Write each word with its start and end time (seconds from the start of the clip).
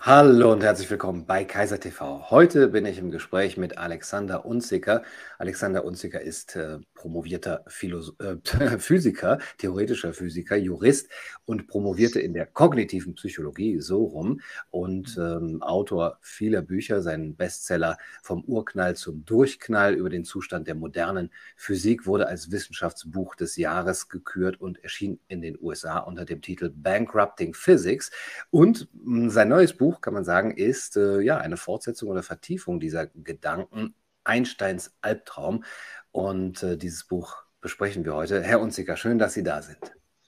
Hallo 0.00 0.52
und 0.52 0.62
herzlich 0.62 0.88
willkommen 0.88 1.26
bei 1.26 1.44
Kaiser 1.44 1.80
TV. 1.80 2.30
Heute 2.30 2.68
bin 2.68 2.86
ich 2.86 2.98
im 2.98 3.10
Gespräch 3.10 3.56
mit 3.56 3.78
Alexander 3.78 4.46
Unziker. 4.46 5.02
Alexander 5.38 5.84
Unziker 5.84 6.20
ist 6.20 6.54
äh, 6.54 6.78
promovierter 6.94 7.64
Philos 7.66 8.14
äh, 8.20 8.36
Physiker, 8.78 9.38
theoretischer 9.58 10.12
Physiker, 10.14 10.56
Jurist 10.56 11.10
und 11.46 11.66
promovierte 11.66 12.20
in 12.20 12.32
der 12.32 12.46
kognitiven 12.46 13.16
Psychologie 13.16 13.80
so 13.80 14.04
rum 14.04 14.40
und 14.70 15.18
ähm, 15.18 15.62
Autor 15.62 16.18
vieler 16.20 16.62
Bücher. 16.62 17.02
Sein 17.02 17.34
Bestseller 17.34 17.98
Vom 18.22 18.44
Urknall 18.44 18.94
zum 18.94 19.24
Durchknall 19.24 19.94
über 19.94 20.10
den 20.10 20.24
Zustand 20.24 20.68
der 20.68 20.76
modernen 20.76 21.32
Physik 21.56 22.06
wurde 22.06 22.28
als 22.28 22.52
Wissenschaftsbuch 22.52 23.34
des 23.34 23.56
Jahres 23.56 24.08
gekürt 24.08 24.60
und 24.60 24.82
erschien 24.84 25.18
in 25.26 25.42
den 25.42 25.58
USA 25.60 25.98
unter 25.98 26.24
dem 26.24 26.40
Titel 26.40 26.70
Bankrupting 26.70 27.52
Physics. 27.52 28.12
Und 28.50 28.88
mh, 28.92 29.30
sein 29.30 29.48
neues 29.48 29.72
Buch 29.72 29.87
Buch, 29.88 30.02
kann 30.02 30.12
man 30.12 30.24
sagen, 30.24 30.50
ist 30.50 30.98
äh, 30.98 31.20
ja 31.20 31.38
eine 31.38 31.56
Fortsetzung 31.56 32.10
oder 32.10 32.22
Vertiefung 32.22 32.78
dieser 32.78 33.06
Gedanken 33.06 33.94
Einsteins 34.22 34.94
Albtraum. 35.00 35.64
Und 36.12 36.62
äh, 36.62 36.76
dieses 36.76 37.04
Buch 37.04 37.36
besprechen 37.62 38.04
wir 38.04 38.14
heute. 38.14 38.42
Herr 38.42 38.60
Unziger, 38.60 38.98
schön, 38.98 39.18
dass 39.18 39.32
Sie 39.32 39.42
da 39.42 39.62
sind. 39.62 39.78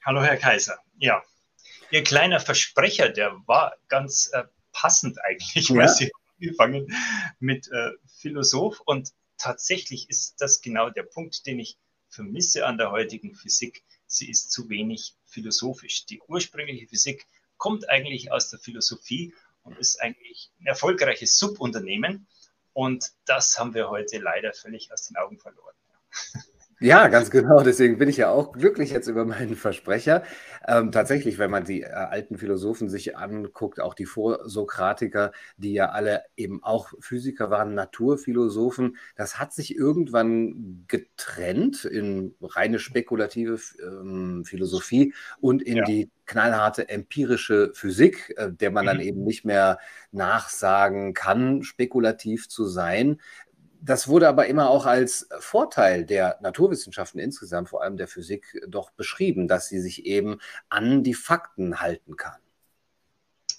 Hallo, 0.02 0.23
Herr 0.23 0.38
Kaiser. 0.38 0.78
Ja, 0.96 1.23
Ihr 1.91 2.02
kleiner 2.04 2.41
Versprecher, 2.41 3.10
der 3.10 3.37
war 3.46 3.74
ganz 3.88 4.30
äh, 4.32 4.45
passend 4.73 5.18
eigentlich, 5.24 5.68
ja. 5.68 5.77
weil 5.77 5.88
Sie 5.88 6.10
angefangen 6.38 6.87
mit 7.38 7.70
äh, 7.70 7.90
Philosoph. 8.06 8.80
Und 8.87 9.10
tatsächlich 9.37 10.09
ist 10.09 10.40
das 10.40 10.62
genau 10.62 10.88
der 10.88 11.02
Punkt, 11.02 11.45
den 11.46 11.59
ich 11.59 11.77
vermisse 12.09 12.65
an 12.65 12.79
der 12.79 12.92
heutigen 12.92 13.34
Physik. 13.34 13.84
Sie 14.06 14.30
ist 14.30 14.52
zu 14.52 14.70
wenig 14.70 15.16
philosophisch. 15.27 16.06
Die 16.06 16.23
ursprüngliche 16.29 16.87
Physik 16.88 17.27
kommt 17.59 17.88
eigentlich 17.90 18.32
aus 18.32 18.48
der 18.48 18.59
Philosophie 18.59 19.34
und 19.62 19.78
ist 19.78 20.00
eigentlich 20.00 20.50
ein 20.60 20.66
erfolgreiches 20.66 21.38
Subunternehmen. 21.38 22.27
Und 22.73 23.12
das 23.26 23.59
haben 23.59 23.74
wir 23.74 23.90
heute 23.90 24.18
leider 24.18 24.52
völlig 24.52 24.93
aus 24.93 25.07
den 25.07 25.16
Augen 25.16 25.38
verloren. 25.38 25.74
Ja, 26.82 27.09
ganz 27.09 27.30
genau. 27.30 27.62
Deswegen 27.62 27.98
bin 27.98 28.09
ich 28.09 28.16
ja 28.16 28.30
auch 28.30 28.52
glücklich 28.52 28.90
jetzt 28.90 29.06
über 29.06 29.26
meinen 29.26 29.54
Versprecher. 29.54 30.23
Ähm, 30.66 30.90
tatsächlich, 30.92 31.38
wenn 31.38 31.50
man 31.50 31.64
die 31.64 31.82
äh, 31.82 31.90
alten 31.90 32.38
Philosophen 32.38 32.88
sich 32.88 33.18
anguckt, 33.18 33.80
auch 33.80 33.92
die 33.92 34.06
Vorsokratiker, 34.06 35.32
die 35.58 35.74
ja 35.74 35.90
alle 35.90 36.23
eben 36.36 36.62
auch 36.62 36.95
Physiker 36.98 37.51
waren, 37.51 37.74
Naturphilosophen, 37.74 38.96
das 39.14 39.38
hat 39.38 39.52
sich 39.52 39.76
irgendwann 39.76 40.86
getrennt 40.88 41.84
in 41.84 42.34
reine 42.40 42.78
spekulative 42.78 43.58
ähm, 43.82 44.46
Philosophie 44.46 45.12
und 45.38 45.60
in 45.60 45.78
ja. 45.78 45.84
die 45.84 46.10
knallharte 46.24 46.88
empirische 46.88 47.73
Physik, 47.74 48.32
äh, 48.38 48.51
der 48.52 48.70
man 48.70 48.86
dann 48.86 48.98
mhm. 48.98 49.02
eben 49.02 49.24
nicht 49.24 49.45
mehr 49.45 49.78
nachsagen 50.12 51.12
kann, 51.12 51.62
spekulativ 51.62 52.48
zu 52.48 52.64
sein. 52.64 53.20
Das 53.82 54.09
wurde 54.09 54.28
aber 54.28 54.46
immer 54.46 54.68
auch 54.68 54.84
als 54.84 55.28
Vorteil 55.38 56.04
der 56.04 56.38
Naturwissenschaften 56.42 57.18
insgesamt, 57.18 57.70
vor 57.70 57.82
allem 57.82 57.96
der 57.96 58.09
Physik, 58.09 58.60
doch 58.68 58.90
beschrieben, 58.90 59.48
dass 59.48 59.68
sie 59.68 59.80
sich 59.80 60.04
eben 60.04 60.38
an 60.68 61.02
die 61.02 61.14
Fakten 61.14 61.80
halten 61.80 62.16
kann. 62.16 62.40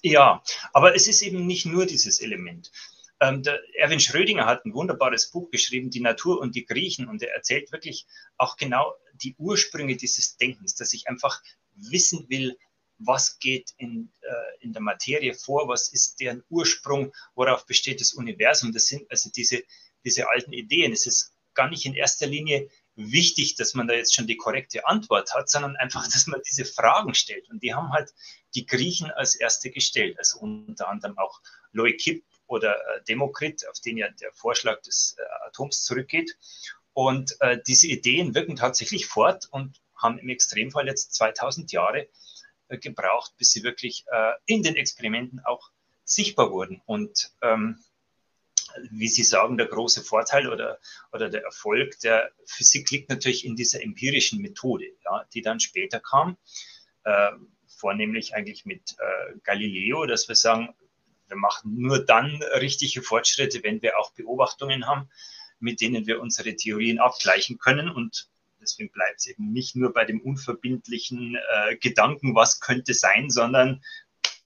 Ja, 0.03 0.43
aber 0.73 0.95
es 0.95 1.07
ist 1.07 1.21
eben 1.21 1.47
nicht 1.47 1.65
nur 1.65 1.85
dieses 1.85 2.21
Element. 2.21 2.71
Ähm, 3.19 3.43
Erwin 3.77 3.99
Schrödinger 3.99 4.45
hat 4.45 4.65
ein 4.65 4.73
wunderbares 4.73 5.29
Buch 5.29 5.51
geschrieben, 5.51 5.91
Die 5.91 6.01
Natur 6.01 6.39
und 6.39 6.55
die 6.55 6.65
Griechen, 6.65 7.07
und 7.07 7.21
er 7.21 7.33
erzählt 7.35 7.71
wirklich 7.71 8.07
auch 8.37 8.57
genau 8.57 8.95
die 9.13 9.35
Ursprünge 9.37 9.95
dieses 9.95 10.37
Denkens, 10.37 10.75
dass 10.75 10.93
ich 10.93 11.07
einfach 11.07 11.41
wissen 11.75 12.25
will, 12.29 12.57
was 12.97 13.39
geht 13.39 13.73
in, 13.77 14.11
äh, 14.21 14.63
in 14.63 14.73
der 14.73 14.81
Materie 14.81 15.33
vor, 15.33 15.67
was 15.67 15.89
ist 15.89 16.19
deren 16.19 16.43
Ursprung, 16.49 17.11
worauf 17.35 17.65
besteht 17.65 18.01
das 18.01 18.13
Universum. 18.13 18.71
Das 18.71 18.87
sind 18.87 19.09
also 19.09 19.29
diese 19.29 19.63
diese 20.03 20.29
alten 20.29 20.53
Ideen. 20.53 20.91
Es 20.91 21.05
ist 21.05 21.33
gar 21.53 21.69
nicht 21.69 21.85
in 21.85 21.95
erster 21.95 22.27
Linie 22.27 22.69
wichtig, 22.95 23.55
dass 23.55 23.73
man 23.73 23.87
da 23.87 23.93
jetzt 23.93 24.13
schon 24.13 24.27
die 24.27 24.37
korrekte 24.37 24.85
Antwort 24.85 25.33
hat, 25.33 25.49
sondern 25.49 25.75
einfach, 25.77 26.07
dass 26.07 26.27
man 26.27 26.41
diese 26.47 26.65
Fragen 26.65 27.13
stellt. 27.15 27.49
Und 27.49 27.63
die 27.63 27.73
haben 27.73 27.91
halt 27.91 28.13
die 28.55 28.65
Griechen 28.65 29.11
als 29.11 29.35
erste 29.35 29.71
gestellt, 29.71 30.17
also 30.17 30.39
unter 30.39 30.89
anderem 30.89 31.17
auch 31.17 31.41
Leukipp 31.71 32.23
oder 32.47 32.75
äh, 32.75 33.03
Demokrit, 33.07 33.67
auf 33.69 33.79
den 33.79 33.97
ja 33.97 34.09
der 34.09 34.33
Vorschlag 34.33 34.81
des 34.81 35.15
äh, 35.17 35.47
Atoms 35.47 35.83
zurückgeht. 35.83 36.37
Und 36.93 37.37
äh, 37.39 37.59
diese 37.65 37.87
Ideen 37.87 38.35
wirken 38.35 38.57
tatsächlich 38.57 39.05
fort 39.05 39.47
und 39.51 39.81
haben 39.95 40.19
im 40.19 40.29
Extremfall 40.29 40.87
jetzt 40.87 41.13
2000 41.13 41.71
Jahre 41.71 42.09
äh, 42.67 42.77
gebraucht, 42.77 43.33
bis 43.37 43.51
sie 43.51 43.63
wirklich 43.63 44.05
äh, 44.11 44.33
in 44.45 44.63
den 44.63 44.75
Experimenten 44.75 45.39
auch 45.45 45.71
sichtbar 46.03 46.51
wurden. 46.51 46.81
Und 46.85 47.31
ähm, 47.41 47.79
wie 48.89 49.07
Sie 49.07 49.23
sagen, 49.23 49.57
der 49.57 49.67
große 49.67 50.03
Vorteil 50.03 50.47
oder, 50.47 50.79
oder 51.11 51.29
der 51.29 51.43
Erfolg 51.43 51.99
der 51.99 52.31
Physik 52.45 52.91
liegt 52.91 53.09
natürlich 53.09 53.45
in 53.45 53.55
dieser 53.55 53.81
empirischen 53.81 54.41
Methode, 54.41 54.85
ja, 55.05 55.25
die 55.33 55.41
dann 55.41 55.59
später 55.59 55.99
kam, 55.99 56.37
äh, 57.03 57.31
vornehmlich 57.67 58.35
eigentlich 58.35 58.65
mit 58.65 58.95
äh, 58.99 59.39
Galileo, 59.43 60.05
dass 60.05 60.27
wir 60.27 60.35
sagen, 60.35 60.75
wir 61.27 61.37
machen 61.37 61.77
nur 61.77 62.05
dann 62.05 62.43
richtige 62.59 63.01
Fortschritte, 63.01 63.63
wenn 63.63 63.81
wir 63.81 63.97
auch 63.97 64.11
Beobachtungen 64.13 64.85
haben, 64.85 65.09
mit 65.59 65.79
denen 65.79 66.05
wir 66.05 66.21
unsere 66.21 66.55
Theorien 66.55 66.99
abgleichen 66.99 67.57
können. 67.57 67.89
Und 67.89 68.29
deswegen 68.59 68.91
bleibt 68.91 69.19
es 69.19 69.27
eben 69.27 69.51
nicht 69.51 69.75
nur 69.75 69.93
bei 69.93 70.05
dem 70.05 70.21
unverbindlichen 70.21 71.35
äh, 71.35 71.77
Gedanken, 71.77 72.35
was 72.35 72.59
könnte 72.59 72.93
sein, 72.93 73.29
sondern 73.29 73.81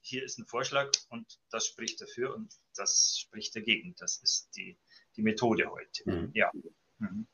hier 0.06 0.24
ist 0.24 0.38
ein 0.38 0.46
Vorschlag 0.46 0.90
und 1.08 1.26
das 1.50 1.66
spricht 1.66 2.00
dafür 2.00 2.34
und 2.34 2.54
das 2.76 3.18
spricht 3.20 3.56
dagegen. 3.56 3.94
Das 3.98 4.18
ist 4.22 4.50
die, 4.56 4.78
die 5.16 5.22
Methode 5.22 5.70
heute. 5.70 6.02
Mhm. 6.04 6.30
Ja. 6.34 6.50
Mhm. 6.98 7.26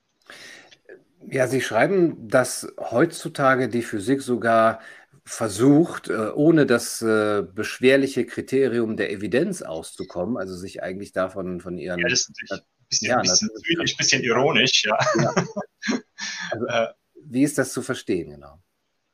Ja, 1.28 1.46
Sie 1.46 1.60
schreiben, 1.60 2.28
dass 2.28 2.72
heutzutage 2.78 3.68
die 3.68 3.82
Physik 3.82 4.22
sogar 4.22 4.80
versucht, 5.24 6.08
äh, 6.08 6.30
ohne 6.34 6.66
das 6.66 7.00
äh, 7.02 7.42
beschwerliche 7.42 8.26
Kriterium 8.26 8.96
der 8.96 9.12
Evidenz 9.12 9.62
auszukommen, 9.62 10.36
also 10.36 10.56
sich 10.56 10.82
eigentlich 10.82 11.12
davon 11.12 11.60
von 11.60 11.78
ihren. 11.78 12.00
Ja, 12.00 12.08
das 12.08 12.22
ist 12.22 12.30
natürlich 12.30 12.52
ein 12.52 12.86
bisschen, 12.88 13.08
ja, 13.08 13.16
ein 13.16 13.22
bisschen 13.22 13.50
zynisch, 13.64 13.94
ein 13.94 13.96
bisschen 13.98 14.22
ironisch, 14.24 14.84
ja. 14.84 14.98
ja. 15.16 15.34
Also, 16.52 16.66
wie 17.24 17.42
ist 17.42 17.58
das 17.58 17.72
zu 17.72 17.82
verstehen, 17.82 18.30
genau? 18.30 18.61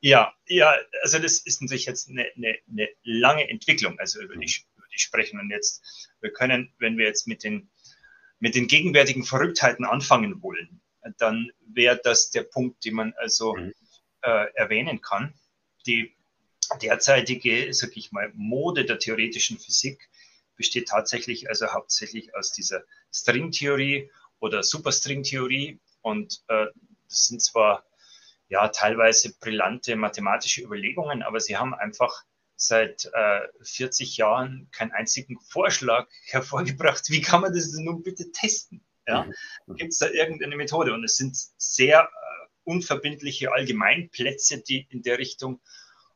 Ja, 0.01 0.33
ja, 0.47 0.77
also 1.03 1.19
das 1.19 1.39
ist 1.39 1.61
natürlich 1.61 1.87
jetzt 1.87 2.09
eine, 2.09 2.27
eine, 2.37 2.59
eine 2.71 2.89
lange 3.03 3.49
Entwicklung, 3.49 3.99
also 3.99 4.21
über 4.21 4.37
die, 4.37 4.47
mhm. 4.47 4.77
über 4.77 4.87
die 4.93 4.99
sprechen. 4.99 5.41
Und 5.41 5.51
jetzt, 5.51 5.83
wir 6.21 6.33
können, 6.33 6.73
wenn 6.79 6.97
wir 6.99 7.07
jetzt 7.07 7.27
mit 7.27 7.43
den, 7.43 7.69
mit 8.39 8.55
den 8.55 8.69
gegenwärtigen 8.69 9.25
Verrücktheiten 9.25 9.85
anfangen 9.85 10.43
wollen, 10.43 10.81
dann 11.19 11.51
wäre 11.67 12.01
das 12.03 12.31
der 12.31 12.43
Punkt, 12.43 12.85
den 12.85 12.95
man 12.95 13.13
also 13.17 13.55
mhm. 13.55 13.75
äh, 14.23 14.47
erwähnen 14.55 15.01
kann. 15.01 15.35
Die 15.87 16.15
derzeitige, 16.83 17.73
sag 17.73 17.97
ich 17.97 18.13
mal, 18.13 18.31
Mode 18.35 18.85
der 18.85 18.99
theoretischen 18.99 19.59
Physik 19.59 20.09
besteht 20.57 20.89
tatsächlich 20.89 21.49
also 21.49 21.69
hauptsächlich 21.69 22.35
aus 22.35 22.53
dieser 22.53 22.85
Stringtheorie 23.13 24.11
oder 24.39 24.63
Superstringtheorie. 24.63 25.81
Und 26.03 26.43
äh, 26.49 26.67
das 27.09 27.27
sind 27.27 27.43
zwar 27.43 27.88
ja 28.49 28.69
teilweise 28.69 29.35
brillante 29.39 29.97
mathematische 29.97 30.63
Überlegungen, 30.63 31.23
aber 31.23 31.41
sie 31.41 31.57
haben 31.57 31.75
einfach 31.75 32.25
seit 32.57 33.09
äh, 33.13 33.41
40 33.63 34.17
Jahren 34.17 34.69
keinen 34.73 34.93
einzigen 34.93 35.39
Vorschlag 35.41 36.09
hervorgebracht. 36.27 37.09
Wie 37.09 37.21
kann 37.21 37.41
man 37.41 37.55
das 37.55 37.73
denn 37.73 37.85
nun 37.85 38.03
bitte 38.03 38.33
testen? 38.33 38.85
Ja? 39.07 39.29
Mhm. 39.67 39.77
Gibt 39.77 39.93
es 39.93 39.99
da 39.99 40.09
irgendeine 40.09 40.57
Methode? 40.57 40.93
Und 40.93 41.05
es 41.05 41.17
sind 41.17 41.37
sehr 41.57 42.03
äh, 42.03 42.49
unverbindliche 42.65 43.53
Allgemeinplätze, 43.53 44.61
die 44.61 44.87
in 44.91 45.03
der 45.03 45.19
Richtung 45.19 45.61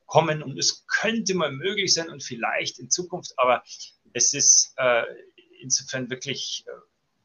kommen. 0.06 0.42
Und 0.42 0.58
es 0.58 0.84
könnte 0.86 1.34
mal 1.34 1.52
möglich 1.52 1.94
sein 1.94 2.10
und 2.10 2.22
vielleicht 2.22 2.78
in 2.78 2.90
Zukunft, 2.90 3.34
aber 3.38 3.62
es 4.12 4.34
ist 4.34 4.74
äh, 4.76 5.04
insofern 5.60 6.10
wirklich 6.10 6.64
äh, 6.66 6.70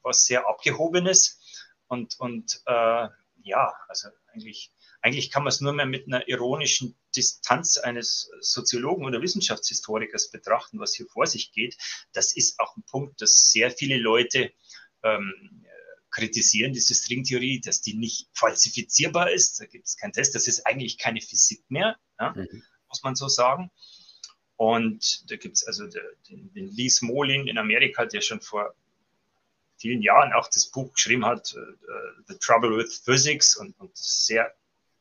was 0.03 0.25
sehr 0.25 0.47
Abgehobenes. 0.47 1.41
Und, 1.87 2.19
und 2.19 2.61
äh, 2.65 3.07
ja, 3.43 3.73
also 3.87 4.09
eigentlich 4.31 4.71
eigentlich 5.07 5.31
kann 5.31 5.43
man 5.43 5.51
es 5.51 5.61
nur 5.61 5.71
mehr 5.71 5.85
mit 5.85 6.07
einer 6.07 6.27
ironischen 6.27 6.97
Distanz 7.15 7.77
eines 7.77 8.29
Soziologen 8.41 9.05
oder 9.05 9.21
Wissenschaftshistorikers 9.21 10.31
betrachten, 10.31 10.79
was 10.79 10.95
hier 10.95 11.07
vor 11.07 11.25
sich 11.25 11.53
geht. 11.53 11.77
Das 12.11 12.35
ist 12.35 12.59
auch 12.59 12.75
ein 12.75 12.83
Punkt, 12.83 13.21
dass 13.21 13.49
sehr 13.49 13.71
viele 13.71 13.97
Leute 13.97 14.51
ähm, 15.03 15.65
kritisieren, 16.11 16.73
diese 16.73 16.93
Stringtheorie, 16.93 17.61
dass 17.61 17.81
die 17.81 17.93
nicht 17.93 18.27
falsifizierbar 18.33 19.31
ist. 19.31 19.61
Da 19.61 19.65
gibt 19.65 19.87
es 19.87 19.95
keinen 19.95 20.11
Test. 20.11 20.35
Das 20.35 20.47
ist 20.47 20.65
eigentlich 20.67 20.97
keine 20.97 21.21
Physik 21.21 21.63
mehr, 21.69 21.97
ja, 22.19 22.33
mhm. 22.35 22.63
muss 22.89 23.01
man 23.01 23.15
so 23.15 23.29
sagen. 23.29 23.71
Und 24.57 25.31
da 25.31 25.37
gibt 25.37 25.55
es 25.55 25.65
also 25.65 25.87
den, 26.27 26.51
den 26.53 26.67
Lee 26.67 26.89
Smolin 26.89 27.47
in 27.47 27.57
Amerika, 27.57 28.05
der 28.05 28.21
schon 28.21 28.41
vor 28.41 28.75
vielen 29.77 30.01
Jahren 30.01 30.33
auch 30.33 30.49
das 30.49 30.65
Buch 30.65 30.91
geschrieben 30.91 31.25
hat, 31.25 31.55
uh, 31.55 32.23
The 32.27 32.37
Trouble 32.39 32.75
with 32.75 33.01
Physics 33.05 33.55
und, 33.55 33.79
und 33.79 33.95
sehr 33.95 34.53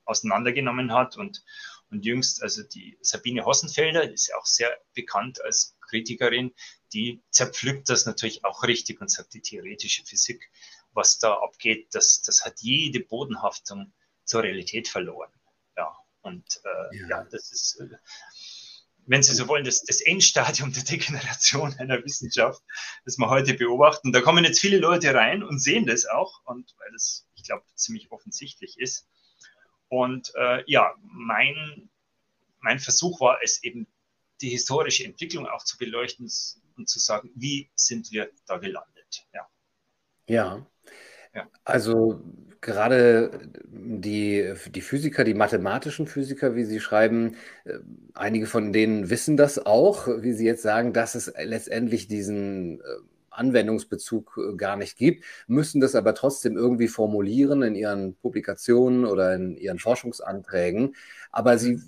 auseinandergenommen 0.06 0.92
hat 0.92 1.16
und, 1.16 1.44
Und 1.90 2.04
jüngst, 2.04 2.42
also 2.42 2.62
die 2.62 2.98
Sabine 3.00 3.44
Hossenfelder, 3.44 4.06
die 4.06 4.14
ist 4.14 4.28
ja 4.28 4.36
auch 4.36 4.46
sehr 4.46 4.76
bekannt 4.94 5.40
als 5.44 5.76
Kritikerin, 5.88 6.52
die 6.92 7.22
zerpflückt 7.30 7.88
das 7.88 8.06
natürlich 8.06 8.44
auch 8.44 8.64
richtig 8.64 9.00
und 9.00 9.10
sagt, 9.10 9.34
die 9.34 9.42
theoretische 9.42 10.04
Physik, 10.04 10.50
was 10.92 11.18
da 11.18 11.34
abgeht, 11.34 11.88
das, 11.92 12.22
das 12.22 12.44
hat 12.44 12.60
jede 12.60 13.00
Bodenhaftung 13.00 13.92
zur 14.24 14.42
Realität 14.42 14.88
verloren. 14.88 15.30
Ja, 15.76 15.96
und 16.22 16.60
äh, 16.64 16.96
ja. 16.96 17.08
ja. 17.08 17.24
das 17.30 17.52
ist, 17.52 17.80
äh, 17.80 17.96
wenn 19.06 19.22
Sie 19.22 19.34
so 19.34 19.46
wollen, 19.48 19.64
das, 19.64 19.84
das 19.84 20.00
Endstadium 20.00 20.72
der 20.72 20.82
Degeneration 20.82 21.74
einer 21.78 22.02
Wissenschaft, 22.04 22.62
das 23.04 23.18
wir 23.18 23.30
heute 23.30 23.54
beobachten. 23.54 24.12
Da 24.12 24.20
kommen 24.20 24.44
jetzt 24.44 24.60
viele 24.60 24.78
Leute 24.78 25.14
rein 25.14 25.42
und 25.42 25.60
sehen 25.60 25.86
das 25.86 26.06
auch, 26.06 26.44
und 26.44 26.74
weil 26.78 26.90
das, 26.92 27.26
ich 27.34 27.44
glaube, 27.44 27.64
ziemlich 27.74 28.10
offensichtlich 28.10 28.78
ist. 28.78 29.06
Und 29.88 30.32
äh, 30.34 30.62
ja, 30.66 30.94
mein, 31.02 31.88
mein 32.60 32.78
Versuch 32.78 33.20
war 33.20 33.38
es 33.42 33.62
eben, 33.62 33.86
die 34.40 34.50
historische 34.50 35.04
Entwicklung 35.04 35.46
auch 35.46 35.64
zu 35.64 35.78
beleuchten 35.78 36.30
und 36.76 36.88
zu 36.88 36.98
sagen, 36.98 37.30
wie 37.34 37.70
sind 37.74 38.12
wir 38.12 38.30
da 38.46 38.58
gelandet. 38.58 39.26
Ja. 39.32 39.48
Ja. 40.28 40.66
ja. 41.34 41.48
Also 41.64 42.22
gerade 42.60 43.50
die, 43.64 44.52
die 44.68 44.80
Physiker, 44.80 45.24
die 45.24 45.34
mathematischen 45.34 46.06
Physiker, 46.06 46.54
wie 46.54 46.64
Sie 46.64 46.80
schreiben, 46.80 47.36
äh, 47.64 47.78
einige 48.14 48.46
von 48.46 48.72
denen 48.72 49.08
wissen 49.08 49.36
das 49.36 49.64
auch, 49.64 50.08
wie 50.08 50.32
Sie 50.32 50.44
jetzt 50.44 50.62
sagen, 50.62 50.92
dass 50.92 51.14
es 51.14 51.32
letztendlich 51.38 52.08
diesen 52.08 52.80
äh, 52.80 52.84
Anwendungsbezug 53.36 54.38
äh, 54.38 54.56
gar 54.56 54.76
nicht 54.76 54.96
gibt, 54.96 55.24
müssen 55.46 55.80
das 55.80 55.94
aber 55.94 56.14
trotzdem 56.14 56.56
irgendwie 56.56 56.88
formulieren 56.88 57.62
in 57.62 57.74
ihren 57.74 58.14
Publikationen 58.16 59.04
oder 59.04 59.34
in 59.34 59.56
ihren 59.56 59.78
Forschungsanträgen. 59.78 60.96
Aber 61.30 61.58
sie 61.58 61.80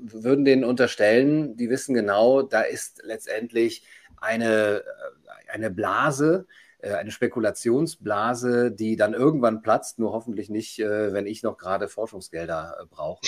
würden 0.00 0.44
denen 0.44 0.64
unterstellen, 0.64 1.56
die 1.56 1.70
wissen 1.70 1.94
genau, 1.94 2.42
da 2.42 2.62
ist 2.62 3.00
letztendlich 3.04 3.86
eine, 4.16 4.78
äh, 4.78 5.50
eine 5.52 5.70
Blase, 5.70 6.46
äh, 6.78 6.92
eine 6.92 7.10
Spekulationsblase, 7.10 8.72
die 8.72 8.96
dann 8.96 9.14
irgendwann 9.14 9.62
platzt, 9.62 9.98
nur 9.98 10.12
hoffentlich 10.12 10.50
nicht, 10.50 10.78
wenn 10.78 11.26
ich 11.26 11.42
noch 11.42 11.56
gerade 11.56 11.88
Forschungsgelder 11.88 12.86
brauche. 12.90 13.26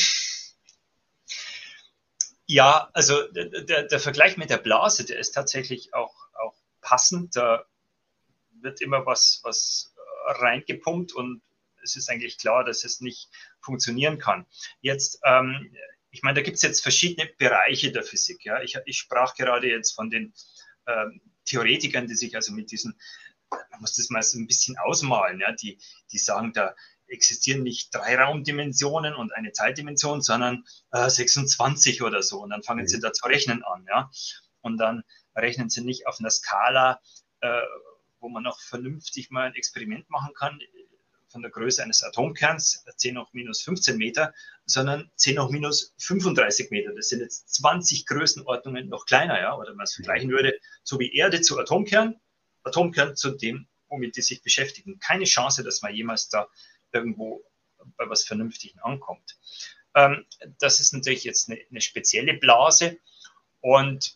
Ja, 2.47 2.91
also 2.93 3.27
der, 3.33 3.85
der 3.85 4.01
Vergleich 4.01 4.37
mit 4.37 4.51
der 4.51 4.59
Blase, 4.59 5.05
der 5.05 5.19
ist 5.19 5.33
tatsächlich 5.33 5.95
auch, 5.95 6.15
auch 6.35 6.55
passend. 6.87 7.35
Da 7.35 7.67
wird 8.63 8.81
immer 8.81 9.05
was, 9.07 9.41
was 9.43 9.93
reingepumpt 10.27 11.13
und 11.13 11.43
es 11.83 11.97
ist 11.97 12.09
eigentlich 12.09 12.39
klar, 12.39 12.65
dass 12.65 12.85
es 12.85 13.01
nicht 13.01 13.29
funktionieren 13.61 14.19
kann. 14.19 14.47
Jetzt, 14.81 15.21
ähm, 15.25 15.75
ich 16.11 16.23
meine, 16.23 16.37
da 16.37 16.43
gibt 16.43 16.57
es 16.57 16.63
jetzt 16.63 16.81
verschiedene 16.81 17.31
Bereiche 17.39 17.93
der 17.93 18.03
Physik. 18.03 18.45
Ja? 18.45 18.63
Ich, 18.63 18.77
ich 18.87 18.99
sprach 18.99 19.35
gerade 19.35 19.69
jetzt 19.69 19.93
von 19.93 20.11
den 20.11 20.33
ähm, 20.87 21.21
Theoretikern, 21.45 22.07
die 22.07 22.15
sich 22.15 22.35
also 22.35 22.53
mit 22.53 22.71
diesen, 22.71 22.99
man 23.51 23.81
muss 23.81 23.95
das 23.95 24.11
mal 24.11 24.23
so 24.23 24.39
ein 24.39 24.47
bisschen 24.47 24.77
ausmalen, 24.79 25.41
ja? 25.41 25.53
die, 25.53 25.79
die 26.13 26.19
sagen, 26.19 26.53
da 26.53 26.75
existieren 27.09 27.63
nicht 27.63 27.95
drei 27.95 28.17
Raumdimensionen 28.17 29.15
und 29.15 29.33
eine 29.33 29.53
Zeitdimension, 29.53 30.23
sondern 30.23 30.65
äh, 30.91 31.09
26 31.09 32.03
oder 32.03 32.23
so. 32.23 32.43
Und 32.43 32.51
dann 32.51 32.65
fangen 32.65 32.83
mhm. 32.83 32.89
sie 32.89 33.01
da 33.01 33.13
zu 33.13 33.27
rechnen 33.27 33.63
an. 33.63 33.87
Ja? 33.89 34.11
Und 34.61 34.79
dann 34.79 35.05
rechnen 35.37 35.71
sie 35.71 35.83
nicht 35.83 36.07
auf 36.07 36.19
einer 36.19 36.31
Skala, 36.31 37.01
äh, 37.41 37.63
wo 38.21 38.29
man 38.29 38.43
noch 38.43 38.61
vernünftig 38.61 39.31
mal 39.31 39.49
ein 39.49 39.55
Experiment 39.55 40.09
machen 40.11 40.35
kann 40.35 40.59
von 41.29 41.43
der 41.43 41.51
Größe 41.51 41.83
eines 41.83 42.03
Atomkerns, 42.03 42.85
10 42.97 43.19
hoch 43.19 43.33
minus 43.33 43.63
15 43.63 43.99
Meter, 43.99 44.33
sondern 44.65 45.11
10 45.17 45.39
hoch 45.39 45.51
minus 45.51 45.95
35 45.99 46.71
Meter. 46.71 46.95
Das 46.95 47.09
sind 47.09 47.21
jetzt 47.21 47.53
20 47.55 48.07
Größenordnungen 48.07 48.89
noch 48.89 49.07
kleiner, 49.07 49.39
ja, 49.39 49.57
oder 49.57 49.75
man 49.75 49.85
es 49.85 49.95
vergleichen 49.95 50.31
würde, 50.31 50.59
so 50.83 50.99
wie 50.99 51.15
Erde 51.15 51.41
zu 51.41 51.59
Atomkern, 51.59 52.19
Atomkern 52.63 53.17
zu 53.17 53.33
dem, 53.33 53.69
womit 53.89 54.17
die 54.17 54.23
sich 54.23 54.43
beschäftigen. 54.43 54.99
Keine 54.99 55.25
Chance, 55.25 55.63
dass 55.63 55.83
man 55.83 55.95
jemals 55.95 56.29
da 56.29 56.49
irgendwo 56.93 57.45
bei 57.97 58.09
was 58.09 58.25
Vernünftigen 58.25 58.81
ankommt. 58.81 59.37
Ähm, 59.95 60.27
das 60.59 60.81
ist 60.81 60.93
natürlich 60.93 61.25
jetzt 61.25 61.51
eine, 61.51 61.61
eine 61.71 61.81
spezielle 61.81 62.35
Blase 62.35 62.99
und 63.61 64.16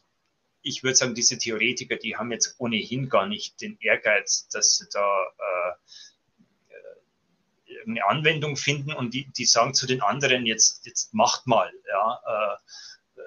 ich 0.63 0.83
würde 0.83 0.97
sagen, 0.97 1.15
diese 1.15 1.39
Theoretiker, 1.39 1.97
die 1.97 2.17
haben 2.17 2.33
jetzt 2.33 2.57
ohnehin 2.59 3.09
gar 3.09 3.27
nicht 3.27 3.61
den 3.61 3.79
Ehrgeiz, 3.81 4.49
dass 4.49 4.77
sie 4.77 4.87
da 4.93 5.23
äh, 5.39 6.75
äh, 6.75 7.83
eine 7.87 8.05
Anwendung 8.07 8.57
finden 8.57 8.93
und 8.93 9.15
die, 9.15 9.27
die 9.27 9.47
sagen 9.47 9.75
zu 9.75 9.87
den 9.87 10.03
anderen, 10.03 10.47
jetzt, 10.47 10.87
jetzt 10.87 11.15
macht 11.15 11.47
mal, 11.47 11.73
ja, 11.89 12.21
äh, 12.27 13.23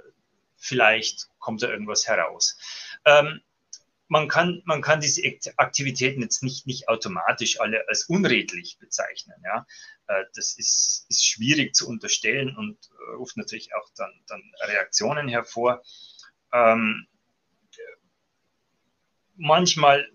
vielleicht 0.57 1.29
kommt 1.39 1.63
da 1.63 1.69
irgendwas 1.69 2.07
heraus. 2.07 2.57
Ähm, 3.05 3.41
man 4.07 4.27
kann, 4.27 4.61
man 4.65 4.81
kann 4.81 5.01
diese 5.01 5.23
Aktivitäten 5.57 6.21
jetzt 6.21 6.43
nicht, 6.43 6.67
nicht 6.67 6.87
automatisch 6.87 7.59
alle 7.59 7.87
als 7.87 8.03
unredlich 8.03 8.77
bezeichnen. 8.79 9.35
Ja? 9.43 9.65
Äh, 10.07 10.25
das 10.35 10.53
ist, 10.53 11.07
ist 11.09 11.25
schwierig 11.25 11.73
zu 11.73 11.87
unterstellen 11.87 12.55
und 12.55 12.77
ruft 13.17 13.37
natürlich 13.37 13.73
auch 13.73 13.89
dann, 13.95 14.11
dann 14.27 14.43
Reaktionen 14.67 15.27
hervor. 15.27 15.81
Ähm, 16.53 17.07
manchmal, 19.35 20.09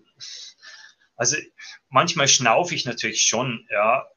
also 1.15 1.37
manchmal 1.89 2.27
schnaufe 2.27 2.75
ich 2.75 2.85
natürlich 2.85 3.21
schon, 3.23 3.67
ja, 3.69 4.07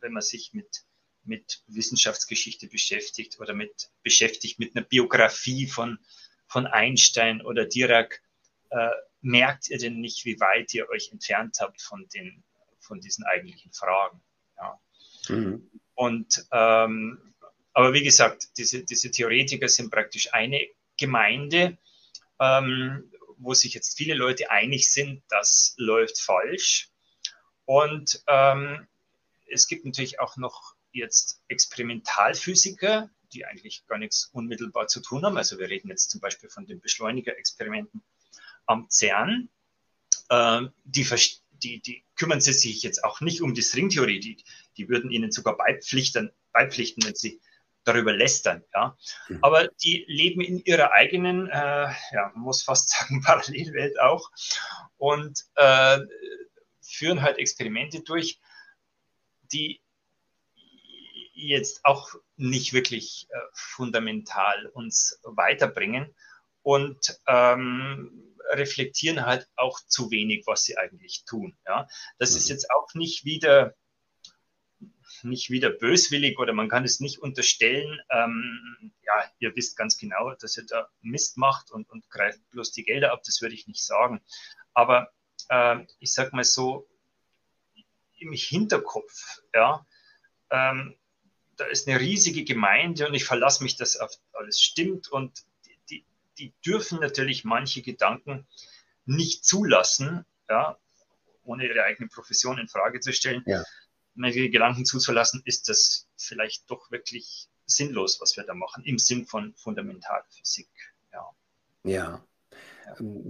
wenn 0.00 0.12
man 0.12 0.22
sich 0.22 0.52
mit, 0.52 0.84
mit 1.24 1.62
Wissenschaftsgeschichte 1.66 2.68
beschäftigt 2.68 3.38
oder 3.40 3.54
mit 3.54 3.90
beschäftigt 4.02 4.58
mit 4.58 4.76
einer 4.76 4.84
Biografie 4.84 5.66
von, 5.66 5.98
von 6.46 6.66
Einstein 6.66 7.42
oder 7.42 7.66
Dirac, 7.66 8.22
äh, 8.70 8.90
merkt 9.20 9.68
ihr 9.68 9.78
denn 9.78 10.00
nicht, 10.00 10.24
wie 10.24 10.38
weit 10.40 10.72
ihr 10.74 10.88
euch 10.88 11.10
entfernt 11.12 11.56
habt 11.60 11.82
von, 11.82 12.08
den, 12.08 12.44
von 12.80 13.00
diesen 13.00 13.24
eigentlichen 13.24 13.72
Fragen? 13.72 14.22
Ja. 14.56 14.80
Mhm. 15.28 15.70
Und 15.94 16.46
ähm, 16.52 17.34
aber 17.72 17.92
wie 17.92 18.02
gesagt, 18.02 18.48
diese, 18.56 18.84
diese 18.84 19.10
Theoretiker 19.10 19.68
sind 19.68 19.90
praktisch 19.90 20.32
eine 20.34 20.66
Gemeinde. 20.96 21.78
Ähm, 22.40 23.10
wo 23.38 23.54
sich 23.54 23.74
jetzt 23.74 23.96
viele 23.96 24.14
Leute 24.14 24.50
einig 24.50 24.90
sind, 24.90 25.22
das 25.28 25.74
läuft 25.76 26.20
falsch. 26.20 26.90
Und 27.64 28.22
ähm, 28.26 28.86
es 29.46 29.66
gibt 29.66 29.84
natürlich 29.84 30.20
auch 30.20 30.36
noch 30.36 30.74
jetzt 30.92 31.42
Experimentalphysiker, 31.48 33.10
die 33.32 33.44
eigentlich 33.44 33.86
gar 33.86 33.98
nichts 33.98 34.30
unmittelbar 34.32 34.88
zu 34.88 35.00
tun 35.00 35.24
haben. 35.24 35.36
Also 35.36 35.58
wir 35.58 35.68
reden 35.68 35.88
jetzt 35.88 36.10
zum 36.10 36.20
Beispiel 36.20 36.48
von 36.48 36.66
den 36.66 36.80
Beschleunigerexperimenten 36.80 38.02
am 38.66 38.88
CERN. 38.90 39.48
Ähm, 40.30 40.72
die, 40.84 41.06
die, 41.62 41.80
die, 41.80 42.04
kümmern 42.16 42.40
sich 42.40 42.82
jetzt 42.82 43.04
auch 43.04 43.20
nicht 43.20 43.42
um 43.42 43.54
die 43.54 43.62
Stringtheorie. 43.62 44.20
Die, 44.20 44.42
die 44.76 44.88
würden 44.88 45.10
ihnen 45.10 45.30
sogar 45.30 45.56
beipflichten, 45.56 46.30
beipflichten, 46.52 47.04
wenn 47.04 47.14
sie 47.14 47.40
darüber 47.88 48.12
lästern. 48.12 48.62
Ja? 48.74 48.96
Mhm. 49.28 49.38
Aber 49.42 49.68
die 49.82 50.04
leben 50.06 50.40
in 50.40 50.62
ihrer 50.64 50.92
eigenen, 50.92 51.48
äh, 51.48 51.88
ja, 52.12 52.30
man 52.34 52.42
muss 52.42 52.62
fast 52.62 52.90
sagen, 52.90 53.22
Parallelwelt 53.22 53.98
auch 54.00 54.30
und 54.96 55.44
äh, 55.56 55.98
führen 56.80 57.22
halt 57.22 57.38
Experimente 57.38 58.02
durch, 58.02 58.40
die 59.52 59.80
jetzt 61.34 61.84
auch 61.84 62.10
nicht 62.36 62.72
wirklich 62.72 63.28
äh, 63.30 63.38
fundamental 63.52 64.66
uns 64.66 65.20
weiterbringen 65.22 66.14
und 66.62 67.20
ähm, 67.28 68.34
reflektieren 68.50 69.24
halt 69.24 69.48
auch 69.56 69.78
zu 69.86 70.10
wenig, 70.10 70.44
was 70.46 70.64
sie 70.64 70.76
eigentlich 70.76 71.24
tun. 71.26 71.56
Ja? 71.66 71.86
Das 72.18 72.32
mhm. 72.32 72.36
ist 72.38 72.48
jetzt 72.48 72.70
auch 72.70 72.92
nicht 72.94 73.24
wieder 73.24 73.74
nicht 75.22 75.50
wieder 75.50 75.70
böswillig 75.70 76.38
oder 76.38 76.52
man 76.52 76.68
kann 76.68 76.84
es 76.84 77.00
nicht 77.00 77.18
unterstellen, 77.18 78.00
ähm, 78.10 78.92
ja, 79.04 79.30
ihr 79.38 79.54
wisst 79.56 79.76
ganz 79.76 79.98
genau, 79.98 80.34
dass 80.34 80.56
ihr 80.56 80.66
da 80.66 80.88
Mist 81.00 81.36
macht 81.36 81.70
und, 81.70 81.88
und 81.90 82.08
greift 82.10 82.40
bloß 82.50 82.72
die 82.72 82.84
Gelder 82.84 83.12
ab, 83.12 83.22
das 83.24 83.40
würde 83.40 83.54
ich 83.54 83.66
nicht 83.66 83.84
sagen. 83.84 84.20
Aber 84.74 85.12
äh, 85.48 85.84
ich 85.98 86.12
sag 86.12 86.32
mal 86.32 86.44
so, 86.44 86.88
im 88.18 88.32
Hinterkopf, 88.32 89.40
ja, 89.54 89.86
ähm, 90.50 90.96
da 91.56 91.64
ist 91.66 91.88
eine 91.88 92.00
riesige 92.00 92.44
Gemeinde 92.44 93.08
und 93.08 93.14
ich 93.14 93.24
verlasse 93.24 93.62
mich, 93.62 93.76
dass 93.76 93.98
alles 94.32 94.60
stimmt 94.60 95.08
und 95.08 95.44
die, 95.66 95.78
die, 95.90 96.04
die 96.38 96.52
dürfen 96.64 97.00
natürlich 97.00 97.44
manche 97.44 97.82
Gedanken 97.82 98.46
nicht 99.04 99.44
zulassen, 99.44 100.24
ja, 100.48 100.78
ohne 101.44 101.66
ihre 101.66 101.84
eigene 101.84 102.08
Profession 102.08 102.58
in 102.58 102.68
Frage 102.68 103.00
zu 103.00 103.12
stellen. 103.12 103.42
Ja 103.46 103.62
meine 104.18 104.50
Gedanken 104.50 104.84
zuzulassen, 104.84 105.42
ist 105.44 105.68
das 105.68 106.08
vielleicht 106.16 106.70
doch 106.70 106.90
wirklich 106.90 107.48
sinnlos, 107.66 108.20
was 108.20 108.36
wir 108.36 108.44
da 108.44 108.54
machen, 108.54 108.84
im 108.84 108.98
Sinn 108.98 109.26
von 109.26 109.54
Fundamentalphysik. 109.54 110.68
Ja. 111.12 111.30
ja. 111.84 112.24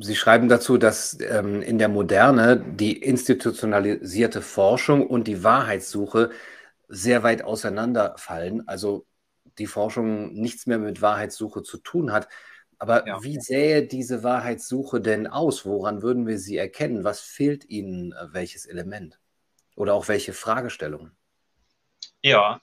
Sie 0.00 0.14
schreiben 0.14 0.48
dazu, 0.48 0.78
dass 0.78 1.18
ähm, 1.20 1.62
in 1.62 1.78
der 1.78 1.88
Moderne 1.88 2.58
die 2.58 2.96
institutionalisierte 2.96 4.40
Forschung 4.40 5.06
und 5.06 5.26
die 5.26 5.42
Wahrheitssuche 5.42 6.30
sehr 6.88 7.22
weit 7.22 7.42
auseinanderfallen. 7.42 8.66
Also 8.68 9.06
die 9.58 9.66
Forschung 9.66 10.32
nichts 10.34 10.66
mehr 10.66 10.78
mit 10.78 11.02
Wahrheitssuche 11.02 11.62
zu 11.62 11.78
tun 11.78 12.12
hat. 12.12 12.28
Aber 12.78 13.06
ja. 13.06 13.22
wie 13.22 13.40
sähe 13.40 13.86
diese 13.86 14.22
Wahrheitssuche 14.22 15.00
denn 15.00 15.26
aus? 15.26 15.66
Woran 15.66 16.02
würden 16.02 16.26
wir 16.28 16.38
sie 16.38 16.56
erkennen? 16.56 17.02
Was 17.02 17.20
fehlt 17.20 17.68
Ihnen 17.68 18.12
äh, 18.12 18.32
welches 18.32 18.66
Element? 18.66 19.18
Oder 19.78 19.94
auch 19.94 20.08
welche 20.08 20.32
Fragestellungen? 20.32 21.16
Ja, 22.20 22.60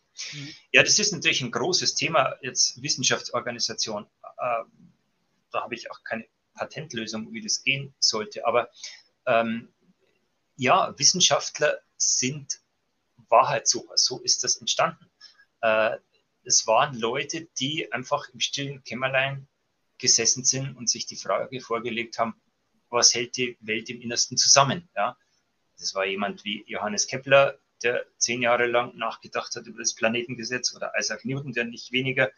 ja, 0.73 0.83
das 0.83 0.99
ist 0.99 1.13
natürlich 1.13 1.41
ein 1.41 1.51
großes 1.51 1.95
Thema 1.95 2.35
jetzt 2.41 2.81
Wissenschaftsorganisation. 2.81 4.03
Äh, 4.03 4.63
da 5.49 5.63
habe 5.63 5.75
ich 5.75 5.89
auch 5.89 6.03
keine 6.03 6.27
Patentlösung, 6.55 7.31
wie 7.31 7.41
das 7.41 7.63
gehen 7.63 7.95
sollte. 7.99 8.45
Aber 8.45 8.69
ähm, 9.25 9.73
ja, 10.57 10.93
Wissenschaftler 10.97 11.79
sind 11.95 12.59
Wahrheitssucher. 13.29 13.95
So 13.95 14.19
ist 14.19 14.43
das 14.43 14.57
entstanden. 14.57 15.09
Äh, 15.61 15.97
es 16.43 16.67
waren 16.67 16.99
Leute, 16.99 17.47
die 17.57 17.93
einfach 17.93 18.27
im 18.27 18.41
stillen 18.41 18.83
Kämmerlein 18.83 19.47
gesessen 19.99 20.43
sind 20.43 20.75
und 20.75 20.89
sich 20.89 21.05
die 21.05 21.15
Frage 21.15 21.61
vorgelegt 21.61 22.19
haben, 22.19 22.35
was 22.89 23.13
hält 23.13 23.37
die 23.37 23.57
Welt 23.61 23.89
im 23.89 24.01
Innersten 24.01 24.35
zusammen? 24.35 24.89
Ja? 24.97 25.17
Das 25.79 25.95
war 25.95 26.05
jemand 26.05 26.43
wie 26.45 26.63
Johannes 26.67 27.07
Kepler, 27.07 27.57
der 27.83 28.05
zehn 28.17 28.41
Jahre 28.41 28.65
lang 28.65 28.95
nachgedacht 28.95 29.55
hat 29.55 29.67
über 29.67 29.79
das 29.79 29.93
Planetengesetz 29.93 30.75
oder 30.75 30.93
Isaac 30.97 31.25
Newton, 31.25 31.53
der 31.53 31.65
nicht 31.65 31.91
weniger 31.91 32.31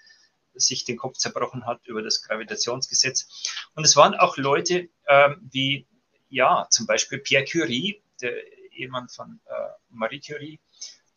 sich 0.54 0.84
den 0.84 0.98
Kopf 0.98 1.18
zerbrochen 1.18 1.66
hat 1.66 1.86
über 1.86 2.02
das 2.02 2.24
Gravitationsgesetz. 2.24 3.28
Und 3.76 3.86
es 3.86 3.96
waren 3.96 4.16
auch 4.16 4.38
Leute 4.38 4.90
äh, 5.06 5.30
wie, 5.52 5.86
ja, 6.30 6.68
zum 6.70 6.88
Beispiel 6.88 7.20
Pierre 7.20 7.46
Curie, 7.46 8.02
der 8.22 8.34
Ehemann 8.72 9.10
von 9.10 9.40
äh, 9.46 9.54
Marie 9.90 10.20
Curie, 10.20 10.60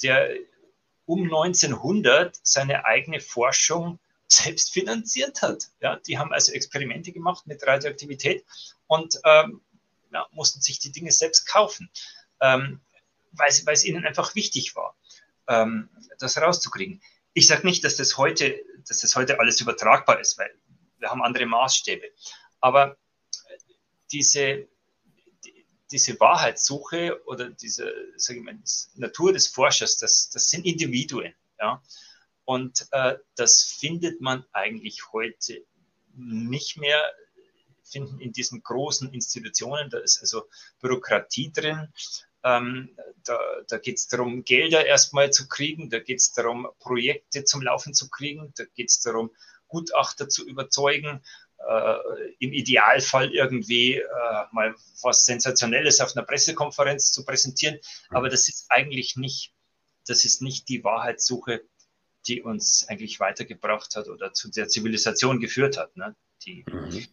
der 0.02 0.30
um 1.06 1.24
1900 1.24 2.38
seine 2.42 2.84
eigene 2.84 3.20
Forschung 3.20 3.98
selbst 4.28 4.72
finanziert 4.72 5.42
hat. 5.42 5.70
Ja, 5.80 5.96
die 5.96 6.18
haben 6.18 6.32
also 6.32 6.52
Experimente 6.52 7.12
gemacht 7.12 7.46
mit 7.46 7.66
Radioaktivität 7.66 8.44
und 8.86 9.18
ähm, 9.24 9.60
ja, 10.12 10.26
mussten 10.32 10.60
sich 10.60 10.78
die 10.78 10.92
Dinge 10.92 11.12
selbst 11.12 11.46
kaufen, 11.46 11.90
ähm, 12.40 12.80
weil, 13.32 13.50
weil 13.64 13.74
es 13.74 13.84
ihnen 13.84 14.06
einfach 14.06 14.34
wichtig 14.34 14.74
war, 14.76 14.96
ähm, 15.48 15.88
das 16.18 16.36
rauszukriegen. 16.38 17.02
Ich 17.32 17.46
sage 17.46 17.66
nicht, 17.66 17.84
dass 17.84 17.96
das, 17.96 18.16
heute, 18.18 18.60
dass 18.88 19.00
das 19.00 19.14
heute 19.14 19.38
alles 19.38 19.60
übertragbar 19.60 20.20
ist, 20.20 20.38
weil 20.38 20.52
wir 20.98 21.10
haben 21.10 21.22
andere 21.22 21.46
Maßstäbe. 21.46 22.10
Aber 22.60 22.96
diese, 24.12 24.68
diese 25.90 26.18
Wahrheitssuche 26.20 27.22
oder 27.26 27.50
diese 27.50 27.92
sag 28.16 28.36
ich 28.36 28.42
mal, 28.42 28.58
Natur 28.94 29.32
des 29.32 29.46
Forschers, 29.46 29.96
das, 29.98 30.30
das 30.30 30.50
sind 30.50 30.66
Individuen. 30.66 31.34
Ja? 31.58 31.82
Und 32.44 32.86
äh, 32.90 33.16
das 33.36 33.62
findet 33.62 34.20
man 34.20 34.44
eigentlich 34.52 35.12
heute 35.12 35.64
nicht 36.14 36.76
mehr 36.76 37.12
finden 37.90 38.20
in 38.20 38.32
diesen 38.32 38.62
großen 38.62 39.12
Institutionen. 39.12 39.90
Da 39.90 39.98
ist 39.98 40.20
also 40.20 40.44
Bürokratie 40.80 41.52
drin. 41.52 41.88
Ähm, 42.42 42.96
da 43.24 43.38
da 43.68 43.78
geht 43.78 43.98
es 43.98 44.08
darum, 44.08 44.44
Gelder 44.44 44.86
erstmal 44.86 45.30
zu 45.30 45.48
kriegen. 45.48 45.90
Da 45.90 45.98
geht 45.98 46.18
es 46.18 46.32
darum, 46.32 46.68
Projekte 46.78 47.44
zum 47.44 47.62
Laufen 47.62 47.94
zu 47.94 48.08
kriegen. 48.08 48.52
Da 48.56 48.64
geht 48.74 48.90
es 48.90 49.00
darum, 49.00 49.30
Gutachter 49.68 50.28
zu 50.28 50.46
überzeugen 50.46 51.22
äh, 51.68 51.96
im 52.38 52.52
Idealfall 52.52 53.32
irgendwie 53.32 53.96
äh, 53.96 54.04
mal 54.52 54.74
was 55.02 55.24
Sensationelles 55.24 56.00
auf 56.00 56.16
einer 56.16 56.26
Pressekonferenz 56.26 57.12
zu 57.12 57.24
präsentieren. 57.24 57.78
Aber 58.10 58.28
das 58.28 58.48
ist 58.48 58.66
eigentlich 58.70 59.16
nicht, 59.16 59.52
das 60.06 60.24
ist 60.24 60.42
nicht 60.42 60.68
die 60.68 60.82
Wahrheitssuche, 60.84 61.62
die 62.26 62.42
uns 62.42 62.86
eigentlich 62.88 63.20
weitergebracht 63.20 63.96
hat 63.96 64.08
oder 64.08 64.32
zu 64.32 64.50
der 64.50 64.68
Zivilisation 64.68 65.40
geführt 65.40 65.78
hat. 65.78 65.96
Ne? 65.96 66.16
Die, 66.44 66.64
mhm. 66.66 67.06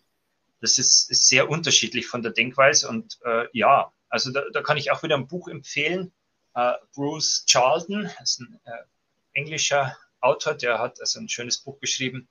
Das 0.59 0.77
ist, 0.77 1.09
ist, 1.11 1.27
sehr 1.27 1.49
unterschiedlich 1.49 2.07
von 2.07 2.21
der 2.23 2.31
Denkweise 2.31 2.89
und 2.89 3.19
äh, 3.23 3.45
ja, 3.53 3.91
also 4.09 4.31
da, 4.31 4.43
da, 4.51 4.61
kann 4.61 4.77
ich 4.77 4.91
auch 4.91 5.03
wieder 5.03 5.15
ein 5.15 5.27
Buch 5.27 5.47
empfehlen. 5.47 6.11
Uh, 6.55 6.73
Bruce 6.95 7.45
Charlton 7.45 8.09
ist 8.23 8.39
ein 8.39 8.59
äh, 8.65 8.71
englischer 9.33 9.95
Autor, 10.21 10.55
der 10.55 10.79
hat 10.79 10.99
also 10.99 11.19
ein 11.19 11.29
schönes 11.29 11.59
Buch 11.59 11.79
geschrieben, 11.79 12.27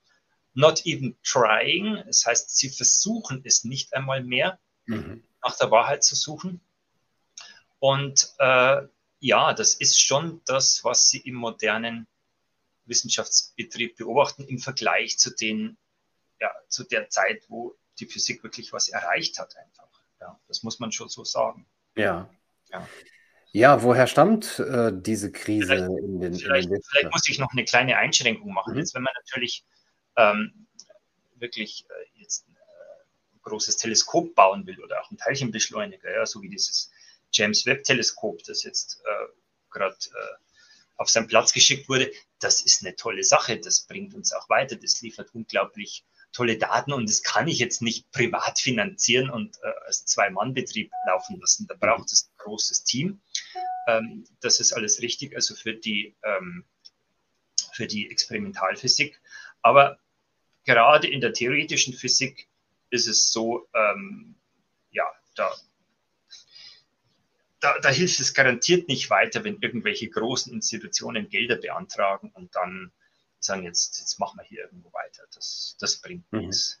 not 0.53 0.85
even 0.85 1.15
trying. 1.23 2.03
Das 2.05 2.25
heißt, 2.25 2.57
sie 2.57 2.69
versuchen 2.69 3.41
es 3.45 3.63
nicht 3.63 3.93
einmal 3.93 4.23
mehr, 4.23 4.59
mhm. 4.85 5.23
nach 5.43 5.57
der 5.57 5.71
Wahrheit 5.71 6.03
zu 6.03 6.15
suchen. 6.15 6.59
Und 7.79 8.33
äh, 8.39 8.81
ja, 9.19 9.53
das 9.53 9.75
ist 9.75 10.01
schon 10.01 10.41
das, 10.45 10.83
was 10.83 11.09
sie 11.09 11.19
im 11.19 11.35
modernen 11.35 12.07
Wissenschaftsbetrieb 12.85 13.97
beobachten 13.97 14.45
im 14.45 14.59
Vergleich 14.59 15.17
zu 15.17 15.35
den, 15.35 15.77
ja, 16.39 16.51
zu 16.67 16.83
der 16.83 17.09
Zeit, 17.09 17.43
wo 17.49 17.75
die 17.99 18.05
Physik 18.05 18.43
wirklich 18.43 18.73
was 18.73 18.89
erreicht 18.89 19.39
hat 19.39 19.55
einfach. 19.57 19.87
Ja, 20.19 20.39
das 20.47 20.63
muss 20.63 20.79
man 20.79 20.91
schon 20.91 21.09
so 21.09 21.23
sagen. 21.23 21.65
Ja. 21.95 22.29
Ja, 22.69 22.87
ja 23.51 23.83
woher 23.83 24.07
stammt 24.07 24.59
äh, 24.59 24.91
diese 24.93 25.31
Krise 25.31 25.67
vielleicht, 25.67 26.03
in 26.03 26.19
den, 26.19 26.33
vielleicht, 26.35 26.67
in 26.67 26.73
den 26.73 26.81
vielleicht 26.83 27.11
muss 27.11 27.27
ich 27.27 27.39
noch 27.39 27.51
eine 27.51 27.65
kleine 27.65 27.97
Einschränkung 27.97 28.51
machen. 28.53 28.73
Mhm. 28.73 28.79
Jetzt, 28.79 28.95
wenn 28.95 29.03
man 29.03 29.13
natürlich 29.15 29.65
ähm, 30.15 30.67
wirklich 31.35 31.85
äh, 31.89 32.21
jetzt 32.21 32.47
ein 32.47 32.55
äh, 32.55 33.39
großes 33.43 33.77
Teleskop 33.77 34.35
bauen 34.35 34.65
will 34.65 34.79
oder 34.83 35.01
auch 35.01 35.11
ein 35.11 35.17
Teilchenbeschleuniger, 35.17 36.11
ja, 36.11 36.25
so 36.25 36.41
wie 36.41 36.49
dieses 36.49 36.91
James 37.31 37.65
Webb 37.65 37.83
Teleskop, 37.83 38.43
das 38.43 38.63
jetzt 38.63 39.01
äh, 39.05 39.27
gerade 39.69 39.95
äh, 39.95 40.47
auf 40.95 41.09
seinen 41.09 41.27
Platz 41.27 41.53
geschickt 41.53 41.87
wurde, 41.89 42.11
das 42.39 42.61
ist 42.61 42.83
eine 42.83 42.95
tolle 42.95 43.23
Sache. 43.23 43.59
Das 43.59 43.81
bringt 43.81 44.15
uns 44.15 44.33
auch 44.33 44.49
weiter. 44.49 44.75
Das 44.75 45.01
liefert 45.01 45.33
unglaublich 45.33 46.05
tolle 46.31 46.57
Daten 46.57 46.93
und 46.93 47.09
das 47.09 47.23
kann 47.23 47.47
ich 47.47 47.59
jetzt 47.59 47.81
nicht 47.81 48.11
privat 48.11 48.59
finanzieren 48.59 49.29
und 49.29 49.57
äh, 49.63 49.85
als 49.85 50.05
Zwei-Mann-Betrieb 50.05 50.91
laufen 51.05 51.39
lassen. 51.39 51.67
Da 51.67 51.75
braucht 51.75 52.11
es 52.11 52.29
ein 52.29 52.37
großes 52.37 52.83
Team. 52.83 53.21
Ähm, 53.87 54.25
das 54.41 54.59
ist 54.59 54.73
alles 54.73 55.01
richtig, 55.01 55.35
also 55.35 55.55
für 55.55 55.73
die, 55.73 56.15
ähm, 56.23 56.65
für 57.73 57.87
die 57.87 58.09
Experimentalphysik. 58.09 59.19
Aber 59.61 59.99
gerade 60.65 61.07
in 61.07 61.21
der 61.21 61.33
theoretischen 61.33 61.93
Physik 61.93 62.47
ist 62.89 63.07
es 63.07 63.31
so, 63.31 63.67
ähm, 63.73 64.35
ja, 64.91 65.05
da, 65.35 65.51
da, 67.59 67.79
da, 67.79 67.89
hilft 67.89 68.19
es 68.19 68.33
garantiert 68.33 68.87
nicht 68.87 69.09
weiter, 69.09 69.43
wenn 69.43 69.57
irgendwelche 69.61 70.09
großen 70.09 70.53
Institutionen 70.53 71.29
Gelder 71.29 71.55
beantragen 71.55 72.31
und 72.33 72.55
dann 72.55 72.91
sagen, 73.47 73.63
jetzt, 73.63 73.99
jetzt 73.99 74.19
machen 74.19 74.37
wir 74.39 74.45
hier 74.45 74.65
irgendwo 74.65 74.91
weiter. 74.93 75.23
Das, 75.33 75.75
das 75.79 75.97
bringt 75.97 76.31
mhm. 76.31 76.39
nichts. 76.39 76.79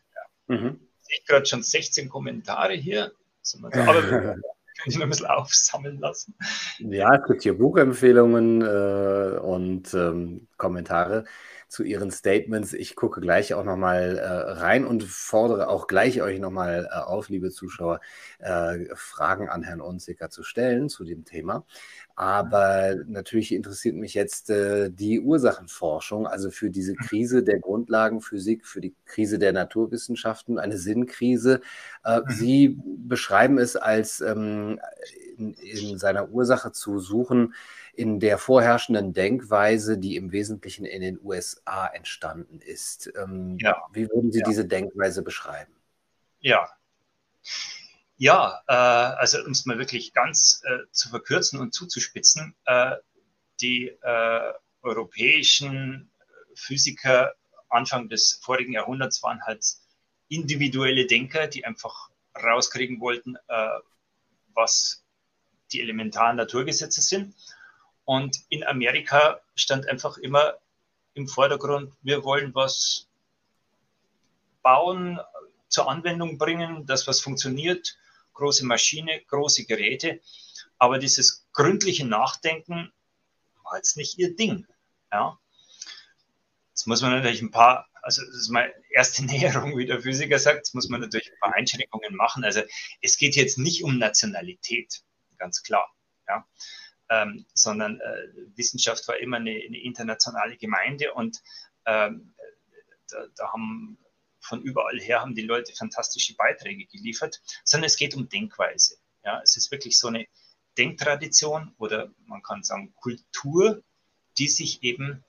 Ja. 0.49 0.55
Mhm. 0.55 0.79
Ich 1.09 1.25
gerade 1.25 1.45
schon 1.45 1.63
16 1.63 2.09
Kommentare 2.09 2.73
hier. 2.73 3.13
Aber 3.53 3.71
wir 3.71 4.11
können 4.11 4.95
ihn 4.95 5.01
ein 5.01 5.09
bisschen 5.09 5.25
aufsammeln 5.27 5.99
lassen. 5.99 6.35
Ja, 6.79 7.15
es 7.15 7.27
gibt 7.27 7.43
hier 7.43 7.57
Buchempfehlungen 7.57 8.61
äh, 8.61 9.39
und 9.39 9.93
ähm, 9.93 10.47
Kommentare 10.57 11.25
zu 11.67 11.83
Ihren 11.83 12.11
Statements. 12.11 12.73
Ich 12.73 12.95
gucke 12.95 13.19
gleich 13.19 13.53
auch 13.53 13.63
nochmal 13.63 14.17
äh, 14.17 14.25
rein 14.25 14.85
und 14.85 15.03
fordere 15.03 15.67
auch 15.67 15.87
gleich 15.87 16.21
euch 16.21 16.39
nochmal 16.39 16.87
äh, 16.91 16.95
auf, 16.95 17.29
liebe 17.29 17.51
Zuschauer, 17.51 17.99
äh, 18.39 18.85
Fragen 18.95 19.49
an 19.49 19.63
Herrn 19.63 19.81
Unzicker 19.81 20.29
zu 20.29 20.43
stellen 20.43 20.89
zu 20.89 21.03
dem 21.03 21.25
Thema. 21.25 21.65
Aber 22.15 22.95
natürlich 23.05 23.53
interessiert 23.53 23.95
mich 23.95 24.13
jetzt 24.13 24.49
äh, 24.49 24.89
die 24.89 25.19
Ursachenforschung, 25.19 26.25
also 26.25 26.49
für 26.49 26.69
diese 26.69 26.95
Krise 26.95 27.43
der 27.43 27.59
Grundlagenphysik, 27.59 28.65
für 28.65 28.81
die 28.81 28.95
Krise 29.05 29.37
der 29.37 29.53
Naturwissenschaften, 29.53 30.57
eine 30.57 30.77
Sinnkrise. 30.77 31.61
Äh, 32.03 32.21
mhm. 32.21 32.23
Sie 32.29 32.79
beschreiben 32.85 33.59
es 33.59 33.75
als 33.75 34.21
ähm, 34.21 34.79
in, 35.37 35.53
in 35.53 35.97
seiner 35.97 36.29
Ursache 36.29 36.71
zu 36.71 36.99
suchen, 36.99 37.53
in 37.93 38.19
der 38.19 38.37
vorherrschenden 38.37 39.13
Denkweise, 39.13 39.97
die 39.97 40.15
im 40.15 40.31
Wesentlichen 40.31 40.85
in 40.85 41.01
den 41.01 41.19
USA 41.23 41.87
entstanden 41.87 42.59
ist. 42.59 43.11
Ähm, 43.15 43.57
ja. 43.59 43.81
Wie 43.91 44.07
würden 44.09 44.31
Sie 44.31 44.39
ja. 44.39 44.45
diese 44.47 44.65
Denkweise 44.65 45.23
beschreiben? 45.23 45.73
Ja. 46.39 46.69
Ja, 48.17 48.61
äh, 48.67 48.73
also 48.73 49.43
um 49.43 49.51
es 49.51 49.65
mal 49.65 49.77
wirklich 49.77 50.13
ganz 50.13 50.61
äh, 50.65 50.89
zu 50.91 51.09
verkürzen 51.09 51.59
und 51.59 51.73
zuzuspitzen, 51.73 52.55
äh, 52.65 52.95
die 53.61 53.89
äh, 54.01 54.53
europäischen 54.81 56.11
Physiker 56.55 57.33
Anfang 57.69 58.09
des 58.09 58.39
vorigen 58.41 58.73
Jahrhunderts 58.73 59.21
waren 59.23 59.41
halt 59.43 59.65
individuelle 60.29 61.05
Denker, 61.05 61.47
die 61.47 61.65
einfach 61.65 62.09
rauskriegen 62.35 62.99
wollten, 62.99 63.35
äh, 63.47 63.79
was 64.53 65.03
die 65.71 65.81
elementaren 65.81 66.37
Naturgesetze 66.37 67.01
sind 67.01 67.35
und 68.05 68.39
in 68.49 68.63
Amerika 68.63 69.41
stand 69.55 69.87
einfach 69.89 70.17
immer 70.17 70.55
im 71.13 71.27
Vordergrund, 71.27 71.93
wir 72.01 72.23
wollen 72.23 72.53
was 72.55 73.07
bauen, 74.61 75.19
zur 75.67 75.89
Anwendung 75.89 76.37
bringen, 76.37 76.85
das 76.85 77.07
was 77.07 77.19
funktioniert, 77.19 77.97
große 78.33 78.65
Maschine, 78.65 79.21
große 79.27 79.65
Geräte. 79.65 80.21
Aber 80.77 80.99
dieses 80.99 81.45
gründliche 81.53 82.05
Nachdenken 82.05 82.91
war 83.63 83.77
jetzt 83.77 83.97
nicht 83.97 84.17
ihr 84.17 84.35
Ding. 84.35 84.65
Ja. 85.11 85.37
Jetzt 86.69 86.87
muss 86.87 87.01
man 87.01 87.11
natürlich 87.11 87.41
ein 87.41 87.51
paar, 87.51 87.87
also 88.01 88.23
das 88.25 88.35
ist 88.35 88.49
meine 88.49 88.73
erste 88.91 89.25
Näherung, 89.25 89.77
wie 89.77 89.85
der 89.85 90.01
Physiker 90.01 90.39
sagt, 90.39 90.57
jetzt 90.57 90.75
muss 90.75 90.89
man 90.89 91.01
natürlich 91.01 91.31
ein 91.31 91.39
paar 91.39 91.55
Einschränkungen 91.55 92.15
machen. 92.15 92.43
Also 92.43 92.61
es 93.01 93.17
geht 93.17 93.35
jetzt 93.35 93.57
nicht 93.57 93.83
um 93.83 93.97
Nationalität, 93.97 95.01
ganz 95.37 95.63
klar, 95.63 95.93
ja, 96.27 96.47
ähm, 97.09 97.45
sondern 97.53 97.99
äh, 97.99 98.27
Wissenschaft 98.55 99.07
war 99.07 99.17
immer 99.17 99.37
eine, 99.37 99.51
eine 99.51 99.79
internationale 99.81 100.57
Gemeinde 100.57 101.13
und 101.13 101.41
ähm, 101.85 102.33
da, 103.09 103.25
da 103.35 103.53
haben 103.53 103.97
von 104.39 104.61
überall 104.61 104.99
her 104.99 105.21
haben 105.21 105.35
die 105.35 105.41
Leute 105.41 105.73
fantastische 105.73 106.35
Beiträge 106.35 106.85
geliefert, 106.85 107.41
sondern 107.63 107.87
es 107.87 107.97
geht 107.97 108.15
um 108.15 108.29
Denkweise. 108.29 108.97
Ja, 109.23 109.41
es 109.43 109.57
ist 109.57 109.71
wirklich 109.71 109.99
so 109.99 110.07
eine 110.07 110.25
Denktradition 110.77 111.73
oder 111.77 112.11
man 112.25 112.41
kann 112.43 112.63
sagen 112.63 112.93
Kultur, 112.95 113.83
die 114.37 114.47
sich 114.47 114.83
eben 114.83 115.23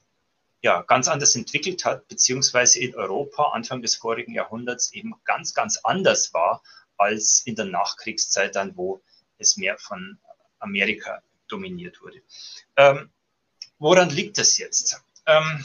ja, 0.61 0.83
ganz 0.83 1.09
anders 1.09 1.37
entwickelt 1.37 1.85
hat, 1.85 2.09
beziehungsweise 2.09 2.81
in 2.81 2.95
Europa 2.95 3.51
Anfang 3.53 3.81
des 3.81 3.97
vorigen 3.97 4.35
Jahrhunderts 4.35 4.93
eben 4.93 5.15
ganz, 5.25 5.55
ganz 5.55 5.79
anders 5.79 6.35
war 6.35 6.63
als 6.97 7.43
in 7.45 7.55
der 7.55 7.67
Nachkriegszeit 7.67 8.57
dann, 8.57 8.77
wo 8.77 9.03
es 9.39 9.57
mehr 9.57 9.79
von 9.79 10.19
Amerika 10.59 11.23
dominiert 11.47 12.01
wurde. 12.03 12.21
Ähm, 12.77 13.11
woran 13.79 14.11
liegt 14.11 14.39
das 14.39 14.59
jetzt? 14.59 15.03
Ähm, 15.27 15.65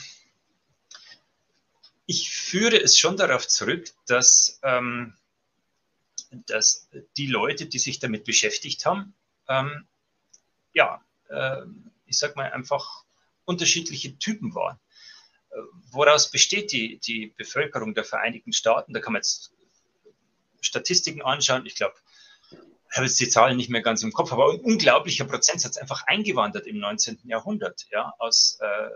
ich 2.05 2.31
führe 2.31 2.81
es 2.81 2.97
schon 2.97 3.17
darauf 3.17 3.47
zurück, 3.47 3.89
dass, 4.07 4.59
ähm, 4.63 5.13
dass 6.31 6.89
die 7.17 7.27
Leute, 7.27 7.65
die 7.65 7.79
sich 7.79 7.99
damit 7.99 8.25
beschäftigt 8.25 8.85
haben, 8.85 9.13
ähm, 9.47 9.85
ja, 10.73 11.03
äh, 11.29 11.61
ich 12.05 12.17
sag 12.17 12.35
mal 12.35 12.51
einfach 12.51 13.03
unterschiedliche 13.45 14.17
Typen 14.19 14.53
waren. 14.55 14.79
Äh, 15.51 15.55
woraus 15.91 16.31
besteht 16.31 16.71
die, 16.71 16.97
die 16.99 17.27
Bevölkerung 17.37 17.93
der 17.93 18.03
Vereinigten 18.03 18.53
Staaten? 18.53 18.93
Da 18.93 18.99
kann 18.99 19.13
man 19.13 19.21
jetzt 19.21 19.53
Statistiken 20.61 21.21
anschauen. 21.21 21.65
Ich 21.65 21.75
glaube, 21.75 21.95
habe 22.95 23.07
jetzt 23.07 23.19
die 23.19 23.29
Zahlen 23.29 23.57
nicht 23.57 23.69
mehr 23.69 23.81
ganz 23.81 24.03
im 24.03 24.11
Kopf, 24.11 24.31
aber 24.31 24.51
ein 24.51 24.59
unglaublicher 24.59 25.25
Prozentsatz 25.25 25.77
einfach 25.77 26.05
eingewandert 26.07 26.67
im 26.67 26.79
19. 26.79 27.19
Jahrhundert, 27.23 27.85
ja, 27.91 28.13
aus 28.19 28.57
äh, 28.61 28.89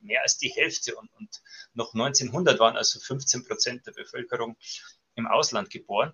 mehr 0.00 0.22
als 0.22 0.38
die 0.38 0.48
Hälfte 0.48 0.94
und, 0.96 1.10
und 1.16 1.42
noch 1.74 1.94
1900 1.94 2.58
waren 2.58 2.76
also 2.76 2.98
15 3.00 3.44
Prozent 3.44 3.86
der 3.86 3.92
Bevölkerung 3.92 4.56
im 5.14 5.26
Ausland 5.26 5.70
geboren. 5.70 6.12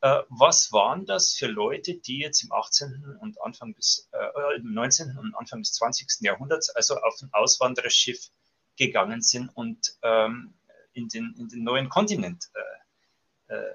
Äh, 0.00 0.22
was 0.28 0.72
waren 0.72 1.06
das 1.06 1.32
für 1.32 1.46
Leute, 1.46 1.96
die 1.96 2.18
jetzt 2.18 2.42
im 2.42 2.52
18. 2.52 3.18
und 3.20 3.40
Anfang 3.42 3.74
des, 3.74 4.08
äh, 4.12 4.56
im 4.56 4.72
19. 4.72 5.18
und 5.18 5.34
Anfang 5.34 5.62
des 5.62 5.72
20. 5.74 6.20
Jahrhunderts 6.20 6.70
also 6.70 6.96
auf 6.96 7.20
ein 7.20 7.30
Auswandererschiff 7.32 8.30
gegangen 8.76 9.22
sind 9.22 9.48
und 9.54 9.96
ähm, 10.02 10.54
in, 10.92 11.08
den, 11.08 11.34
in 11.38 11.48
den 11.48 11.64
neuen 11.64 11.88
Kontinent 11.88 12.50
äh, 13.48 13.54
äh 13.54 13.74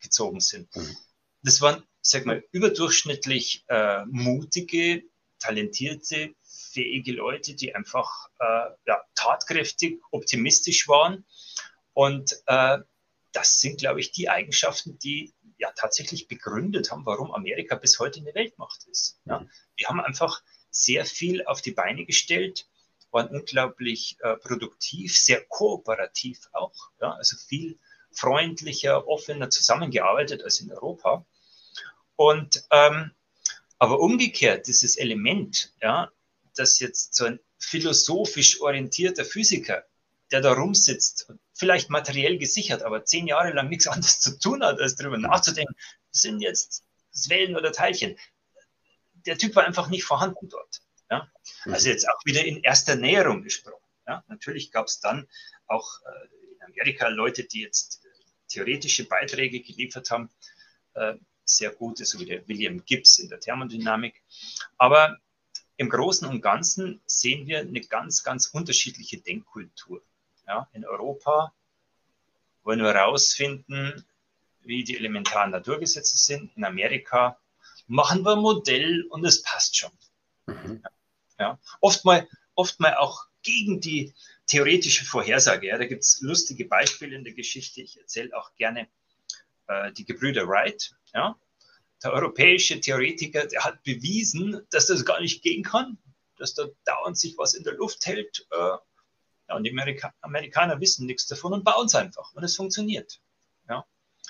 gezogen 0.00 0.40
sind? 0.40 0.74
Mhm. 0.76 0.96
Das 1.42 1.62
waren, 1.62 1.82
sag 2.06 2.26
mal, 2.26 2.44
überdurchschnittlich 2.52 3.64
äh, 3.68 4.04
mutige, 4.06 5.04
talentierte, 5.38 6.34
fähige 6.42 7.12
Leute, 7.12 7.54
die 7.54 7.74
einfach 7.74 8.28
äh, 8.38 8.70
ja, 8.86 9.00
tatkräftig, 9.14 10.00
optimistisch 10.10 10.86
waren. 10.86 11.24
Und 11.94 12.42
äh, 12.46 12.78
das 13.32 13.60
sind, 13.60 13.78
glaube 13.78 14.00
ich, 14.00 14.12
die 14.12 14.28
Eigenschaften, 14.28 14.98
die 14.98 15.32
ja 15.56 15.72
tatsächlich 15.74 16.28
begründet 16.28 16.90
haben, 16.90 17.06
warum 17.06 17.32
Amerika 17.32 17.74
bis 17.76 17.98
heute 17.98 18.20
eine 18.20 18.34
Weltmacht 18.34 18.86
ist. 18.90 19.18
Ja. 19.24 19.46
Wir 19.76 19.88
haben 19.88 20.00
einfach 20.00 20.42
sehr 20.70 21.06
viel 21.06 21.44
auf 21.46 21.62
die 21.62 21.72
Beine 21.72 22.04
gestellt, 22.04 22.68
waren 23.10 23.28
unglaublich 23.28 24.16
äh, 24.20 24.36
produktiv, 24.36 25.16
sehr 25.16 25.42
kooperativ 25.44 26.48
auch, 26.52 26.90
ja, 27.00 27.12
also 27.12 27.36
viel 27.36 27.78
freundlicher, 28.10 29.08
offener 29.08 29.50
zusammengearbeitet 29.50 30.42
als 30.42 30.60
in 30.60 30.70
Europa. 30.70 31.24
Und 32.16 32.64
ähm, 32.70 33.10
aber 33.78 34.00
umgekehrt, 34.00 34.66
dieses 34.66 34.96
Element, 34.96 35.72
ja, 35.82 36.10
dass 36.56 36.78
jetzt 36.78 37.14
so 37.14 37.24
ein 37.24 37.40
philosophisch 37.58 38.60
orientierter 38.60 39.24
Physiker, 39.24 39.84
der 40.30 40.40
da 40.40 40.52
rumsitzt, 40.52 41.32
vielleicht 41.52 41.90
materiell 41.90 42.38
gesichert, 42.38 42.82
aber 42.82 43.04
zehn 43.04 43.26
Jahre 43.26 43.52
lang 43.52 43.68
nichts 43.68 43.86
anderes 43.88 44.20
zu 44.20 44.38
tun 44.38 44.62
hat, 44.62 44.80
als 44.80 44.96
darüber 44.96 45.18
nachzudenken, 45.18 45.74
sind 46.10 46.40
jetzt 46.40 46.84
Wellen 47.28 47.56
oder 47.56 47.72
Teilchen. 47.72 48.16
Der 49.26 49.38
Typ 49.38 49.54
war 49.56 49.64
einfach 49.64 49.88
nicht 49.88 50.04
vorhanden 50.04 50.48
dort. 50.48 50.82
Ja? 51.10 51.30
Also 51.64 51.88
jetzt 51.88 52.08
auch 52.08 52.24
wieder 52.24 52.44
in 52.44 52.62
erster 52.62 52.96
Näherung 52.96 53.42
gesprochen. 53.42 53.84
Ja? 54.06 54.24
Natürlich 54.28 54.70
gab 54.70 54.86
es 54.86 55.00
dann 55.00 55.28
auch 55.66 56.00
äh, 56.02 56.54
in 56.54 56.62
Amerika 56.62 57.08
Leute, 57.08 57.44
die 57.44 57.60
jetzt 57.60 58.02
theoretische 58.48 59.04
Beiträge 59.08 59.60
geliefert 59.60 60.10
haben, 60.10 60.30
äh, 60.94 61.14
sehr 61.44 61.70
gute, 61.70 62.04
so 62.04 62.18
wie 62.20 62.26
der 62.26 62.46
William 62.48 62.84
Gibbs 62.84 63.18
in 63.18 63.28
der 63.28 63.40
Thermodynamik. 63.40 64.22
Aber 64.78 65.18
im 65.76 65.88
Großen 65.88 66.28
und 66.28 66.40
Ganzen 66.40 67.00
sehen 67.06 67.46
wir 67.46 67.60
eine 67.60 67.80
ganz, 67.80 68.22
ganz 68.22 68.46
unterschiedliche 68.46 69.18
Denkkultur. 69.18 70.02
Ja, 70.46 70.68
in 70.72 70.84
Europa 70.84 71.52
wollen 72.62 72.80
wir 72.80 72.92
herausfinden, 72.92 74.04
wie 74.60 74.84
die 74.84 74.96
elementaren 74.96 75.50
Naturgesetze 75.50 76.16
sind. 76.16 76.56
In 76.56 76.64
Amerika 76.64 77.38
machen 77.86 78.22
wir 78.22 78.32
ein 78.32 78.38
Modell 78.38 79.06
und 79.10 79.24
es 79.24 79.42
passt 79.42 79.76
schon. 79.76 79.92
Mhm. 80.46 80.82
Ja, 81.38 81.58
oft, 81.80 82.04
mal, 82.04 82.28
oft 82.54 82.80
mal 82.80 82.94
auch 82.96 83.26
gegen 83.42 83.80
die 83.80 84.14
theoretische 84.46 85.04
Vorhersage. 85.04 85.68
Ja, 85.68 85.78
da 85.78 85.86
gibt 85.86 86.02
es 86.02 86.20
lustige 86.20 86.66
Beispiele 86.66 87.16
in 87.16 87.24
der 87.24 87.34
Geschichte. 87.34 87.82
Ich 87.82 87.98
erzähle 87.98 88.36
auch 88.36 88.54
gerne 88.54 88.88
äh, 89.66 89.92
die 89.92 90.04
Gebrüder 90.04 90.46
Wright. 90.46 90.94
Ja, 91.14 91.38
der 92.02 92.12
europäische 92.12 92.80
Theoretiker, 92.80 93.46
der 93.46 93.64
hat 93.64 93.82
bewiesen, 93.82 94.66
dass 94.70 94.86
das 94.86 95.04
gar 95.04 95.20
nicht 95.20 95.42
gehen 95.42 95.62
kann, 95.62 95.98
dass 96.36 96.54
da 96.54 96.66
dauernd 96.84 97.18
sich 97.18 97.38
was 97.38 97.54
in 97.54 97.64
der 97.64 97.74
Luft 97.74 98.04
hält. 98.06 98.46
Äh, 98.50 98.76
ja, 99.48 99.56
und 99.56 99.64
die 99.64 99.70
Amerika 99.70 100.12
Amerikaner 100.20 100.80
wissen 100.80 101.06
nichts 101.06 101.26
davon 101.26 101.52
und 101.52 101.64
bauen 101.64 101.86
es 101.86 101.94
einfach 101.94 102.32
und 102.34 102.44
es 102.44 102.56
funktioniert. 102.56 103.20
Ja. 103.68 103.86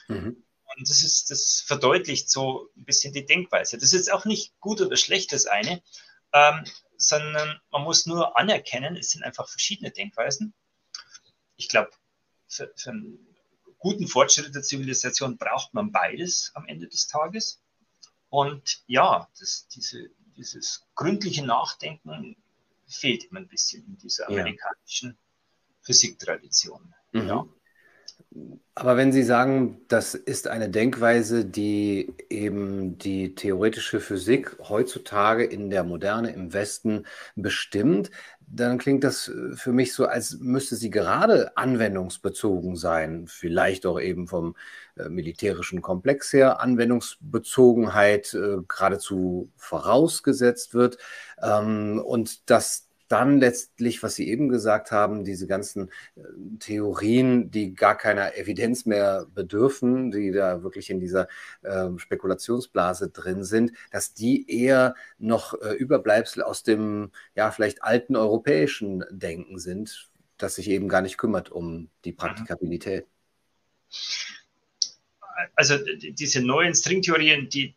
Mhm. 0.08 0.44
Und 0.76 0.90
das 0.90 1.02
ist, 1.02 1.30
das 1.30 1.62
verdeutlicht 1.66 2.30
so 2.30 2.70
ein 2.76 2.84
bisschen 2.84 3.12
die 3.12 3.24
Denkweise. 3.24 3.76
Das 3.76 3.92
ist 3.92 3.92
jetzt 3.92 4.12
auch 4.12 4.24
nicht 4.24 4.58
gut 4.60 4.80
oder 4.80 4.96
schlecht, 4.96 5.32
das 5.32 5.46
eine, 5.46 5.82
ähm, 6.32 6.64
sondern 6.96 7.60
man 7.70 7.82
muss 7.82 8.06
nur 8.06 8.38
anerkennen, 8.38 8.96
es 8.96 9.10
sind 9.10 9.22
einfach 9.22 9.48
verschiedene 9.48 9.90
Denkweisen. 9.90 10.54
Ich 11.56 11.68
glaube, 11.68 11.90
für, 12.48 12.72
für 12.76 12.90
einen 12.90 13.33
guten 13.84 14.08
Fortschritt 14.08 14.54
der 14.54 14.62
Zivilisation 14.62 15.36
braucht 15.36 15.74
man 15.74 15.92
beides 15.92 16.50
am 16.54 16.66
Ende 16.66 16.88
des 16.88 17.06
Tages. 17.06 17.60
Und 18.30 18.82
ja, 18.86 19.28
das, 19.38 19.68
diese, 19.68 20.08
dieses 20.36 20.86
gründliche 20.94 21.44
Nachdenken 21.44 22.34
fehlt 22.88 23.24
immer 23.24 23.40
ein 23.40 23.48
bisschen 23.48 23.84
in 23.86 23.98
dieser 23.98 24.26
amerikanischen 24.28 25.10
ja. 25.10 25.16
Physiktradition. 25.82 26.94
Mhm. 27.12 27.28
Ja. 27.28 27.46
Aber 28.74 28.96
wenn 28.96 29.12
Sie 29.12 29.22
sagen, 29.22 29.82
das 29.88 30.14
ist 30.14 30.48
eine 30.48 30.68
Denkweise, 30.68 31.44
die 31.44 32.12
eben 32.30 32.98
die 32.98 33.34
theoretische 33.34 34.00
Physik 34.00 34.56
heutzutage 34.68 35.44
in 35.44 35.70
der 35.70 35.84
Moderne 35.84 36.32
im 36.32 36.52
Westen 36.52 37.06
bestimmt, 37.36 38.10
dann 38.46 38.78
klingt 38.78 39.04
das 39.04 39.28
äh, 39.28 39.56
für 39.56 39.72
mich 39.72 39.94
so, 39.94 40.06
als 40.06 40.38
müsste 40.40 40.76
sie 40.76 40.90
gerade 40.90 41.56
anwendungsbezogen 41.56 42.76
sein, 42.76 43.26
vielleicht 43.26 43.86
auch 43.86 44.00
eben 44.00 44.28
vom 44.28 44.56
äh, 44.96 45.08
militärischen 45.08 45.82
Komplex 45.82 46.32
her. 46.32 46.60
Anwendungsbezogenheit 46.60 48.34
äh, 48.34 48.58
geradezu 48.68 49.50
vorausgesetzt 49.56 50.74
wird. 50.74 50.98
Ähm, 51.42 52.00
und 52.04 52.48
dass 52.50 52.88
dann 53.14 53.38
letztlich, 53.38 54.02
was 54.02 54.16
Sie 54.16 54.28
eben 54.28 54.48
gesagt 54.48 54.90
haben, 54.90 55.22
diese 55.22 55.46
ganzen 55.46 55.88
äh, 56.16 56.22
Theorien, 56.58 57.48
die 57.52 57.72
gar 57.72 57.96
keiner 57.96 58.36
Evidenz 58.36 58.86
mehr 58.86 59.26
bedürfen, 59.32 60.10
die 60.10 60.32
da 60.32 60.64
wirklich 60.64 60.90
in 60.90 60.98
dieser 60.98 61.28
äh, 61.62 61.90
Spekulationsblase 61.96 63.10
drin 63.10 63.44
sind, 63.44 63.70
dass 63.92 64.14
die 64.14 64.50
eher 64.50 64.96
noch 65.18 65.54
äh, 65.62 65.74
Überbleibsel 65.74 66.42
aus 66.42 66.64
dem, 66.64 67.12
ja, 67.36 67.52
vielleicht 67.52 67.84
alten 67.84 68.16
europäischen 68.16 69.04
Denken 69.10 69.60
sind, 69.60 70.10
das 70.36 70.56
sich 70.56 70.68
eben 70.68 70.88
gar 70.88 71.00
nicht 71.00 71.16
kümmert 71.16 71.52
um 71.52 71.90
die 72.04 72.10
mhm. 72.10 72.16
Praktikabilität. 72.16 73.06
Also 75.54 75.78
diese 76.00 76.44
neuen 76.44 76.74
Stringtheorien, 76.74 77.48
die, 77.48 77.76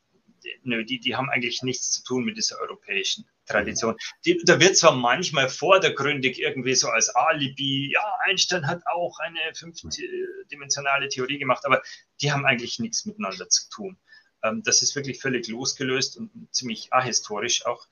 die, 0.64 1.00
die 1.00 1.16
haben 1.16 1.30
eigentlich 1.30 1.62
nichts 1.62 1.92
zu 1.92 2.04
tun 2.04 2.26
mit 2.26 2.38
dieser 2.38 2.60
europäischen 2.60 3.26
Tradition. 3.48 3.96
Die, 4.26 4.40
da 4.44 4.60
wird 4.60 4.78
zwar 4.78 4.94
manchmal 4.94 5.50
vordergründig 5.50 6.40
irgendwie 6.40 6.76
so 6.76 6.90
als 6.90 7.10
Alibi, 7.10 7.92
ja, 7.94 8.14
Einstein 8.26 8.68
hat 8.68 8.86
auch 8.86 9.18
eine 9.20 9.40
fünfdimensionale 9.56 11.10
Theorie 11.10 11.40
gemacht, 11.40 11.66
aber 11.66 11.82
die 12.22 12.32
haben 12.32 12.46
eigentlich 12.46 12.80
nichts 12.80 13.06
miteinander 13.06 13.50
zu 13.50 13.70
tun. 13.70 13.98
Ähm, 14.44 14.62
das 14.64 14.82
ist 14.82 14.96
wirklich 14.96 15.20
völlig 15.20 15.48
losgelöst 15.48 16.18
und 16.18 16.32
ziemlich 16.52 16.94
ahistorisch 16.94 17.66
auch. 17.66 17.88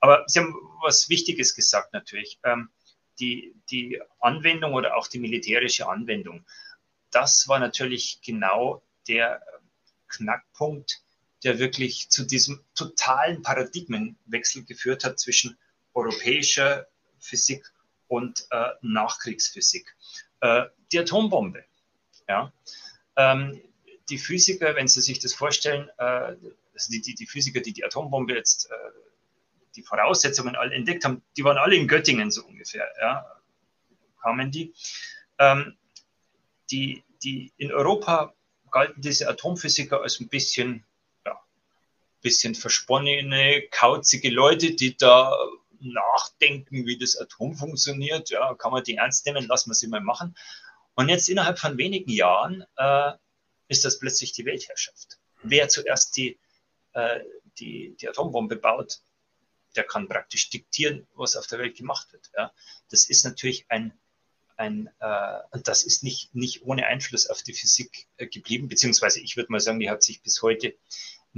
Aber 0.00 0.24
Sie 0.28 0.38
haben 0.38 0.54
was 0.82 1.08
Wichtiges 1.08 1.54
gesagt 1.54 1.92
natürlich. 1.92 2.38
Ähm, 2.44 2.70
die, 3.18 3.56
die 3.70 4.00
Anwendung 4.20 4.74
oder 4.74 4.96
auch 4.96 5.08
die 5.08 5.18
militärische 5.18 5.88
Anwendung, 5.88 6.46
das 7.10 7.48
war 7.48 7.58
natürlich 7.58 8.20
genau 8.22 8.82
der 9.08 9.42
Knackpunkt, 10.06 11.02
der 11.44 11.58
wirklich 11.58 12.08
zu 12.10 12.24
diesem 12.24 12.64
totalen 12.74 13.42
Paradigmenwechsel 13.42 14.64
geführt 14.64 15.04
hat 15.04 15.18
zwischen 15.18 15.56
europäischer 15.94 16.86
Physik 17.18 17.72
und 18.08 18.46
äh, 18.50 18.70
Nachkriegsphysik. 18.82 19.94
Äh, 20.40 20.64
die 20.92 20.98
Atombombe. 20.98 21.64
Ja? 22.28 22.52
Ähm, 23.16 23.60
die 24.08 24.18
Physiker, 24.18 24.74
wenn 24.74 24.88
Sie 24.88 25.00
sich 25.00 25.18
das 25.18 25.34
vorstellen, 25.34 25.88
äh, 25.98 26.02
also 26.02 26.90
die, 26.90 27.00
die, 27.00 27.14
die, 27.14 27.26
Physiker, 27.26 27.60
die 27.60 27.72
die 27.72 27.84
Atombombe 27.84 28.34
jetzt, 28.34 28.70
äh, 28.70 28.74
die 29.76 29.82
Voraussetzungen 29.82 30.56
alle 30.56 30.74
entdeckt 30.74 31.04
haben, 31.04 31.22
die 31.36 31.44
waren 31.44 31.58
alle 31.58 31.76
in 31.76 31.86
Göttingen 31.86 32.30
so 32.30 32.44
ungefähr, 32.44 32.88
ja, 33.00 33.24
kamen 34.22 34.50
die. 34.50 34.74
Ähm, 35.38 35.76
die, 36.70 37.04
die 37.22 37.52
in 37.56 37.72
Europa 37.72 38.34
galten 38.70 39.00
diese 39.00 39.28
Atomphysiker 39.28 40.02
als 40.02 40.20
ein 40.20 40.28
bisschen, 40.28 40.84
bisschen 42.20 42.54
versponnene, 42.54 43.62
kauzige 43.70 44.30
Leute, 44.30 44.74
die 44.74 44.96
da 44.96 45.36
nachdenken, 45.80 46.86
wie 46.86 46.98
das 46.98 47.16
Atom 47.16 47.54
funktioniert. 47.54 48.30
Ja, 48.30 48.54
kann 48.54 48.72
man 48.72 48.82
die 48.82 48.96
ernst 48.96 49.26
nehmen, 49.26 49.46
lassen 49.46 49.70
wir 49.70 49.74
sie 49.74 49.88
mal 49.88 50.00
machen. 50.00 50.36
Und 50.94 51.08
jetzt 51.08 51.28
innerhalb 51.28 51.58
von 51.58 51.78
wenigen 51.78 52.10
Jahren 52.10 52.64
äh, 52.76 53.12
ist 53.68 53.84
das 53.84 53.98
plötzlich 53.98 54.32
die 54.32 54.44
Weltherrschaft. 54.44 55.18
Wer 55.42 55.68
zuerst 55.68 56.16
die, 56.16 56.38
äh, 56.92 57.20
die, 57.58 57.96
die 58.00 58.08
Atombombe 58.08 58.56
baut, 58.56 59.00
der 59.76 59.84
kann 59.84 60.08
praktisch 60.08 60.50
diktieren, 60.50 61.06
was 61.14 61.36
auf 61.36 61.46
der 61.46 61.60
Welt 61.60 61.76
gemacht 61.76 62.12
wird. 62.12 62.30
Ja. 62.36 62.52
Das 62.90 63.08
ist 63.08 63.24
natürlich 63.24 63.66
ein, 63.68 63.92
ein 64.56 64.90
äh, 64.98 65.60
das 65.62 65.84
ist 65.84 66.02
nicht, 66.02 66.34
nicht 66.34 66.62
ohne 66.64 66.86
Einfluss 66.86 67.28
auf 67.28 67.42
die 67.42 67.54
Physik 67.54 68.08
äh, 68.16 68.26
geblieben, 68.26 68.68
beziehungsweise 68.68 69.20
ich 69.20 69.36
würde 69.36 69.52
mal 69.52 69.60
sagen, 69.60 69.78
die 69.78 69.90
hat 69.90 70.02
sich 70.02 70.22
bis 70.22 70.42
heute 70.42 70.74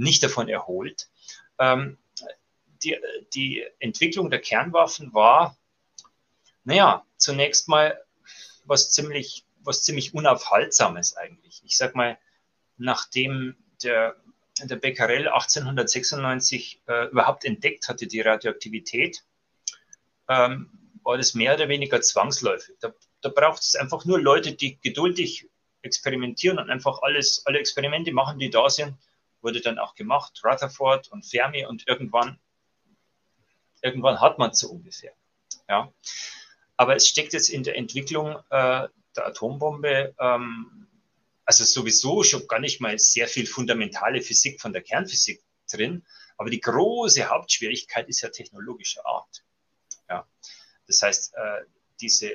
nicht 0.01 0.23
davon 0.23 0.49
erholt. 0.49 1.09
Ähm, 1.59 1.97
die, 2.83 2.97
die 3.33 3.63
Entwicklung 3.79 4.29
der 4.29 4.41
Kernwaffen 4.41 5.13
war, 5.13 5.57
naja, 6.63 7.05
zunächst 7.17 7.67
mal 7.67 8.01
was 8.65 8.91
ziemlich, 8.91 9.45
was 9.59 9.83
ziemlich 9.83 10.13
Unaufhaltsames 10.13 11.15
eigentlich. 11.15 11.61
Ich 11.65 11.77
sag 11.77 11.95
mal, 11.95 12.17
nachdem 12.77 13.55
der, 13.83 14.15
der 14.63 14.75
Becquerel 14.75 15.27
1896 15.27 16.81
äh, 16.87 17.07
überhaupt 17.07 17.45
entdeckt 17.45 17.87
hatte, 17.87 18.07
die 18.07 18.21
Radioaktivität, 18.21 19.23
ähm, 20.27 20.69
war 21.03 21.17
das 21.17 21.33
mehr 21.33 21.55
oder 21.55 21.67
weniger 21.69 22.01
zwangsläufig. 22.01 22.75
Da, 22.79 22.93
da 23.21 23.29
braucht 23.29 23.61
es 23.61 23.75
einfach 23.75 24.05
nur 24.05 24.19
Leute, 24.19 24.53
die 24.53 24.79
geduldig 24.81 25.47
experimentieren 25.83 26.59
und 26.59 26.69
einfach 26.69 27.01
alles, 27.01 27.45
alle 27.45 27.59
Experimente 27.59 28.11
machen, 28.11 28.39
die 28.39 28.49
da 28.49 28.69
sind, 28.69 28.95
wurde 29.41 29.61
dann 29.61 29.79
auch 29.79 29.95
gemacht. 29.95 30.41
Rutherford 30.43 31.09
und 31.09 31.25
Fermi 31.25 31.65
und 31.65 31.87
irgendwann 31.87 32.39
irgendwann 33.81 34.21
hat 34.21 34.37
man 34.37 34.51
es 34.51 34.59
so 34.59 34.69
ungefähr. 34.69 35.13
Ja. 35.67 35.91
Aber 36.77 36.95
es 36.95 37.07
steckt 37.07 37.33
jetzt 37.33 37.49
in 37.49 37.63
der 37.63 37.75
Entwicklung 37.75 38.37
äh, 38.49 38.87
der 39.15 39.25
Atombombe, 39.27 40.15
ähm, 40.19 40.87
also 41.45 41.63
sowieso 41.63 42.23
schon 42.23 42.47
gar 42.47 42.59
nicht 42.59 42.81
mal 42.81 42.97
sehr 42.97 43.27
viel 43.27 43.45
fundamentale 43.45 44.21
Physik 44.21 44.61
von 44.61 44.73
der 44.73 44.81
Kernphysik 44.81 45.43
drin, 45.71 46.05
aber 46.37 46.49
die 46.49 46.61
große 46.61 47.29
Hauptschwierigkeit 47.29 48.07
ist 48.07 48.21
ja 48.21 48.29
technologischer 48.29 49.05
Art. 49.05 49.43
Ja. 50.09 50.27
Das 50.87 51.01
heißt, 51.01 51.33
äh, 51.35 51.61
diese, 51.99 52.31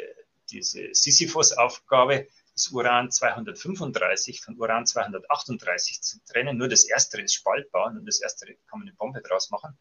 diese 0.51 0.89
Sisyphos-Aufgabe, 0.93 2.29
das 2.57 2.69
Uran 2.69 3.11
235 3.11 4.41
von 4.41 4.59
Uran 4.59 4.87
238 4.87 6.01
zu 6.01 6.25
trennen, 6.25 6.57
nur 6.57 6.69
das 6.69 6.85
erste 6.85 7.21
ist 7.21 7.35
spaltbar 7.35 7.89
und 7.89 8.07
das 8.07 8.21
erste 8.21 8.47
kann 8.47 8.79
man 8.79 8.89
eine 8.89 8.97
Bombe 8.97 9.21
draus 9.21 9.51
machen, 9.51 9.79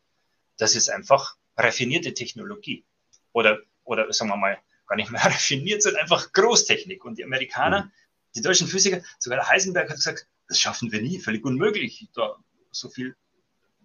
das 0.57 0.75
ist 0.75 0.89
einfach 0.89 1.37
raffinierte 1.55 2.13
Technologie. 2.13 2.85
Oder, 3.31 3.59
oder 3.85 4.11
sagen 4.11 4.29
wir 4.29 4.37
mal, 4.37 4.59
gar 4.87 4.97
nicht 4.97 5.09
mehr 5.09 5.21
raffiniert, 5.25 5.83
sondern 5.83 6.01
einfach 6.01 6.33
Großtechnik. 6.33 7.05
Und 7.05 7.17
die 7.17 7.23
Amerikaner, 7.23 7.85
mhm. 7.85 7.91
die 8.35 8.41
deutschen 8.41 8.67
Physiker, 8.67 9.01
sogar 9.19 9.47
Heisenberg 9.47 9.89
hat 9.89 9.95
gesagt, 9.95 10.27
das 10.47 10.59
schaffen 10.59 10.91
wir 10.91 11.01
nie, 11.01 11.19
völlig 11.19 11.45
unmöglich, 11.45 12.07
da 12.13 12.37
so 12.71 12.89
viel 12.89 13.15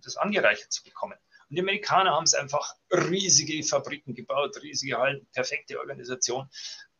das 0.03 0.17
angereichert 0.17 0.73
zu 0.73 0.83
bekommen. 0.83 1.17
Und 1.49 1.57
die 1.57 1.61
Amerikaner 1.61 2.13
haben 2.13 2.25
es 2.25 2.35
einfach 2.35 2.75
riesige 2.91 3.63
Fabriken 3.63 4.15
gebaut, 4.15 4.61
riesige 4.63 4.99
Hallen, 4.99 5.27
perfekte 5.33 5.79
Organisation 5.79 6.49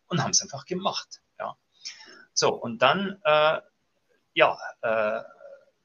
und 0.07 0.23
haben 0.23 0.31
es 0.31 0.43
einfach 0.43 0.67
gemacht. 0.67 1.21
Ja. 1.39 1.57
So, 2.41 2.55
und 2.55 2.81
dann, 2.81 3.21
äh, 3.23 3.61
ja, 4.33 4.59
äh, 4.81 5.23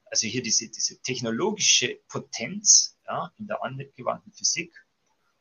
also 0.06 0.26
hier 0.26 0.40
diese, 0.40 0.70
diese 0.70 0.96
technologische 1.02 1.98
Potenz 2.08 2.96
ja, 3.06 3.30
in 3.36 3.46
der 3.46 3.62
angewandten 3.62 4.32
Physik. 4.32 4.72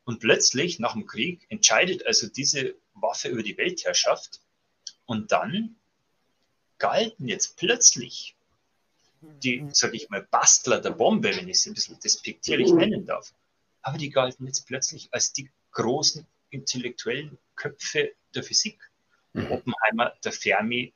Und 0.04 0.20
plötzlich 0.20 0.78
nach 0.80 0.92
dem 0.92 1.06
Krieg 1.06 1.46
entscheidet 1.48 2.06
also 2.06 2.28
diese 2.28 2.76
Waffe 2.96 3.30
über 3.30 3.44
die 3.44 3.58
Weltherrschaft. 3.58 4.42
Und 5.06 5.32
dann 5.32 5.78
galten 6.80 7.30
jetzt 7.30 7.56
plötzlich 7.56 8.36
die, 9.22 9.66
sage 9.72 9.96
ich 9.96 10.10
mal, 10.10 10.28
Bastler 10.30 10.82
der 10.82 10.92
Bombe, 10.92 11.34
wenn 11.34 11.48
ich 11.48 11.62
sie 11.62 11.70
ein 11.70 11.76
bisschen 11.76 11.98
despektierlich 12.02 12.74
nennen 12.74 13.06
darf, 13.06 13.34
aber 13.82 13.98
die 13.98 14.10
galten 14.10 14.48
jetzt 14.48 14.68
plötzlich 14.68 15.08
als 15.14 15.32
die 15.32 15.50
großen 15.72 16.28
intellektuellen 16.50 17.38
Köpfe 17.56 18.12
der 18.36 18.44
Physik. 18.44 18.78
Mhm. 19.32 19.52
Oppenheimer, 19.52 20.14
der 20.26 20.34
Fermi, 20.34 20.94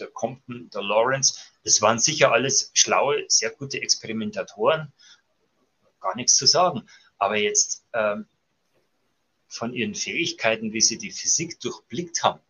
der 0.00 0.08
Compton, 0.08 0.70
der 0.70 0.82
Lawrence, 0.82 1.38
das 1.64 1.80
waren 1.82 1.98
sicher 1.98 2.32
alles 2.32 2.70
schlaue, 2.74 3.24
sehr 3.28 3.50
gute 3.50 3.80
Experimentatoren, 3.80 4.92
gar 6.00 6.16
nichts 6.16 6.34
zu 6.34 6.46
sagen. 6.46 6.88
Aber 7.18 7.36
jetzt 7.36 7.84
ähm, 7.92 8.26
von 9.48 9.74
ihren 9.74 9.94
Fähigkeiten, 9.94 10.72
wie 10.72 10.80
sie 10.80 10.98
die 10.98 11.10
Physik 11.10 11.60
durchblickt 11.60 12.22
haben, 12.22 12.40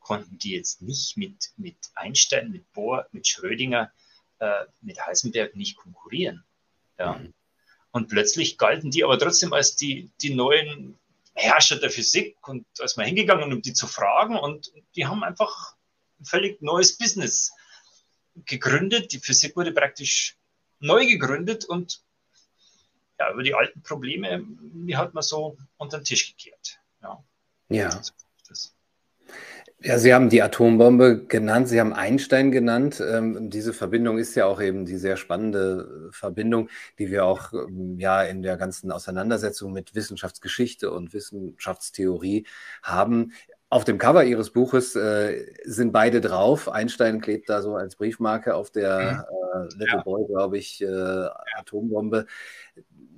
konnten 0.00 0.38
die 0.38 0.52
jetzt 0.52 0.80
nicht 0.80 1.16
mit, 1.16 1.52
mit 1.56 1.76
Einstein, 1.94 2.50
mit 2.50 2.72
Bohr, 2.72 3.06
mit 3.12 3.28
Schrödinger, 3.28 3.92
äh, 4.38 4.64
mit 4.80 5.04
Heisenberg 5.06 5.54
nicht 5.54 5.76
konkurrieren. 5.76 6.44
Ja. 6.98 7.14
Mhm. 7.14 7.34
Und 7.92 8.08
plötzlich 8.08 8.56
galten 8.56 8.90
die 8.90 9.04
aber 9.04 9.18
trotzdem 9.18 9.52
als 9.52 9.76
die, 9.76 10.10
die 10.22 10.34
neuen 10.34 10.98
Herrscher 11.34 11.76
der 11.76 11.90
Physik 11.90 12.36
und 12.46 12.66
da 12.76 12.84
ist 12.84 12.96
man 12.96 13.06
hingegangen, 13.06 13.52
um 13.52 13.62
die 13.62 13.72
zu 13.72 13.86
fragen 13.86 14.36
und 14.36 14.72
die 14.94 15.06
haben 15.06 15.24
einfach 15.24 15.74
ein 15.74 15.79
völlig 16.24 16.60
neues 16.62 16.96
Business 16.96 17.52
gegründet. 18.46 19.12
Die 19.12 19.18
Physik 19.18 19.56
wurde 19.56 19.72
praktisch 19.72 20.36
neu 20.78 21.06
gegründet 21.06 21.64
und 21.64 22.02
ja, 23.18 23.32
über 23.32 23.42
die 23.42 23.54
alten 23.54 23.82
Probleme, 23.82 24.42
die 24.48 24.96
hat 24.96 25.12
man 25.12 25.22
so 25.22 25.56
unter 25.76 25.98
den 25.98 26.04
Tisch 26.04 26.34
gekehrt. 26.34 26.80
Ja. 27.02 27.22
ja. 27.68 28.02
Ja, 29.82 29.98
Sie 29.98 30.12
haben 30.12 30.28
die 30.28 30.42
Atombombe 30.42 31.24
genannt, 31.26 31.68
Sie 31.68 31.80
haben 31.80 31.94
Einstein 31.94 32.52
genannt. 32.52 33.00
Ähm, 33.00 33.48
diese 33.48 33.72
Verbindung 33.72 34.18
ist 34.18 34.34
ja 34.34 34.44
auch 34.44 34.60
eben 34.60 34.84
die 34.84 34.98
sehr 34.98 35.16
spannende 35.16 36.10
Verbindung, 36.12 36.68
die 36.98 37.10
wir 37.10 37.24
auch 37.24 37.54
ähm, 37.54 37.98
ja 37.98 38.22
in 38.22 38.42
der 38.42 38.58
ganzen 38.58 38.92
Auseinandersetzung 38.92 39.72
mit 39.72 39.94
Wissenschaftsgeschichte 39.94 40.90
und 40.90 41.14
Wissenschaftstheorie 41.14 42.46
haben. 42.82 43.32
Auf 43.70 43.84
dem 43.84 43.98
Cover 43.98 44.24
Ihres 44.24 44.50
Buches 44.50 44.96
äh, 44.96 45.46
sind 45.64 45.92
beide 45.92 46.20
drauf. 46.20 46.68
Einstein 46.68 47.20
klebt 47.20 47.48
da 47.48 47.62
so 47.62 47.76
als 47.76 47.94
Briefmarke 47.94 48.56
auf 48.56 48.72
der 48.72 49.24
mhm. 49.30 49.60
äh, 49.60 49.78
Little 49.78 49.98
ja. 49.98 50.02
Boy, 50.02 50.26
glaube 50.26 50.58
ich, 50.58 50.82
äh, 50.82 51.28
Atombombe. 51.56 52.26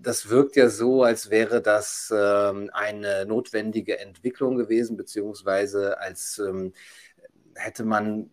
Das 0.03 0.29
wirkt 0.29 0.57
ja 0.57 0.69
so, 0.69 1.05
als 1.05 1.31
wäre 1.31 1.62
das 1.62 2.12
ähm, 2.15 2.69
eine 2.75 3.25
notwendige 3.25 3.99
Entwicklung 3.99 4.57
gewesen, 4.57 4.99
beziehungsweise 4.99 5.99
als 5.99 6.38
ähm, 6.38 6.75
hätte 7.55 7.85
man 7.85 8.29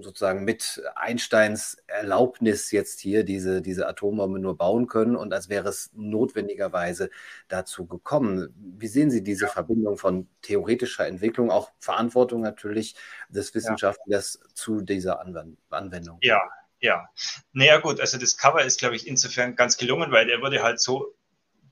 sozusagen 0.00 0.44
mit 0.44 0.82
Einsteins 0.96 1.76
Erlaubnis 1.86 2.70
jetzt 2.72 3.00
hier 3.00 3.24
diese, 3.24 3.62
diese 3.62 3.86
Atombombe 3.86 4.38
nur 4.38 4.56
bauen 4.56 4.86
können 4.86 5.16
und 5.16 5.32
als 5.32 5.48
wäre 5.48 5.68
es 5.68 5.90
notwendigerweise 5.94 7.10
dazu 7.48 7.86
gekommen. 7.86 8.52
Wie 8.78 8.88
sehen 8.88 9.10
Sie 9.10 9.22
diese. 9.22 9.52
Verbindung 9.52 9.96
von 9.96 10.28
theoretischer 10.40 11.06
Entwicklung, 11.06 11.50
auch 11.50 11.70
Verantwortung 11.78 12.40
natürlich 12.40 12.94
des 13.28 13.54
Wissenschaftlers 13.54 14.40
ja. 14.42 14.54
zu 14.54 14.80
dieser 14.80 15.20
Anwendung? 15.20 16.18
Ja, 16.22 16.40
ja. 16.80 17.08
Naja 17.52 17.78
gut, 17.78 18.00
also 18.00 18.18
das 18.18 18.36
Cover 18.36 18.64
ist, 18.64 18.80
glaube 18.80 18.96
ich, 18.96 19.06
insofern 19.06 19.54
ganz 19.54 19.76
gelungen, 19.76 20.10
weil 20.10 20.26
der 20.26 20.40
wurde 20.40 20.62
halt 20.62 20.80
so 20.80 21.14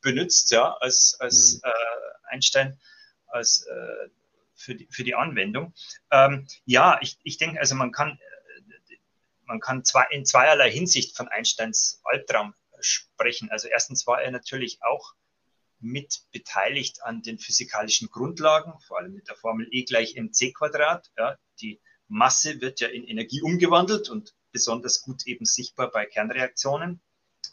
benutzt, 0.01 0.51
ja, 0.51 0.75
als, 0.81 1.17
als 1.21 1.55
mhm. 1.55 1.71
äh, 1.71 2.35
Einstein, 2.35 2.79
als 3.27 3.67
äh, 3.67 4.09
für 4.61 4.75
die, 4.75 4.87
für 4.91 5.05
die 5.05 5.15
Anwendung. 5.15 5.75
Ähm, 6.11 6.47
ja, 6.65 6.99
ich, 7.01 7.19
ich 7.25 7.39
denke, 7.39 7.59
also 7.59 7.75
man 7.75 7.93
kann, 7.93 8.19
man 9.45 9.61
kann 9.61 9.85
zwei, 9.85 10.05
in 10.11 10.25
zweierlei 10.25 10.71
Hinsicht 10.71 11.17
von 11.17 11.29
Einsteins 11.29 12.01
Albtraum 12.05 12.55
sprechen. 12.81 13.51
Also 13.51 13.69
erstens 13.69 14.07
war 14.07 14.23
er 14.23 14.31
natürlich 14.31 14.83
auch 14.83 15.15
mit 15.81 16.23
beteiligt 16.31 17.03
an 17.03 17.23
den 17.23 17.39
physikalischen 17.39 18.11
Grundlagen, 18.11 18.75
vor 18.87 18.99
allem 18.99 19.15
mit 19.15 19.29
der 19.29 19.37
Formel 19.37 19.67
E 19.71 19.85
gleich 19.85 20.15
mc 20.15 20.53
Quadrat. 20.53 21.11
Ja, 21.17 21.39
die 21.61 21.81
Masse 22.09 22.61
wird 22.61 22.81
ja 22.81 22.89
in 22.89 23.05
Energie 23.05 23.41
umgewandelt 23.41 24.11
und 24.11 24.35
besonders 24.53 25.01
gut 25.01 25.27
eben 25.27 25.47
sichtbar 25.47 25.91
bei 25.91 26.05
Kernreaktionen, 26.05 27.01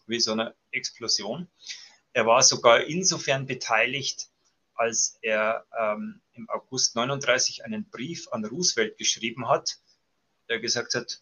wie 0.07 0.19
so 0.19 0.33
einer 0.33 0.55
Explosion. 0.71 1.47
Er 2.11 2.25
war 2.25 2.41
sogar 2.41 2.83
insofern 2.83 3.45
beteiligt, 3.45 4.29
als 4.77 5.17
er 5.21 5.65
ähm, 5.77 6.21
im 6.33 6.49
August 6.49 6.95
39 6.95 7.65
einen 7.65 7.89
Brief 7.89 8.27
an 8.31 8.45
Roosevelt 8.45 8.97
geschrieben 8.97 9.49
hat, 9.49 9.77
der 10.49 10.59
gesagt 10.59 10.95
hat, 10.95 11.21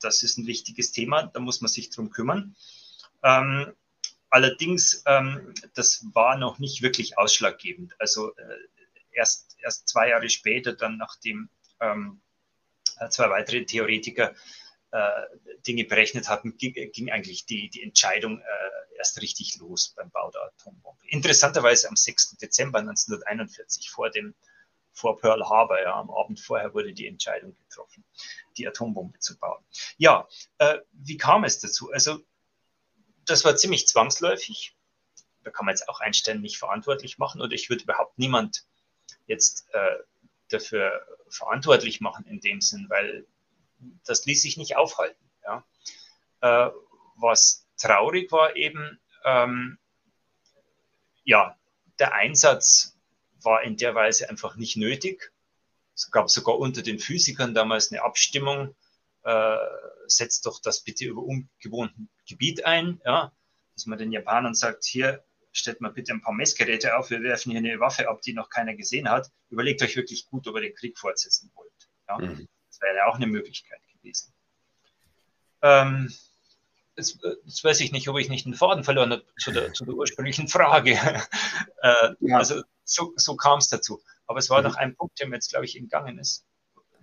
das 0.00 0.22
ist 0.22 0.38
ein 0.38 0.46
wichtiges 0.46 0.92
Thema, 0.92 1.24
da 1.24 1.40
muss 1.40 1.60
man 1.60 1.68
sich 1.68 1.90
drum 1.90 2.10
kümmern. 2.10 2.56
Ähm, 3.22 3.72
allerdings, 4.28 5.02
ähm, 5.06 5.54
das 5.74 6.04
war 6.12 6.36
noch 6.36 6.58
nicht 6.58 6.82
wirklich 6.82 7.18
ausschlaggebend. 7.18 7.94
Also 7.98 8.34
äh, 8.36 8.56
erst, 9.12 9.56
erst 9.62 9.88
zwei 9.88 10.08
Jahre 10.08 10.28
später, 10.28 10.72
dann 10.72 10.96
nachdem 10.96 11.48
ähm, 11.80 12.20
zwei 13.10 13.30
weitere 13.30 13.64
Theoretiker 13.64 14.34
äh, 14.90 15.22
Dinge 15.66 15.84
berechnet 15.84 16.28
hatten, 16.28 16.56
ging, 16.56 16.74
ging 16.92 17.10
eigentlich 17.10 17.46
die, 17.46 17.68
die 17.70 17.82
Entscheidung 17.82 18.40
äh, 18.40 18.79
erst 19.00 19.20
richtig 19.20 19.56
los 19.58 19.94
beim 19.96 20.10
Bau 20.10 20.30
der 20.30 20.42
Atombombe. 20.42 21.02
Interessanterweise 21.08 21.88
am 21.88 21.96
6. 21.96 22.36
Dezember 22.36 22.78
1941 22.78 23.90
vor 23.90 24.10
dem 24.10 24.34
vor 24.92 25.18
Pearl 25.18 25.42
Harbor, 25.48 25.80
ja, 25.80 25.94
am 25.94 26.10
Abend 26.10 26.40
vorher 26.40 26.74
wurde 26.74 26.92
die 26.92 27.06
Entscheidung 27.06 27.56
getroffen, 27.56 28.04
die 28.56 28.66
Atombombe 28.66 29.18
zu 29.18 29.38
bauen. 29.38 29.64
Ja, 29.96 30.28
äh, 30.58 30.78
wie 30.92 31.16
kam 31.16 31.44
es 31.44 31.60
dazu? 31.60 31.90
Also 31.92 32.20
das 33.24 33.44
war 33.44 33.56
ziemlich 33.56 33.86
zwangsläufig. 33.86 34.76
Da 35.42 35.50
kann 35.50 35.64
man 35.66 35.74
jetzt 35.74 35.88
auch 35.88 36.00
Einstein 36.00 36.40
nicht 36.40 36.58
verantwortlich 36.58 37.18
machen 37.18 37.40
oder 37.40 37.52
ich 37.52 37.70
würde 37.70 37.84
überhaupt 37.84 38.18
niemand 38.18 38.66
jetzt 39.26 39.66
äh, 39.72 39.96
dafür 40.48 41.06
verantwortlich 41.28 42.00
machen 42.00 42.26
in 42.26 42.40
dem 42.40 42.60
Sinn, 42.60 42.86
weil 42.90 43.26
das 44.04 44.26
ließ 44.26 44.42
sich 44.42 44.56
nicht 44.56 44.76
aufhalten. 44.76 45.30
Ja. 45.44 45.64
Äh, 46.40 46.70
was 47.16 47.66
traurig 47.80 48.30
war 48.32 48.56
eben, 48.56 49.00
ähm, 49.24 49.78
ja, 51.24 51.56
der 51.98 52.14
Einsatz 52.14 52.96
war 53.42 53.62
in 53.62 53.76
der 53.76 53.94
Weise 53.94 54.28
einfach 54.28 54.56
nicht 54.56 54.76
nötig. 54.76 55.32
Es 55.94 56.10
gab 56.10 56.30
sogar 56.30 56.58
unter 56.58 56.82
den 56.82 56.98
Physikern 56.98 57.54
damals 57.54 57.90
eine 57.90 58.02
Abstimmung, 58.02 58.74
äh, 59.22 59.56
setzt 60.06 60.46
doch 60.46 60.60
das 60.60 60.82
bitte 60.82 61.04
über 61.04 61.22
ungewohnten 61.22 62.08
Gebiet 62.28 62.64
ein, 62.64 63.00
ja, 63.04 63.32
dass 63.74 63.86
man 63.86 63.98
den 63.98 64.12
Japanern 64.12 64.54
sagt, 64.54 64.84
hier 64.84 65.24
stellt 65.52 65.80
mal 65.80 65.92
bitte 65.92 66.12
ein 66.12 66.22
paar 66.22 66.32
Messgeräte 66.32 66.96
auf, 66.96 67.10
wir 67.10 67.22
werfen 67.22 67.50
hier 67.50 67.58
eine 67.58 67.80
Waffe 67.80 68.08
ab, 68.08 68.22
die 68.22 68.32
noch 68.32 68.50
keiner 68.50 68.74
gesehen 68.74 69.10
hat. 69.10 69.30
Überlegt 69.48 69.82
euch 69.82 69.96
wirklich 69.96 70.26
gut, 70.26 70.46
ob 70.46 70.56
ihr 70.56 70.62
den 70.62 70.74
Krieg 70.74 70.98
fortsetzen 70.98 71.50
wollt. 71.54 71.72
Ja. 72.08 72.18
Mhm. 72.18 72.48
Das 72.68 72.80
wäre 72.80 72.96
ja 72.96 73.06
auch 73.06 73.16
eine 73.16 73.26
Möglichkeit 73.26 73.80
gewesen. 73.92 74.32
Ähm, 75.62 76.12
jetzt, 77.00 77.18
jetzt, 77.44 77.64
weiß 77.64 77.80
ich 77.80 77.92
nicht, 77.92 78.08
ob 78.08 78.18
ich 78.18 78.28
nicht 78.28 78.46
den 78.46 78.54
Faden 78.54 78.84
verloren 78.84 79.12
habe 79.12 79.24
zu 79.38 79.50
der, 79.50 79.72
zu 79.72 79.84
der 79.84 79.94
ursprünglichen 79.94 80.48
Frage. 80.48 80.92
äh, 81.82 82.14
ja. 82.20 82.38
Also 82.38 82.62
so, 82.84 83.12
so 83.16 83.36
kam 83.36 83.58
es 83.58 83.68
dazu. 83.68 84.02
Aber 84.26 84.38
es 84.38 84.50
war 84.50 84.60
mhm. 84.60 84.68
noch 84.68 84.76
ein 84.76 84.94
Punkt, 84.94 85.18
der 85.18 85.28
mir 85.28 85.36
jetzt, 85.36 85.50
glaube 85.50 85.64
ich, 85.64 85.76
entgangen 85.76 86.18
ist. 86.18 86.46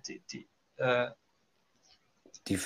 Die, 0.06 0.22
die, 0.32 0.48
äh, 0.76 1.10
die, 2.46 2.58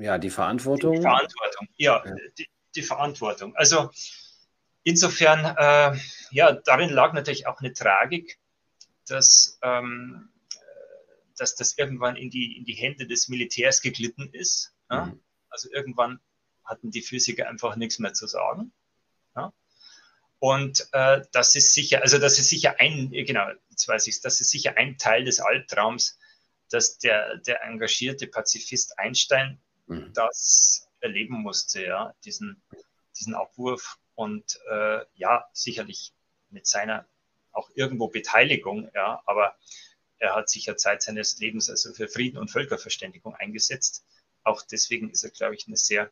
ja, 0.00 0.18
die 0.18 0.30
Verantwortung. 0.30 0.96
Die 0.96 1.02
Verantwortung, 1.02 1.68
ja, 1.76 2.04
ja. 2.04 2.14
Die, 2.36 2.48
die, 2.74 2.82
Verantwortung. 2.82 3.54
Also 3.54 3.90
insofern, 4.82 5.44
äh, 5.56 5.98
ja, 6.32 6.52
darin 6.52 6.90
lag 6.90 7.12
natürlich 7.12 7.46
auch 7.46 7.60
eine 7.60 7.72
Tragik, 7.72 8.38
dass, 9.06 9.58
ähm, 9.62 10.30
dass 11.36 11.54
das 11.54 11.78
irgendwann 11.78 12.16
in 12.16 12.30
die, 12.30 12.56
in 12.56 12.64
die 12.64 12.74
Hände 12.74 13.06
des 13.06 13.28
Militärs 13.28 13.80
geglitten 13.80 14.30
ist. 14.32 14.74
Ja? 14.90 15.06
Mhm. 15.06 15.20
Also 15.50 15.70
irgendwann 15.70 16.20
hatten 16.68 16.90
die 16.90 17.02
Physiker 17.02 17.48
einfach 17.48 17.76
nichts 17.76 17.98
mehr 17.98 18.12
zu 18.12 18.26
sagen. 18.26 18.72
Ja? 19.34 19.52
Und 20.38 20.86
äh, 20.92 21.22
das 21.32 21.56
ist 21.56 21.74
sicher, 21.74 22.02
also 22.02 22.18
das 22.18 22.38
ist 22.38 22.48
sicher 22.48 22.76
ein, 22.78 23.10
genau, 23.10 23.48
jetzt 23.70 23.88
weiß 23.88 24.06
ich 24.06 24.20
das 24.20 24.40
ist 24.40 24.50
sicher 24.50 24.76
ein 24.76 24.98
Teil 24.98 25.24
des 25.24 25.40
Albtraums, 25.40 26.18
dass 26.70 26.98
der, 26.98 27.38
der 27.38 27.62
engagierte 27.64 28.26
Pazifist 28.26 28.98
Einstein 28.98 29.60
mhm. 29.86 30.12
das 30.12 30.88
erleben 31.00 31.42
musste, 31.42 31.84
ja, 31.84 32.14
diesen, 32.24 32.62
diesen 33.18 33.34
Abwurf 33.34 33.98
und 34.14 34.60
äh, 34.70 35.00
ja, 35.14 35.48
sicherlich 35.52 36.12
mit 36.50 36.66
seiner 36.66 37.06
auch 37.52 37.70
irgendwo 37.74 38.08
Beteiligung, 38.08 38.90
ja, 38.94 39.22
aber 39.26 39.56
er 40.18 40.34
hat 40.34 40.48
sich 40.48 40.66
ja 40.66 40.76
Zeit 40.76 41.02
seines 41.02 41.38
Lebens 41.38 41.70
also 41.70 41.92
für 41.92 42.08
Frieden 42.08 42.38
und 42.38 42.50
Völkerverständigung 42.50 43.34
eingesetzt. 43.34 44.04
Auch 44.42 44.62
deswegen 44.62 45.10
ist 45.10 45.24
er, 45.24 45.30
glaube 45.30 45.54
ich, 45.54 45.66
eine 45.66 45.76
sehr 45.76 46.10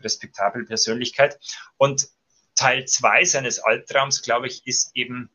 respektable 0.00 0.64
Persönlichkeit. 0.64 1.38
Und 1.76 2.08
Teil 2.54 2.86
zwei 2.86 3.24
seines 3.24 3.58
Albtraums, 3.58 4.22
glaube 4.22 4.46
ich, 4.46 4.66
ist 4.66 4.90
eben 4.94 5.30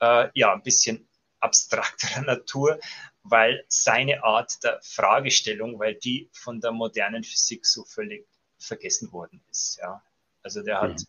äh, 0.00 0.28
ja 0.34 0.52
ein 0.52 0.62
bisschen 0.62 1.08
abstrakterer 1.40 2.22
Natur, 2.26 2.80
weil 3.22 3.64
seine 3.68 4.24
Art 4.24 4.62
der 4.64 4.80
Fragestellung, 4.82 5.78
weil 5.78 5.94
die 5.94 6.30
von 6.32 6.60
der 6.60 6.72
modernen 6.72 7.24
Physik 7.24 7.66
so 7.66 7.84
völlig 7.84 8.26
vergessen 8.58 9.12
worden 9.12 9.42
ist. 9.50 9.78
Ja. 9.80 10.02
Also 10.42 10.62
der 10.62 10.80
hat 10.80 10.98
mhm. 10.98 11.06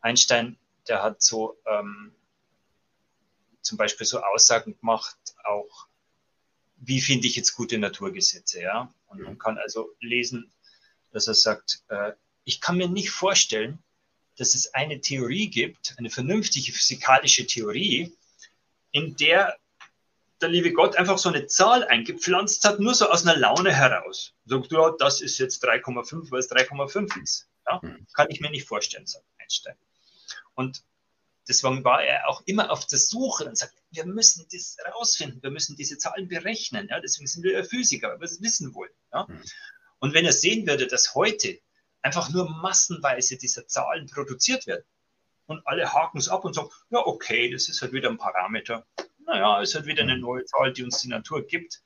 Einstein, 0.00 0.58
der 0.88 1.02
hat 1.02 1.22
so 1.22 1.58
ähm, 1.66 2.14
zum 3.60 3.76
Beispiel 3.76 4.06
so 4.06 4.22
Aussagen 4.22 4.78
gemacht, 4.78 5.18
auch 5.44 5.88
wie 6.76 7.00
finde 7.00 7.26
ich 7.26 7.36
jetzt 7.36 7.54
gute 7.54 7.78
Naturgesetze, 7.78 8.62
ja. 8.62 8.92
Und 9.08 9.22
man 9.22 9.38
kann 9.38 9.58
also 9.58 9.90
lesen, 10.00 10.52
dass 11.10 11.26
er 11.26 11.34
sagt, 11.34 11.82
äh, 11.88 12.12
ich 12.46 12.62
kann 12.62 12.78
mir 12.78 12.88
nicht 12.88 13.10
vorstellen, 13.10 13.78
dass 14.38 14.54
es 14.54 14.72
eine 14.72 15.00
Theorie 15.00 15.50
gibt, 15.50 15.94
eine 15.98 16.08
vernünftige 16.08 16.72
physikalische 16.72 17.46
Theorie, 17.46 18.16
in 18.92 19.16
der 19.16 19.58
der 20.40 20.48
liebe 20.50 20.72
Gott 20.72 20.96
einfach 20.96 21.18
so 21.18 21.30
eine 21.30 21.46
Zahl 21.46 21.84
eingepflanzt 21.84 22.64
hat, 22.64 22.78
nur 22.78 22.94
so 22.94 23.08
aus 23.08 23.26
einer 23.26 23.38
Laune 23.38 23.72
heraus. 23.72 24.34
Sagt, 24.44 24.70
ja, 24.70 24.90
das 24.98 25.20
ist 25.20 25.38
jetzt 25.38 25.64
3,5, 25.64 26.30
weil 26.30 26.40
es 26.40 26.50
3,5 26.50 27.22
ist. 27.22 27.48
Ja? 27.66 27.80
Mhm. 27.82 28.06
Kann 28.12 28.30
ich 28.30 28.40
mir 28.40 28.50
nicht 28.50 28.68
vorstellen, 28.68 29.06
sagt 29.06 29.24
Einstein. 29.38 29.76
Und 30.54 30.82
deswegen 31.48 31.84
war 31.84 32.02
er 32.02 32.28
auch 32.28 32.42
immer 32.44 32.70
auf 32.70 32.86
der 32.86 32.98
Suche 32.98 33.46
und 33.46 33.56
sagt, 33.56 33.74
wir 33.90 34.04
müssen 34.04 34.46
das 34.52 34.76
rausfinden, 34.94 35.42
wir 35.42 35.50
müssen 35.50 35.74
diese 35.74 35.96
Zahlen 35.96 36.28
berechnen. 36.28 36.88
Ja? 36.90 37.00
Deswegen 37.00 37.26
sind 37.26 37.42
wir 37.42 37.52
ja 37.52 37.64
Physiker, 37.64 38.10
weil 38.10 38.20
wir 38.20 38.26
es 38.26 38.42
wissen 38.42 38.74
wollen. 38.74 38.92
Ja? 39.12 39.26
Mhm. 39.26 39.42
Und 40.00 40.12
wenn 40.12 40.26
er 40.26 40.32
sehen 40.32 40.66
würde, 40.66 40.86
dass 40.86 41.14
heute 41.14 41.58
einfach 42.06 42.30
nur 42.30 42.48
massenweise 42.48 43.36
diese 43.36 43.66
Zahlen 43.66 44.06
produziert 44.06 44.68
werden 44.68 44.84
und 45.46 45.66
alle 45.66 45.92
haken 45.92 46.18
es 46.18 46.28
ab 46.28 46.44
und 46.44 46.54
sagen, 46.54 46.70
ja, 46.90 47.00
okay, 47.04 47.50
das 47.50 47.68
ist 47.68 47.82
halt 47.82 47.92
wieder 47.92 48.08
ein 48.08 48.16
Parameter. 48.16 48.86
Naja, 49.18 49.60
ist 49.60 49.74
halt 49.74 49.86
wieder 49.86 50.04
eine 50.04 50.14
mhm. 50.14 50.20
neue 50.20 50.44
Zahl, 50.44 50.72
die 50.72 50.84
uns 50.84 51.00
die 51.00 51.08
Natur 51.08 51.44
gibt. 51.44 51.82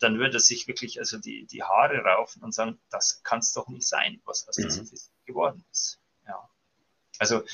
Dann 0.00 0.18
würde 0.18 0.38
er 0.38 0.40
sich 0.40 0.66
wirklich 0.66 0.98
also 0.98 1.18
die, 1.18 1.46
die 1.46 1.62
Haare 1.62 1.98
raufen 1.98 2.42
und 2.42 2.52
sagen, 2.52 2.80
das 2.90 3.22
kann 3.22 3.38
es 3.38 3.52
doch 3.52 3.68
nicht 3.68 3.86
sein, 3.86 4.20
was 4.24 4.48
aus 4.48 4.56
dieser 4.56 4.84
Physik 4.84 5.12
mhm. 5.20 5.26
geworden 5.26 5.64
ist. 5.70 6.00
Ja. 6.26 6.48
Also, 7.18 7.44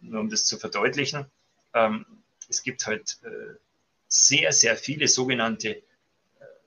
nur 0.00 0.20
um 0.20 0.30
das 0.30 0.46
zu 0.46 0.58
verdeutlichen, 0.58 1.30
ähm, 1.74 2.06
es 2.48 2.62
gibt 2.62 2.86
halt 2.86 3.18
äh, 3.22 3.54
sehr, 4.08 4.52
sehr 4.52 4.76
viele 4.78 5.08
sogenannte 5.08 5.82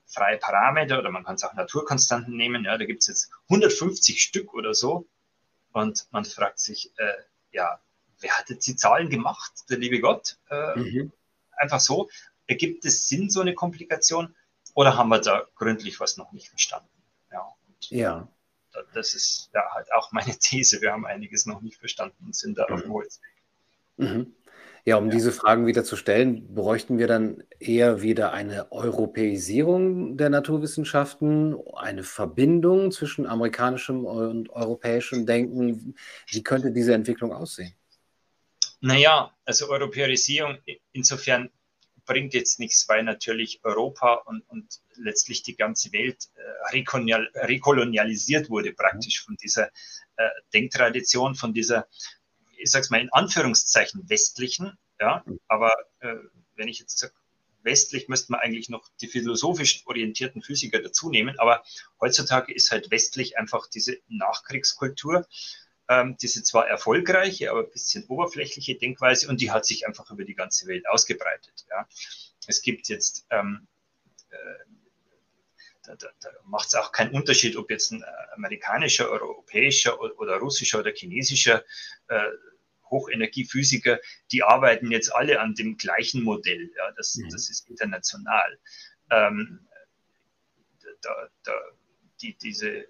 freie 0.10 0.38
Parameter 0.38 1.00
oder 1.00 1.12
man 1.12 1.24
kann 1.24 1.36
es 1.36 1.44
auch 1.44 1.54
Naturkonstanten 1.54 2.36
nehmen. 2.36 2.66
Ja, 2.66 2.78
da 2.78 2.86
gibt 2.86 3.02
es 3.02 3.08
jetzt 3.08 3.32
150 3.50 4.22
Stück 4.22 4.54
oder 4.54 4.74
so. 4.74 5.08
Und 5.72 6.08
man 6.12 6.26
fragt 6.26 6.60
sich, 6.60 6.92
äh, 6.98 7.14
ja, 7.52 7.80
wer 8.20 8.38
hat 8.38 8.50
jetzt 8.50 8.68
die 8.68 8.76
Zahlen 8.76 9.10
gemacht? 9.10 9.54
Der 9.70 9.78
liebe 9.78 10.00
Gott? 10.00 10.38
Äh, 10.50 10.80
mhm. 10.80 11.12
Einfach 11.52 11.80
so. 11.80 12.10
Ergibt 12.48 12.86
es 12.86 13.08
Sinn, 13.08 13.30
so 13.30 13.42
eine 13.42 13.54
Komplikation? 13.54 14.36
Oder 14.74 14.98
haben 14.98 15.10
wir 15.10 15.20
da 15.20 15.46
gründlich 15.56 16.00
was 16.00 16.18
noch 16.18 16.32
nicht 16.32 16.50
verstanden? 16.50 16.90
Ja. 17.32 17.54
ja. 17.90 18.28
Das 18.94 19.14
ist 19.14 19.50
ja 19.54 19.62
halt 19.74 19.92
auch 19.94 20.12
meine 20.12 20.36
These. 20.40 20.82
Wir 20.82 20.92
haben 20.92 21.06
einiges 21.06 21.46
noch 21.46 21.62
nicht 21.62 21.78
verstanden 21.78 22.26
und 22.26 22.36
sind 22.36 22.58
da 22.58 22.66
mhm. 22.68 22.74
auf 22.74 22.82
dem 22.82 22.94
Holzweg. 22.94 23.34
Mhm. 23.98 24.36
Ja, 24.86 24.98
um 24.98 25.06
ja. 25.06 25.12
diese 25.12 25.32
Fragen 25.32 25.66
wieder 25.68 25.84
zu 25.84 25.96
stellen, 25.96 26.54
bräuchten 26.54 26.98
wir 26.98 27.08
dann 27.08 27.44
eher 27.60 28.02
wieder 28.02 28.32
eine 28.34 28.72
Europäisierung 28.72 30.18
der 30.18 30.30
Naturwissenschaften, 30.30 31.56
eine 31.76 32.04
Verbindung 32.04 32.92
zwischen 32.92 33.26
amerikanischem 33.26 34.06
und 34.06 34.50
europäischem 34.50 35.26
Denken. 35.26 35.96
Wie 36.28 36.44
könnte 36.44 36.72
diese 36.72 36.94
Entwicklung 36.94 37.34
aussehen? 37.34 37.74
Naja, 38.82 39.36
also 39.46 39.70
Europäisierung 39.70 40.58
insofern 40.94 41.50
bringt 42.06 42.34
jetzt 42.34 42.60
nichts, 42.60 42.90
weil 42.90 43.04
natürlich 43.04 43.60
Europa 43.64 44.16
und, 44.26 44.42
und 44.50 44.80
letztlich 44.96 45.44
die 45.44 45.56
ganze 45.56 45.94
Welt 45.94 46.30
äh, 46.36 46.82
rekolonialisiert 47.46 48.50
wurde 48.50 48.74
praktisch 48.74 49.22
mhm. 49.22 49.26
von 49.26 49.38
dieser 49.38 49.68
äh, 50.16 50.30
Denktradition, 50.54 51.36
von 51.36 51.54
dieser 51.54 51.88
ich 52.60 52.72
sag's 52.72 52.90
mal 52.90 53.02
in 53.02 53.12
Anführungszeichen 53.12 54.10
westlichen, 54.10 54.78
ja, 55.00 55.24
aber 55.48 55.74
äh, 56.00 56.16
wenn 56.56 56.68
ich 56.68 56.80
jetzt 56.80 57.00
sage, 57.00 57.14
westlich 57.64 58.08
müsste 58.08 58.32
man 58.32 58.42
eigentlich 58.42 58.70
noch 58.70 58.88
die 59.02 59.08
philosophisch 59.08 59.84
orientierten 59.86 60.42
Physiker 60.42 60.82
dazu 60.82 61.10
nehmen, 61.10 61.38
aber 61.40 61.64
heutzutage 62.00 62.54
ist 62.54 62.72
halt 62.72 62.92
westlich 62.92 63.38
einfach 63.38 63.68
diese 63.68 63.98
Nachkriegskultur, 64.08 65.28
ähm, 65.90 66.18
diese 66.22 66.44
zwar 66.44 66.68
erfolgreiche, 66.68 67.52
aber 67.52 67.62
ein 67.64 67.72
bisschen 67.72 68.06
oberflächliche 68.08 68.76
Denkweise 68.76 69.28
und 69.28 69.42
die 69.42 69.52
hat 69.52 69.66
sich 69.66 69.88
einfach 69.88 70.10
über 70.12 70.24
die 70.24 70.36
ganze 70.36 70.68
Welt 70.68 70.88
ausgebreitet. 70.88 71.66
Ja. 71.70 71.88
Es 72.48 72.62
gibt 72.62 72.88
jetzt 72.90 73.26
ähm, 73.30 73.68
äh, 74.30 74.36
da, 75.90 75.96
da, 75.96 76.08
da 76.22 76.30
macht 76.46 76.68
es 76.68 76.76
auch 76.76 76.92
keinen 76.92 77.14
Unterschied, 77.14 77.56
ob 77.56 77.70
jetzt 77.70 77.92
ein 77.92 78.04
amerikanischer, 78.34 79.10
europäischer 79.10 80.00
oder 80.00 80.38
russischer 80.38 80.80
oder 80.80 80.92
chinesischer 80.92 81.64
äh, 82.08 82.24
Hochenergiephysiker, 82.90 84.00
die 84.32 84.44
arbeiten 84.44 84.92
jetzt 84.92 85.14
alle 85.14 85.40
an 85.40 85.54
dem 85.54 85.78
gleichen 85.78 86.24
Modell. 86.24 86.72
Ja, 86.76 86.92
das, 86.92 87.16
mhm. 87.16 87.30
das 87.30 87.50
ist 87.50 87.70
international. 87.70 88.60
Ähm, 89.12 89.68
da, 91.02 91.30
da, 91.44 91.54
die, 92.22 92.36
diese, 92.36 92.86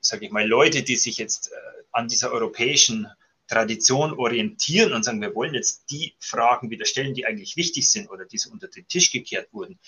sage 0.00 0.26
ich 0.26 0.32
mal, 0.32 0.46
Leute, 0.46 0.82
die 0.82 0.96
sich 0.96 1.18
jetzt 1.18 1.52
äh, 1.52 1.54
an 1.92 2.08
dieser 2.08 2.32
europäischen 2.32 3.08
Tradition 3.50 4.12
orientieren 4.12 4.92
und 4.92 5.02
sagen, 5.02 5.20
wir 5.20 5.34
wollen 5.34 5.54
jetzt 5.54 5.90
die 5.90 6.14
Fragen 6.20 6.70
wieder 6.70 6.84
stellen, 6.84 7.14
die 7.14 7.26
eigentlich 7.26 7.56
wichtig 7.56 7.90
sind 7.90 8.08
oder 8.08 8.24
die 8.24 8.38
so 8.38 8.48
unter 8.48 8.68
den 8.68 8.86
Tisch 8.86 9.10
gekehrt 9.10 9.52
wurden, 9.52 9.80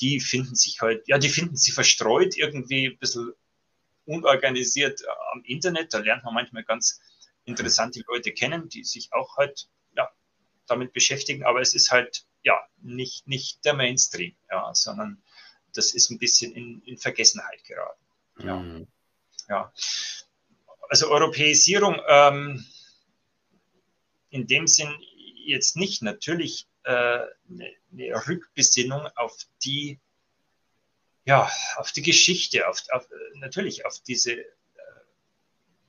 die 0.00 0.20
finden 0.20 0.54
sich 0.54 0.80
halt, 0.80 1.08
ja, 1.08 1.18
die 1.18 1.28
finden 1.28 1.56
sie 1.56 1.72
verstreut 1.72 2.36
irgendwie 2.36 2.86
ein 2.86 2.98
bisschen 2.98 3.32
unorganisiert 4.04 5.00
äh, 5.00 5.06
am 5.32 5.42
Internet. 5.44 5.92
Da 5.92 5.98
lernt 5.98 6.22
man 6.22 6.32
manchmal 6.32 6.62
ganz 6.62 7.00
interessante 7.44 8.04
Leute 8.06 8.30
kennen, 8.30 8.68
die 8.68 8.84
sich 8.84 9.12
auch 9.12 9.36
halt 9.36 9.68
ja, 9.96 10.08
damit 10.68 10.92
beschäftigen, 10.92 11.42
aber 11.42 11.60
es 11.60 11.74
ist 11.74 11.90
halt 11.90 12.24
ja 12.44 12.56
nicht, 12.82 13.26
nicht 13.26 13.64
der 13.64 13.74
Mainstream, 13.74 14.36
ja, 14.48 14.72
sondern 14.74 15.20
das 15.74 15.92
ist 15.92 16.10
ein 16.10 16.20
bisschen 16.20 16.52
in, 16.52 16.82
in 16.82 16.96
Vergessenheit 16.96 17.64
geraten. 17.64 18.04
Ja. 18.38 18.56
Mhm. 18.58 18.86
ja. 19.48 19.72
Also 20.88 21.10
Europäisierung 21.10 22.00
ähm, 22.06 22.64
in 24.30 24.46
dem 24.46 24.66
Sinn 24.66 24.94
jetzt 25.34 25.76
nicht 25.76 26.02
natürlich 26.02 26.66
äh, 26.84 26.90
eine, 26.90 27.72
eine 27.92 28.26
Rückbesinnung 28.26 29.06
auf 29.16 29.36
die 29.64 29.98
ja, 31.24 31.50
auf 31.76 31.92
die 31.92 32.00
Geschichte, 32.00 32.66
auf, 32.66 32.82
auf, 32.90 33.06
natürlich 33.34 33.84
auf 33.84 34.00
diese 34.00 34.46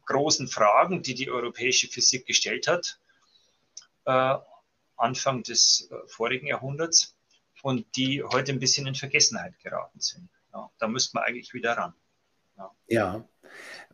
großen 0.05 0.49
Fragen, 0.49 1.01
die 1.01 1.13
die 1.13 1.29
europäische 1.29 1.87
Physik 1.87 2.25
gestellt 2.25 2.67
hat, 2.67 2.99
äh, 4.05 4.35
Anfang 4.97 5.43
des 5.43 5.89
äh, 5.91 5.95
vorigen 6.07 6.47
Jahrhunderts 6.47 7.15
und 7.61 7.95
die 7.95 8.21
heute 8.21 8.51
ein 8.51 8.59
bisschen 8.59 8.85
in 8.87 8.95
Vergessenheit 8.95 9.57
geraten 9.59 10.01
sind. 10.01 10.29
Ja, 10.51 10.69
da 10.77 10.87
müsste 10.87 11.15
man 11.15 11.23
eigentlich 11.23 11.53
wieder 11.53 11.77
ran. 11.77 11.93
Ja. 12.87 13.27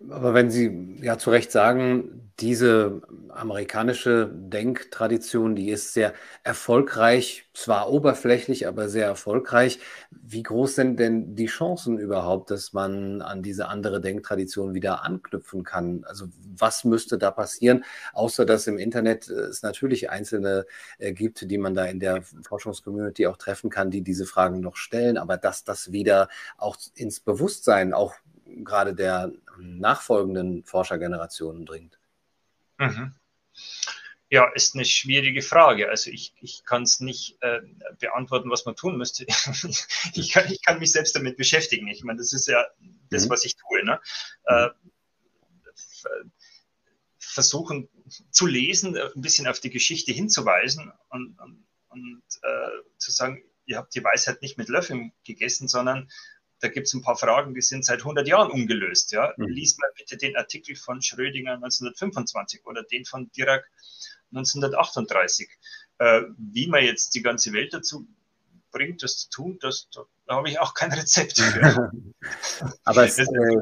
Aber 0.10 0.34
wenn 0.34 0.52
Sie 0.52 0.98
ja 1.02 1.18
zu 1.18 1.30
Recht 1.30 1.52
sagen, 1.52 2.26
diese 2.40 3.02
amerikanische 3.30 4.30
Denktradition, 4.34 5.56
die 5.56 5.70
ist 5.70 5.94
sehr 5.94 6.14
erfolgreich, 6.44 7.50
zwar 7.54 7.90
oberflächlich, 7.90 8.68
aber 8.68 8.90
sehr 8.90 9.06
erfolgreich. 9.06 9.80
Wie 10.12 10.44
groß 10.44 10.76
sind 10.76 11.00
denn 11.00 11.36
die 11.36 11.46
Chancen 11.46 11.98
überhaupt, 11.98 12.52
dass 12.52 12.74
man 12.74 13.22
an 13.22 13.42
diese 13.42 13.70
andere 13.70 14.02
Denktradition 14.02 14.74
wieder 14.74 15.04
anknüpfen 15.04 15.64
kann? 15.64 16.04
Also 16.06 16.28
was 16.58 16.84
müsste 16.84 17.18
da 17.18 17.32
passieren, 17.32 17.86
außer 18.14 18.46
dass 18.46 18.68
im 18.68 18.78
Internet 18.78 19.30
es 19.30 19.64
natürlich 19.64 20.10
Einzelne 20.10 20.66
äh, 20.98 21.14
gibt, 21.14 21.50
die 21.50 21.58
man 21.58 21.74
da 21.74 21.86
in 21.86 22.02
der 22.02 22.22
Forschungscommunity 22.22 23.28
auch 23.28 23.38
treffen 23.38 23.70
kann, 23.70 23.92
die 23.92 24.02
diese 24.02 24.26
Fragen 24.26 24.60
noch 24.60 24.76
stellen, 24.76 25.18
aber 25.18 25.38
dass 25.38 25.64
das 25.64 25.94
wieder 25.94 26.28
auch 26.58 26.76
ins 26.96 27.22
Bewusstsein, 27.22 27.94
auch 27.94 28.14
gerade 28.46 28.94
der 28.94 29.32
nachfolgenden 29.60 30.64
Forschergenerationen 30.64 31.66
dringt? 31.66 31.98
Mhm. 32.78 33.14
Ja, 34.30 34.52
ist 34.54 34.76
eine 34.76 34.86
schwierige 34.86 35.42
Frage. 35.42 35.90
Also 35.90 36.10
ich, 36.10 36.34
ich 36.42 36.64
kann 36.66 36.84
es 36.84 37.00
nicht 37.00 37.38
äh, 37.42 37.62
beantworten, 38.00 38.50
was 38.50 38.66
man 38.66 38.76
tun 38.76 38.98
müsste. 38.98 39.26
ich, 40.14 40.32
kann, 40.32 40.52
ich 40.52 40.64
kann 40.64 40.80
mich 40.80 40.92
selbst 40.92 41.16
damit 41.16 41.38
beschäftigen. 41.38 41.88
Ich 41.88 42.04
meine, 42.04 42.18
das 42.18 42.34
ist 42.34 42.48
ja 42.48 42.66
das, 43.12 43.26
mhm. 43.26 43.30
was 43.30 43.46
ich 43.46 43.56
tue. 43.56 43.86
Ne? 43.86 44.00
Äh, 44.46 44.70
versuchen 47.20 47.90
zu 48.32 48.46
lesen, 48.48 48.98
ein 48.98 49.22
bisschen 49.22 49.48
auf 49.48 49.60
die 49.60 49.70
Geschichte 49.70 50.12
hinzuweisen 50.12 50.92
und, 51.10 51.38
und, 51.40 51.66
und 51.90 52.24
äh, 52.42 52.98
zu 52.98 53.12
sagen, 53.12 53.44
ihr 53.66 53.78
habt 53.78 53.94
die 53.94 54.04
Weisheit 54.04 54.42
nicht 54.42 54.58
mit 54.58 54.70
Löffeln 54.70 55.12
gegessen, 55.24 55.68
sondern 55.68 56.10
da 56.60 56.68
gibt 56.70 56.88
es 56.88 56.94
ein 56.94 57.02
paar 57.02 57.18
Fragen, 57.18 57.54
die 57.54 57.62
sind 57.62 57.86
seit 57.86 58.00
100 58.00 58.28
Jahren 58.28 58.52
ungelöst. 58.52 59.12
Ja? 59.12 59.34
Mhm. 59.38 59.48
Lies 59.48 59.78
mal 59.78 59.90
bitte 59.98 60.18
den 60.18 60.36
Artikel 60.36 60.76
von 60.76 61.02
Schrödinger 61.02 61.54
1925 61.54 62.66
oder 62.66 62.84
den 62.84 63.06
von 63.06 63.30
Dirac 63.32 63.70
1938. 64.34 65.50
Äh, 65.98 66.22
wie 66.38 66.68
man 66.68 66.84
jetzt 66.84 67.16
die 67.16 67.22
ganze 67.22 67.54
Welt 67.54 67.74
dazu 67.74 68.08
bringt, 68.72 69.04
das 69.04 69.18
zu 69.18 69.30
tun, 69.30 69.58
das, 69.62 69.88
da, 69.94 70.36
habe 70.36 70.50
ich 70.50 70.60
auch 70.60 70.74
kein 70.74 70.92
Rezept 70.92 71.40
für. 71.40 71.92
aber 72.84 73.06
es, 73.06 73.16
das, 73.16 73.28
äh, 73.30 73.58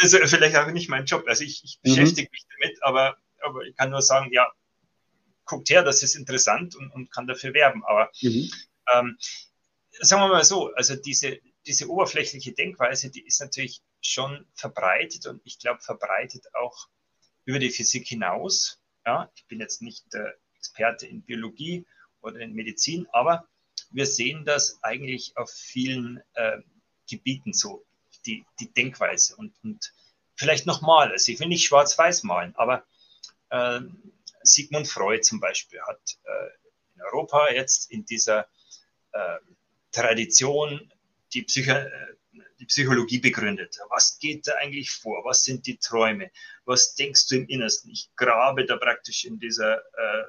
das, 0.00 0.12
ist 0.12 0.30
vielleicht 0.30 0.56
auch 0.56 0.70
nicht 0.70 0.90
mein 0.90 1.06
Job. 1.06 1.24
Also 1.26 1.44
ich, 1.44 1.64
ich 1.64 1.78
mhm. 1.82 1.88
beschäftige 1.88 2.28
mich 2.30 2.46
damit, 2.58 2.78
aber, 2.82 3.16
aber 3.40 3.62
ich 3.62 3.74
kann 3.76 3.90
nur 3.90 4.02
sagen, 4.02 4.30
ja, 4.32 4.46
guckt 5.44 5.70
her, 5.70 5.82
das 5.82 6.02
ist 6.02 6.14
interessant 6.14 6.76
und, 6.76 6.90
und 6.90 7.10
kann 7.10 7.26
dafür 7.26 7.54
werben. 7.54 7.82
Aber 7.84 8.10
mhm. 8.20 8.50
ähm, 8.94 9.18
sagen 10.00 10.22
wir 10.22 10.28
mal 10.28 10.44
so, 10.44 10.72
also 10.74 10.94
diese, 10.96 11.38
diese 11.68 11.88
oberflächliche 11.90 12.52
Denkweise, 12.52 13.10
die 13.10 13.24
ist 13.24 13.40
natürlich 13.40 13.82
schon 14.00 14.46
verbreitet 14.54 15.26
und 15.26 15.42
ich 15.44 15.58
glaube 15.58 15.80
verbreitet 15.80 16.46
auch 16.54 16.88
über 17.44 17.58
die 17.58 17.70
Physik 17.70 18.08
hinaus. 18.08 18.80
Ja, 19.04 19.30
ich 19.36 19.46
bin 19.46 19.60
jetzt 19.60 19.82
nicht 19.82 20.12
der 20.12 20.34
Experte 20.56 21.06
in 21.06 21.22
Biologie 21.22 21.86
oder 22.22 22.40
in 22.40 22.54
Medizin, 22.54 23.06
aber 23.12 23.46
wir 23.90 24.06
sehen 24.06 24.44
das 24.44 24.82
eigentlich 24.82 25.36
auf 25.36 25.50
vielen 25.50 26.22
äh, 26.34 26.58
Gebieten 27.08 27.52
so, 27.52 27.84
die, 28.26 28.44
die 28.60 28.72
Denkweise. 28.72 29.36
Und, 29.36 29.54
und 29.62 29.92
vielleicht 30.36 30.66
nochmal, 30.66 31.12
also 31.12 31.30
ich 31.30 31.38
will 31.38 31.48
nicht 31.48 31.66
schwarz-weiß 31.66 32.22
malen, 32.22 32.56
aber 32.56 32.86
äh, 33.50 33.80
Sigmund 34.42 34.88
Freud 34.88 35.22
zum 35.22 35.38
Beispiel 35.38 35.80
hat 35.82 36.00
äh, 36.24 36.94
in 36.94 37.02
Europa 37.02 37.50
jetzt 37.50 37.90
in 37.90 38.06
dieser 38.06 38.46
äh, 39.12 39.38
Tradition 39.92 40.92
die, 41.32 41.42
Psycho 41.42 41.74
die 42.58 42.66
Psychologie 42.66 43.18
begründet. 43.18 43.78
Was 43.90 44.18
geht 44.18 44.46
da 44.46 44.54
eigentlich 44.54 44.90
vor? 44.90 45.24
Was 45.24 45.44
sind 45.44 45.66
die 45.66 45.78
Träume? 45.78 46.30
Was 46.64 46.94
denkst 46.94 47.26
du 47.28 47.36
im 47.36 47.46
Innersten? 47.48 47.90
Ich 47.90 48.10
grabe 48.16 48.64
da 48.64 48.76
praktisch 48.76 49.24
in 49.24 49.38
dieser, 49.38 49.78
äh, 49.78 50.24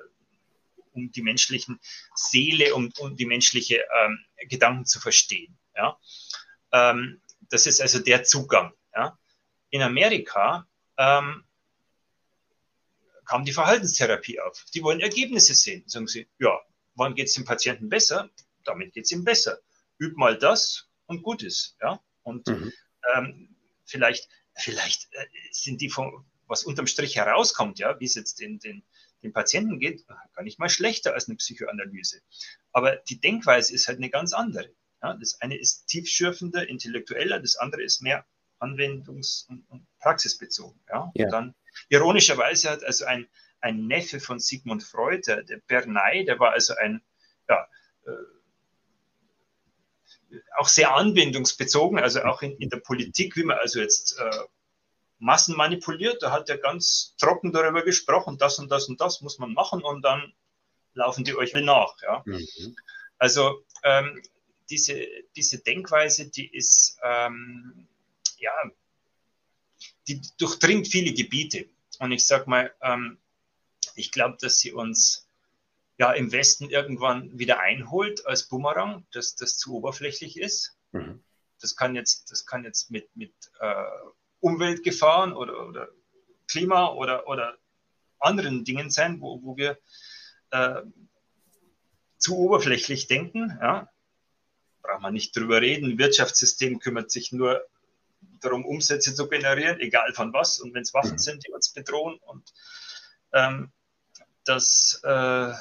um 0.94 1.12
die 1.12 1.22
menschlichen 1.22 1.80
Seele, 2.16 2.76
um, 2.76 2.92
um 3.00 3.16
die 3.16 3.26
menschliche 3.26 3.84
ähm, 4.02 4.24
Gedanken 4.48 4.86
zu 4.86 5.00
verstehen. 5.00 5.58
Ja? 5.76 5.98
Ähm, 6.72 7.22
das 7.50 7.66
ist 7.66 7.82
also 7.82 8.00
der 8.00 8.24
Zugang. 8.24 8.74
Ja? 8.96 9.18
In 9.70 9.82
Amerika 9.82 10.68
ähm, 10.98 11.44
kam 13.26 13.46
die 13.46 13.54
Verhaltenstherapie 13.54 14.40
auf. 14.40 14.66
Die 14.74 14.84
wollen 14.84 15.00
Ergebnisse 15.00 15.54
sehen. 15.54 15.84
Sagen 15.88 16.08
sie, 16.08 16.28
ja, 16.40 16.60
wann 16.96 17.16
geht 17.16 17.28
es 17.28 17.34
dem 17.34 17.46
Patienten 17.46 17.90
besser? 17.90 18.30
Damit 18.66 18.94
geht 18.94 19.06
es 19.06 19.12
ihm 19.12 19.24
besser. 19.24 19.60
Üb 20.00 20.18
mal 20.18 20.38
das 20.38 20.88
und 21.10 21.24
gut 21.24 21.43
ist. 21.43 21.76
Ja? 21.82 22.00
Und 22.24 22.48
mhm. 22.48 22.72
ähm, 23.15 23.56
vielleicht, 23.84 24.30
vielleicht 24.56 25.12
äh, 25.13 25.26
sind 25.52 25.82
die 25.82 25.89
von, 25.89 26.26
was 26.48 26.63
unterm 26.63 26.88
Strich 26.88 27.17
herauskommt, 27.17 27.80
ja, 27.80 28.00
wie 28.00 28.06
es 28.06 28.15
jetzt 28.15 28.39
den, 28.39 28.60
den, 28.60 28.84
den 29.24 29.34
Patienten 29.34 29.80
geht, 29.80 30.08
gar 30.08 30.43
nicht 30.43 30.60
mal 30.60 30.69
schlechter 30.69 31.13
als 31.13 31.28
eine 31.28 31.36
Psychoanalyse. 31.36 32.22
Aber 32.72 32.95
die 32.95 33.19
Denkweise 33.19 33.74
ist 33.74 33.88
halt 33.88 33.98
eine 33.98 34.10
ganz 34.10 34.34
andere. 34.34 34.70
Ja? 35.03 35.16
Das 35.16 35.41
eine 35.41 35.57
ist 35.57 35.88
tiefschürfender, 35.88 36.70
intellektueller, 36.70 37.39
das 37.39 37.55
andere 37.57 37.84
ist 37.84 38.01
mehr 38.01 38.26
anwendungs- 38.60 39.47
und, 39.47 39.66
praxisbezogen. 39.99 40.80
Ja? 40.89 41.12
ja. 41.16 41.26
Und 41.26 41.32
dann 41.32 41.55
ironischerweise 41.89 42.70
hat 42.70 42.84
also 42.84 43.05
ein, 43.05 43.28
ein 43.62 43.88
Neffe 43.88 44.20
von 44.20 44.39
Sigmund 44.39 44.84
Freud, 44.84 45.24
der, 45.26 45.43
der 45.43 45.57
Bernay, 45.68 46.24
der 46.24 46.39
war 46.39 46.51
also 46.51 46.76
ein 46.76 47.01
ja, 47.49 47.68
äh, 48.05 48.12
auch 50.57 50.67
sehr 50.67 50.95
anwendungsbezogen, 50.95 51.99
also 51.99 52.21
auch 52.23 52.41
in, 52.41 52.55
in 52.57 52.69
der 52.69 52.77
Politik, 52.77 53.36
wie 53.36 53.43
man 53.43 53.57
also 53.57 53.80
jetzt 53.80 54.17
äh, 54.19 54.39
Massen 55.17 55.55
manipuliert. 55.55 56.21
Da 56.21 56.32
hat 56.32 56.49
er 56.49 56.57
ganz 56.57 57.15
trocken 57.17 57.51
darüber 57.51 57.84
gesprochen, 57.84 58.38
das 58.38 58.59
und 58.59 58.69
das 58.69 58.88
und 58.89 58.99
das 59.01 59.21
muss 59.21 59.39
man 59.39 59.53
machen 59.53 59.84
und 59.84 60.01
dann 60.01 60.34
laufen 60.93 61.23
die 61.23 61.36
euch 61.36 61.53
nach. 61.53 61.95
Ja? 62.01 62.23
Mhm. 62.25 62.75
Also 63.17 63.63
ähm, 63.84 64.21
diese, 64.69 65.05
diese 65.36 65.59
Denkweise, 65.59 66.30
die 66.30 66.47
ist, 66.47 66.97
ähm, 67.03 67.88
ja, 68.38 68.51
die 70.07 70.21
durchdringt 70.38 70.88
viele 70.88 71.13
Gebiete. 71.13 71.69
Und 71.99 72.11
ich 72.11 72.25
sage 72.25 72.49
mal, 72.49 72.73
ähm, 72.82 73.17
Ich 73.95 74.11
glaube, 74.11 74.38
dass 74.39 74.59
sie 74.59 74.71
uns 74.71 75.27
ja 76.00 76.14
im 76.14 76.32
Westen 76.32 76.70
irgendwann 76.70 77.38
wieder 77.38 77.60
einholt 77.60 78.26
als 78.26 78.47
Bumerang, 78.47 79.06
dass 79.12 79.36
das 79.36 79.58
zu 79.58 79.76
oberflächlich 79.76 80.39
ist. 80.39 80.78
Mhm. 80.93 81.22
Das 81.62 81.76
kann 81.76 81.93
jetzt, 81.93 82.32
das 82.32 82.45
kann 82.45 82.64
jetzt 82.64 82.89
mit, 82.89 83.14
mit 83.16 83.34
äh, 83.60 83.84
Umweltgefahren 84.39 85.34
oder, 85.34 85.68
oder 85.68 85.89
Klima 86.47 86.93
oder, 86.93 87.28
oder 87.28 87.58
anderen 88.18 88.64
Dingen 88.64 88.89
sein, 88.89 89.20
wo, 89.20 89.43
wo 89.43 89.58
wir 89.58 89.78
äh, 90.52 90.82
zu 92.18 92.38
oberflächlich 92.38 93.08
denken. 93.08 93.58
Ja. 93.62 93.89
Braucht 94.82 95.02
man 95.02 95.14
nicht 95.14 95.36
drüber 95.36 95.62
reden. 95.62 95.97
Wirtschaftssystem 95.97 96.80
kümmert 96.80 97.12
sich 97.12 97.34
nur 97.34 97.62
darum, 98.39 98.66
Umsätze 98.66 99.14
zu 99.14 99.28
generieren, 99.28 99.82
egal 99.82 100.14
von 100.14 100.32
was. 100.32 100.60
Und 100.60 100.74
wenn 100.74 100.84
es 100.84 100.93
Waffen 100.93 101.14
mhm. 101.14 101.20
sind, 101.20 101.45
die 101.45 101.52
uns 101.52 101.74
bedrohen. 101.74 102.18
Und 102.20 102.54
ähm, 103.34 103.72
das 104.45 105.02
äh, 105.04 105.54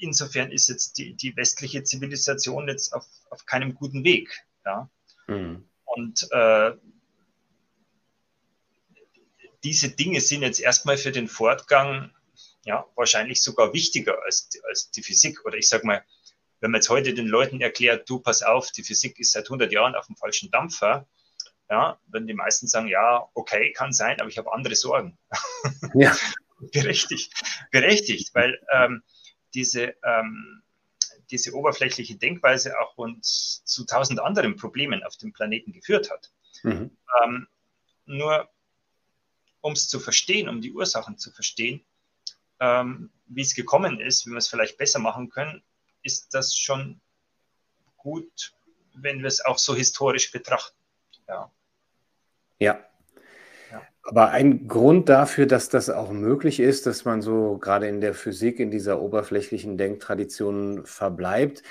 insofern 0.00 0.50
ist 0.52 0.68
jetzt 0.68 0.98
die, 0.98 1.14
die 1.14 1.36
westliche 1.36 1.82
Zivilisation 1.84 2.68
jetzt 2.68 2.92
auf, 2.92 3.06
auf 3.30 3.46
keinem 3.46 3.74
guten 3.74 4.04
Weg. 4.04 4.44
Ja. 4.64 4.90
Mhm. 5.26 5.68
Und 5.84 6.28
äh, 6.30 6.72
diese 9.64 9.90
Dinge 9.90 10.20
sind 10.20 10.42
jetzt 10.42 10.60
erstmal 10.60 10.96
für 10.96 11.12
den 11.12 11.28
Fortgang 11.28 12.12
ja, 12.64 12.86
wahrscheinlich 12.94 13.42
sogar 13.42 13.72
wichtiger 13.72 14.22
als, 14.24 14.48
als 14.68 14.90
die 14.90 15.02
Physik. 15.02 15.44
Oder 15.44 15.56
ich 15.56 15.68
sage 15.68 15.86
mal, 15.86 16.04
wenn 16.60 16.70
man 16.70 16.80
jetzt 16.80 16.90
heute 16.90 17.14
den 17.14 17.26
Leuten 17.26 17.60
erklärt, 17.60 18.08
du 18.08 18.20
pass 18.20 18.42
auf, 18.42 18.70
die 18.70 18.82
Physik 18.82 19.18
ist 19.18 19.32
seit 19.32 19.46
100 19.46 19.72
Jahren 19.72 19.94
auf 19.94 20.06
dem 20.06 20.16
falschen 20.16 20.50
Dampfer, 20.50 21.06
ja, 21.70 21.98
würden 22.08 22.26
die 22.26 22.34
meisten 22.34 22.66
sagen, 22.66 22.88
ja, 22.88 23.28
okay, 23.34 23.72
kann 23.72 23.92
sein, 23.92 24.20
aber 24.20 24.28
ich 24.28 24.38
habe 24.38 24.52
andere 24.52 24.74
Sorgen. 24.74 25.18
Ja. 25.94 26.16
berechtigt, 26.72 27.32
berechtigt, 27.70 28.34
weil 28.34 28.60
ähm, 28.72 29.02
diese, 29.54 29.94
ähm, 30.04 30.62
diese 31.30 31.54
oberflächliche 31.54 32.16
Denkweise 32.16 32.78
auch 32.80 32.96
uns 32.96 33.62
zu 33.64 33.84
tausend 33.84 34.20
anderen 34.20 34.56
Problemen 34.56 35.02
auf 35.02 35.16
dem 35.16 35.32
Planeten 35.32 35.72
geführt 35.72 36.10
hat. 36.10 36.32
Mhm. 36.62 36.96
Ähm, 37.22 37.46
nur 38.06 38.48
um 39.60 39.72
es 39.72 39.88
zu 39.88 40.00
verstehen, 40.00 40.48
um 40.48 40.60
die 40.60 40.72
Ursachen 40.72 41.18
zu 41.18 41.30
verstehen, 41.30 41.84
ähm, 42.60 43.10
wie 43.26 43.42
es 43.42 43.54
gekommen 43.54 44.00
ist, 44.00 44.26
wie 44.26 44.30
wir 44.30 44.38
es 44.38 44.48
vielleicht 44.48 44.78
besser 44.78 44.98
machen 44.98 45.28
können, 45.30 45.62
ist 46.02 46.34
das 46.34 46.56
schon 46.56 47.00
gut, 47.96 48.54
wenn 48.94 49.20
wir 49.20 49.28
es 49.28 49.44
auch 49.44 49.58
so 49.58 49.74
historisch 49.74 50.32
betrachten. 50.32 50.76
Ja. 51.28 51.50
Ja. 52.58 52.89
Aber 54.02 54.30
ein 54.30 54.66
Grund 54.66 55.08
dafür, 55.08 55.46
dass 55.46 55.68
das 55.68 55.90
auch 55.90 56.10
möglich 56.10 56.58
ist, 56.58 56.86
dass 56.86 57.04
man 57.04 57.20
so 57.20 57.58
gerade 57.58 57.86
in 57.86 58.00
der 58.00 58.14
Physik 58.14 58.58
in 58.58 58.70
dieser 58.70 59.00
oberflächlichen 59.00 59.76
Denktradition 59.76 60.84
verbleibt, 60.86 61.62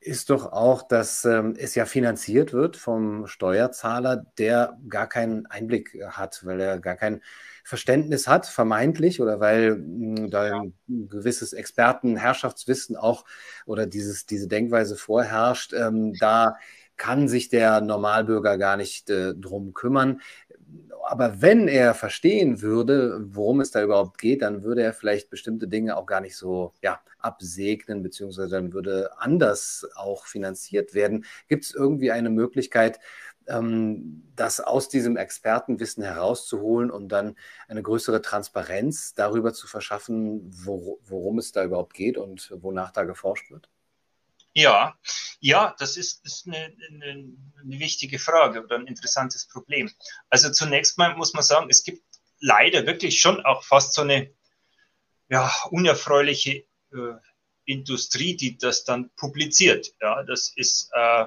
ist 0.00 0.30
doch 0.30 0.52
auch, 0.52 0.82
dass 0.82 1.24
ähm, 1.24 1.54
es 1.58 1.74
ja 1.74 1.84
finanziert 1.84 2.52
wird 2.52 2.76
vom 2.76 3.26
Steuerzahler, 3.26 4.24
der 4.38 4.78
gar 4.88 5.08
keinen 5.08 5.46
Einblick 5.46 5.98
hat, 6.10 6.44
weil 6.44 6.60
er 6.60 6.78
gar 6.78 6.94
kein 6.94 7.22
Verständnis 7.64 8.28
hat, 8.28 8.46
vermeintlich, 8.46 9.20
oder 9.20 9.40
weil 9.40 9.76
mh, 9.76 10.18
hm, 10.18 10.30
da 10.30 10.60
ein 10.60 10.74
gewisses 11.08 11.52
Expertenherrschaftswissen 11.52 12.96
auch 12.96 13.24
oder 13.64 13.86
dieses, 13.86 14.26
diese 14.26 14.46
Denkweise 14.46 14.96
vorherrscht. 14.96 15.72
Ähm, 15.72 16.14
da 16.20 16.56
kann 16.96 17.28
sich 17.28 17.48
der 17.48 17.80
Normalbürger 17.80 18.58
gar 18.58 18.76
nicht 18.76 19.10
äh, 19.10 19.34
drum 19.34 19.74
kümmern 19.74 20.20
aber 21.06 21.40
wenn 21.40 21.68
er 21.68 21.94
verstehen 21.94 22.62
würde, 22.62 23.20
worum 23.34 23.60
es 23.60 23.70
da 23.70 23.82
überhaupt 23.82 24.18
geht, 24.18 24.42
dann 24.42 24.62
würde 24.62 24.82
er 24.82 24.92
vielleicht 24.92 25.30
bestimmte 25.30 25.68
Dinge 25.68 25.96
auch 25.96 26.06
gar 26.06 26.20
nicht 26.20 26.36
so 26.36 26.74
ja, 26.82 27.00
absegnen, 27.18 28.02
beziehungsweise 28.02 28.50
dann 28.50 28.72
würde 28.72 29.10
anders 29.18 29.86
auch 29.94 30.26
finanziert 30.26 30.94
werden. 30.94 31.24
Gibt 31.48 31.64
es 31.64 31.74
irgendwie 31.74 32.10
eine 32.10 32.30
Möglichkeit, 32.30 33.00
ähm, 33.48 34.24
das 34.36 34.60
aus 34.60 34.88
diesem 34.88 35.16
Expertenwissen 35.16 36.02
herauszuholen 36.02 36.90
und 36.90 37.08
dann 37.08 37.36
eine 37.68 37.82
größere 37.82 38.22
Transparenz 38.22 39.14
darüber 39.14 39.52
zu 39.54 39.66
verschaffen, 39.68 40.42
wo, 40.64 40.98
worum 41.06 41.38
es 41.38 41.52
da 41.52 41.64
überhaupt 41.64 41.94
geht 41.94 42.18
und 42.18 42.52
wonach 42.60 42.90
da 42.90 43.04
geforscht 43.04 43.50
wird? 43.50 43.68
Ja, 44.56 44.98
ja, 45.40 45.76
das 45.78 45.98
ist, 45.98 46.24
ist 46.24 46.46
eine, 46.46 46.74
eine, 46.90 47.30
eine, 47.60 47.78
wichtige 47.78 48.18
Frage 48.18 48.64
oder 48.64 48.76
ein 48.76 48.86
interessantes 48.86 49.46
Problem. 49.46 49.92
Also 50.30 50.50
zunächst 50.50 50.96
mal 50.96 51.14
muss 51.14 51.34
man 51.34 51.42
sagen, 51.42 51.66
es 51.68 51.84
gibt 51.84 52.02
leider 52.40 52.86
wirklich 52.86 53.20
schon 53.20 53.44
auch 53.44 53.64
fast 53.64 53.92
so 53.92 54.00
eine 54.00 54.34
ja, 55.28 55.52
unerfreuliche 55.68 56.64
äh, 56.90 57.16
Industrie, 57.66 58.34
die 58.34 58.56
das 58.56 58.84
dann 58.84 59.10
publiziert. 59.16 59.92
Ja, 60.00 60.22
das 60.22 60.50
ist, 60.56 60.88
äh, 60.94 61.26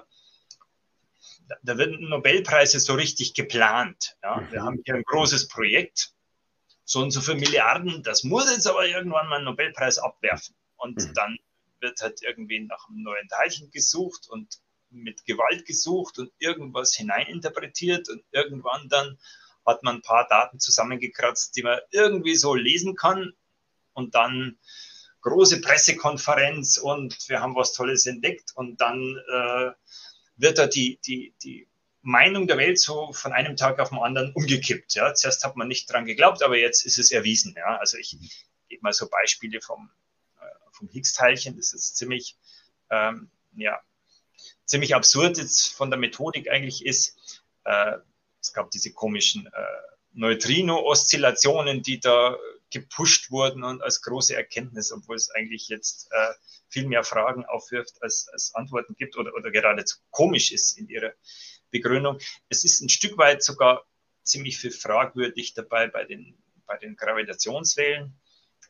da 1.62 1.78
werden 1.78 2.10
Nobelpreise 2.10 2.80
so 2.80 2.96
richtig 2.96 3.36
geplant. 3.36 4.18
Ja. 4.24 4.38
Mhm. 4.38 4.52
Wir 4.52 4.64
haben 4.64 4.82
hier 4.84 4.96
ein 4.96 5.04
großes 5.04 5.50
Projekt, 5.50 6.16
so 6.84 7.00
und 7.02 7.12
so 7.12 7.22
viele 7.22 7.38
Milliarden, 7.38 8.02
das 8.02 8.24
muss 8.24 8.50
jetzt 8.50 8.66
aber 8.66 8.88
irgendwann 8.88 9.28
mal 9.28 9.36
einen 9.36 9.46
Nobelpreis 9.46 10.00
abwerfen. 10.00 10.56
Und 10.78 10.98
mhm. 10.98 11.14
dann 11.14 11.38
wird 11.82 12.02
halt 12.02 12.22
irgendwie 12.22 12.60
nach 12.62 12.88
einem 12.88 13.04
neuen 13.04 13.28
Teilchen 13.28 13.72
gesucht 13.72 14.28
und 14.30 14.60
mit 14.90 15.26
Gewalt 15.26 15.66
gesucht 15.66 16.18
und 16.20 16.32
irgendwas 16.40 16.96
hineininterpretiert 16.96 18.10
und 18.10 18.24
irgendwann 18.32 18.90
dann 18.90 19.20
hat 19.66 19.84
man 19.84 19.98
ein 19.98 20.02
paar 20.02 20.28
Daten 20.28 20.60
zusammengekratzt, 20.60 21.56
die 21.56 21.64
man 21.64 21.80
irgendwie 21.92 22.36
so 22.36 22.56
lesen 22.56 22.96
kann 22.96 23.34
und 23.94 24.16
dann 24.16 24.58
große 25.22 25.62
Pressekonferenz 25.62 26.78
und 26.78 27.30
wir 27.30 27.42
haben 27.42 27.56
was 27.56 27.74
Tolles 27.74 28.06
entdeckt 28.06 28.52
und 28.56 28.82
dann 28.82 29.18
äh, 29.32 29.72
wird 30.38 30.58
da 30.58 30.68
die, 30.68 31.00
die, 31.06 31.36
die 31.44 31.68
Meinung 32.02 32.48
der 32.48 32.58
Welt 32.58 32.80
so 32.80 33.12
von 33.12 33.34
einem 33.34 33.58
Tag 33.58 33.80
auf 33.80 33.90
den 33.90 34.00
anderen 34.00 34.32
umgekippt. 34.34 34.96
Ja. 34.96 35.14
Zuerst 35.14 35.44
hat 35.44 35.58
man 35.58 35.68
nicht 35.68 35.92
dran 35.92 36.06
geglaubt, 36.06 36.42
aber 36.42 36.58
jetzt 36.58 36.86
ist 36.86 36.98
es 36.98 37.12
erwiesen. 37.12 37.54
Ja. 37.58 37.78
Also 37.78 37.98
ich 37.98 38.18
gebe 38.70 38.82
mal 38.82 38.94
so 38.94 39.10
Beispiele 39.10 39.62
vom 39.62 39.92
vom 40.80 40.90
Higgs-Teilchen. 40.90 41.56
Das 41.58 41.74
ist 41.74 41.98
ziemlich, 41.98 42.38
ähm, 42.90 43.30
ja, 43.56 43.80
ziemlich 44.66 44.96
absurd 44.96 45.38
jetzt 45.38 45.74
von 45.74 45.92
der 45.92 46.00
Methodik 46.00 46.50
eigentlich 46.50 46.86
ist. 46.86 47.44
Äh, 47.66 47.98
es 48.42 48.54
gab 48.54 48.72
diese 48.72 48.94
komischen 48.94 49.48
äh, 49.48 49.52
Neutrino-Oszillationen, 50.14 51.84
die 51.84 52.00
da 52.00 52.38
gepusht 52.72 53.32
wurden 53.32 53.64
und 53.64 53.82
als 53.82 54.02
große 54.02 54.36
Erkenntnis, 54.36 54.92
obwohl 54.92 55.16
es 55.16 55.30
eigentlich 55.32 55.70
jetzt 55.70 56.08
äh, 56.12 56.34
viel 56.70 56.88
mehr 56.88 57.04
Fragen 57.04 57.46
aufwirft, 57.46 58.02
als, 58.02 58.28
als 58.30 58.54
Antworten 58.56 58.96
gibt 58.96 59.18
oder, 59.18 59.34
oder 59.34 59.52
geradezu 59.52 59.98
komisch 60.12 60.52
ist 60.52 60.78
in 60.78 60.88
ihrer 60.88 61.14
Begründung. 61.72 62.20
Es 62.48 62.64
ist 62.64 62.82
ein 62.82 62.90
Stück 62.90 63.18
weit 63.18 63.44
sogar 63.44 63.86
ziemlich 64.24 64.58
viel 64.58 64.72
fragwürdig 64.72 65.54
dabei 65.56 65.88
bei 65.88 66.06
den, 66.06 66.38
bei 66.66 66.78
den 66.78 66.96
Gravitationswellen. 66.96 68.20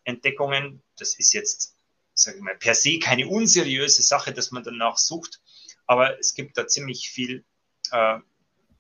Entdeckungen. 0.06 0.82
Das 0.98 1.18
ist 1.18 1.34
jetzt 1.34 1.76
sage 2.20 2.38
ich 2.38 2.44
mal, 2.44 2.56
per 2.56 2.76
se 2.76 3.00
keine 3.00 3.28
unseriöse 3.28 4.02
Sache, 4.02 4.34
dass 4.34 4.52
man 4.52 4.64
danach 4.64 4.98
sucht, 4.98 5.42
aber 5.86 6.20
es 6.20 6.34
gibt 6.34 6.58
da 6.58 6.68
ziemlich 6.68 7.10
viel, 7.10 7.46
äh, 7.92 8.20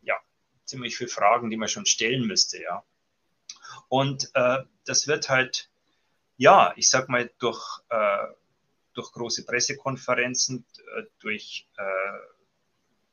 ja, 0.01 0.15
ziemlich 0.65 0.97
viele 0.97 1.09
Fragen, 1.09 1.49
die 1.49 1.57
man 1.57 1.69
schon 1.69 1.85
stellen 1.85 2.27
müsste, 2.27 2.61
ja. 2.61 2.83
Und 3.87 4.29
äh, 4.33 4.59
das 4.85 5.07
wird 5.07 5.29
halt, 5.29 5.69
ja, 6.37 6.73
ich 6.75 6.89
sag 6.89 7.09
mal, 7.09 7.31
durch, 7.39 7.81
äh, 7.89 8.27
durch 8.93 9.11
große 9.11 9.45
Pressekonferenzen, 9.45 10.65
äh, 10.97 11.03
durch, 11.19 11.67
äh, 11.77 12.19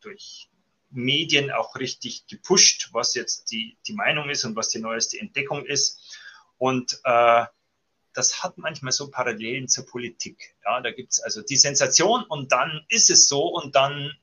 durch 0.01 0.51
Medien 0.91 1.51
auch 1.51 1.77
richtig 1.77 2.27
gepusht, 2.27 2.91
was 2.93 3.15
jetzt 3.15 3.51
die, 3.51 3.77
die 3.87 3.95
Meinung 3.95 4.31
ist 4.31 4.45
und 4.45 4.57
was 4.57 4.69
die 4.69 4.79
neueste 4.79 5.19
Entdeckung 5.21 5.65
ist. 5.67 6.19
Und 6.59 7.01
äh, 7.05 7.45
das 8.17 8.43
hat 8.43 8.57
manchmal 8.57 8.93
so 8.93 9.11
Parallelen 9.11 9.69
zur 9.69 9.87
Politik. 9.87 10.57
Ja, 10.65 10.81
da 10.81 10.91
gibt 10.91 11.13
es 11.13 11.21
also 11.21 11.43
die 11.43 11.57
Sensation 11.57 12.25
und 12.25 12.51
dann 12.51 12.85
ist 12.89 13.11
es 13.11 13.29
so 13.29 13.47
und 13.47 13.75
dann 13.75 14.17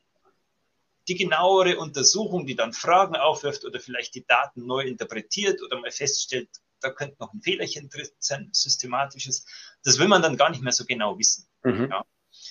die 1.08 1.16
genauere 1.16 1.78
Untersuchung, 1.78 2.48
die 2.48 2.56
dann 2.56 2.74
Fragen 2.74 3.16
aufwirft 3.16 3.66
oder 3.66 3.80
vielleicht 3.80 4.16
die 4.16 4.26
Daten 4.26 4.66
neu 4.66 4.82
interpretiert 4.82 5.62
oder 5.62 5.80
mal 5.80 5.92
feststellt, 5.92 6.50
da 6.80 6.90
könnte 6.90 7.18
noch 7.20 7.34
ein 7.34 7.42
Fehlerchen 7.42 7.90
drin 7.90 8.08
sein, 8.20 8.50
systematisches. 8.52 9.46
Das 9.84 10.00
will 10.00 10.08
man 10.08 10.22
dann 10.22 10.38
gar 10.38 10.50
nicht 10.50 10.64
mehr 10.64 10.74
so 10.74 10.86
genau 10.86 11.18
wissen. 11.20 11.48
Mhm. 11.64 11.90
Ja. 11.92 12.06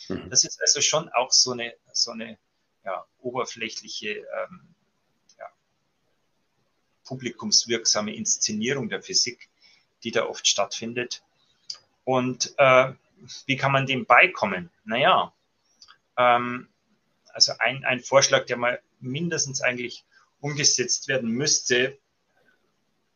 Mhm. 0.08 0.30
Das 0.30 0.44
ist 0.44 0.60
also 0.60 0.80
schon 0.80 1.08
auch 1.10 1.32
so 1.32 1.52
eine, 1.52 1.74
so 1.92 2.12
eine 2.12 2.38
ja, 2.84 3.04
oberflächliche, 3.18 4.10
ähm, 4.10 4.74
ja, 5.38 5.46
publikumswirksame 7.04 8.14
Inszenierung 8.14 8.88
der 8.88 9.02
Physik, 9.02 9.48
die 10.04 10.10
da 10.10 10.26
oft 10.26 10.46
stattfindet. 10.46 11.22
Und 12.04 12.54
äh, 12.58 12.92
wie 13.46 13.56
kann 13.56 13.72
man 13.72 13.86
dem 13.86 14.06
beikommen? 14.06 14.70
Naja, 14.84 15.32
ähm, 16.16 16.68
also 17.32 17.52
ein, 17.58 17.84
ein 17.84 18.00
Vorschlag, 18.00 18.46
der 18.46 18.56
mal 18.56 18.80
mindestens 19.00 19.62
eigentlich 19.62 20.04
umgesetzt 20.40 21.08
werden 21.08 21.30
müsste, 21.30 21.98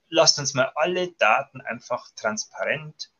lasst 0.09 0.39
uns 0.39 0.55
mal 0.55 0.73
alle 0.75 1.09
Daten 1.13 1.61
einfach 1.61 2.09
transparent 2.15 3.11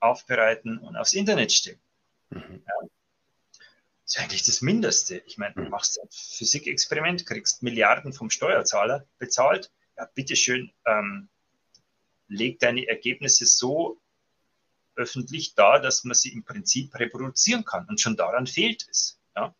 aufbereiten 0.00 0.78
und 0.78 0.96
aufs 0.96 1.12
Internet 1.12 1.52
stellen. 1.52 1.80
Mhm. 2.30 2.62
Ja. 2.66 2.88
Das 4.04 4.16
ist 4.16 4.18
eigentlich 4.18 4.42
das 4.42 4.60
Mindeste. 4.60 5.22
Ich 5.26 5.38
meine, 5.38 5.54
du 5.54 5.60
mhm. 5.62 5.68
machst 5.68 6.00
ein 6.00 6.08
Physikexperiment, 6.10 7.26
kriegst 7.26 7.62
Milliarden 7.62 8.12
vom 8.12 8.30
Steuerzahler 8.30 9.06
bezahlt. 9.18 9.70
Ja, 9.96 10.06
bitteschön, 10.14 10.72
ähm, 10.86 11.28
leg 12.26 12.58
deine 12.58 12.88
Ergebnisse 12.88 13.46
so 13.46 14.00
öffentlich 15.00 15.54
dar, 15.54 15.80
dass 15.80 16.04
man 16.04 16.14
sie 16.14 16.32
im 16.32 16.44
Prinzip 16.44 16.94
reproduzieren 16.94 17.64
kann. 17.64 17.86
Und 17.88 18.00
schon 18.00 18.16
daran 18.16 18.46
fehlt 18.46 18.86
es. 18.90 19.18
Ja. 19.34 19.54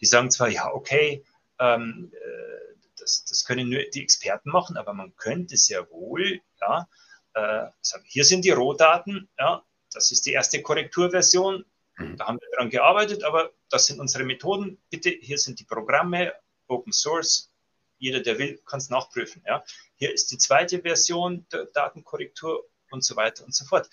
Die 0.00 0.06
sagen 0.06 0.30
zwar, 0.30 0.48
ja, 0.48 0.72
okay, 0.72 1.24
ähm, 1.58 2.12
äh, 2.14 2.62
das, 2.98 3.24
das 3.24 3.44
können 3.44 3.68
nur 3.68 3.82
die 3.94 4.02
Experten 4.02 4.50
machen, 4.50 4.76
aber 4.76 4.94
man 4.94 5.14
könnte 5.16 5.56
sehr 5.56 5.90
wohl, 5.90 6.40
ja, 6.60 6.88
äh, 7.34 7.70
sagen, 7.80 8.04
hier 8.06 8.24
sind 8.24 8.44
die 8.44 8.50
Rohdaten, 8.50 9.28
ja, 9.38 9.64
das 9.92 10.10
ist 10.12 10.26
die 10.26 10.32
erste 10.32 10.62
Korrekturversion, 10.62 11.64
mhm. 11.96 12.16
da 12.16 12.26
haben 12.26 12.38
wir 12.40 12.48
daran 12.52 12.70
gearbeitet, 12.70 13.24
aber 13.24 13.50
das 13.70 13.86
sind 13.86 14.00
unsere 14.00 14.24
Methoden. 14.24 14.80
Bitte, 14.90 15.10
hier 15.10 15.38
sind 15.38 15.58
die 15.58 15.64
Programme, 15.64 16.32
Open 16.68 16.92
Source, 16.92 17.50
jeder, 17.98 18.20
der 18.20 18.38
will, 18.38 18.60
kann 18.66 18.78
es 18.78 18.90
nachprüfen. 18.90 19.42
Ja. 19.46 19.64
Hier 19.94 20.12
ist 20.12 20.32
die 20.32 20.38
zweite 20.38 20.80
Version 20.80 21.46
der 21.52 21.66
Datenkorrektur 21.66 22.68
und 22.90 23.04
so 23.04 23.14
weiter 23.14 23.44
und 23.44 23.54
so 23.54 23.64
fort. 23.64 23.88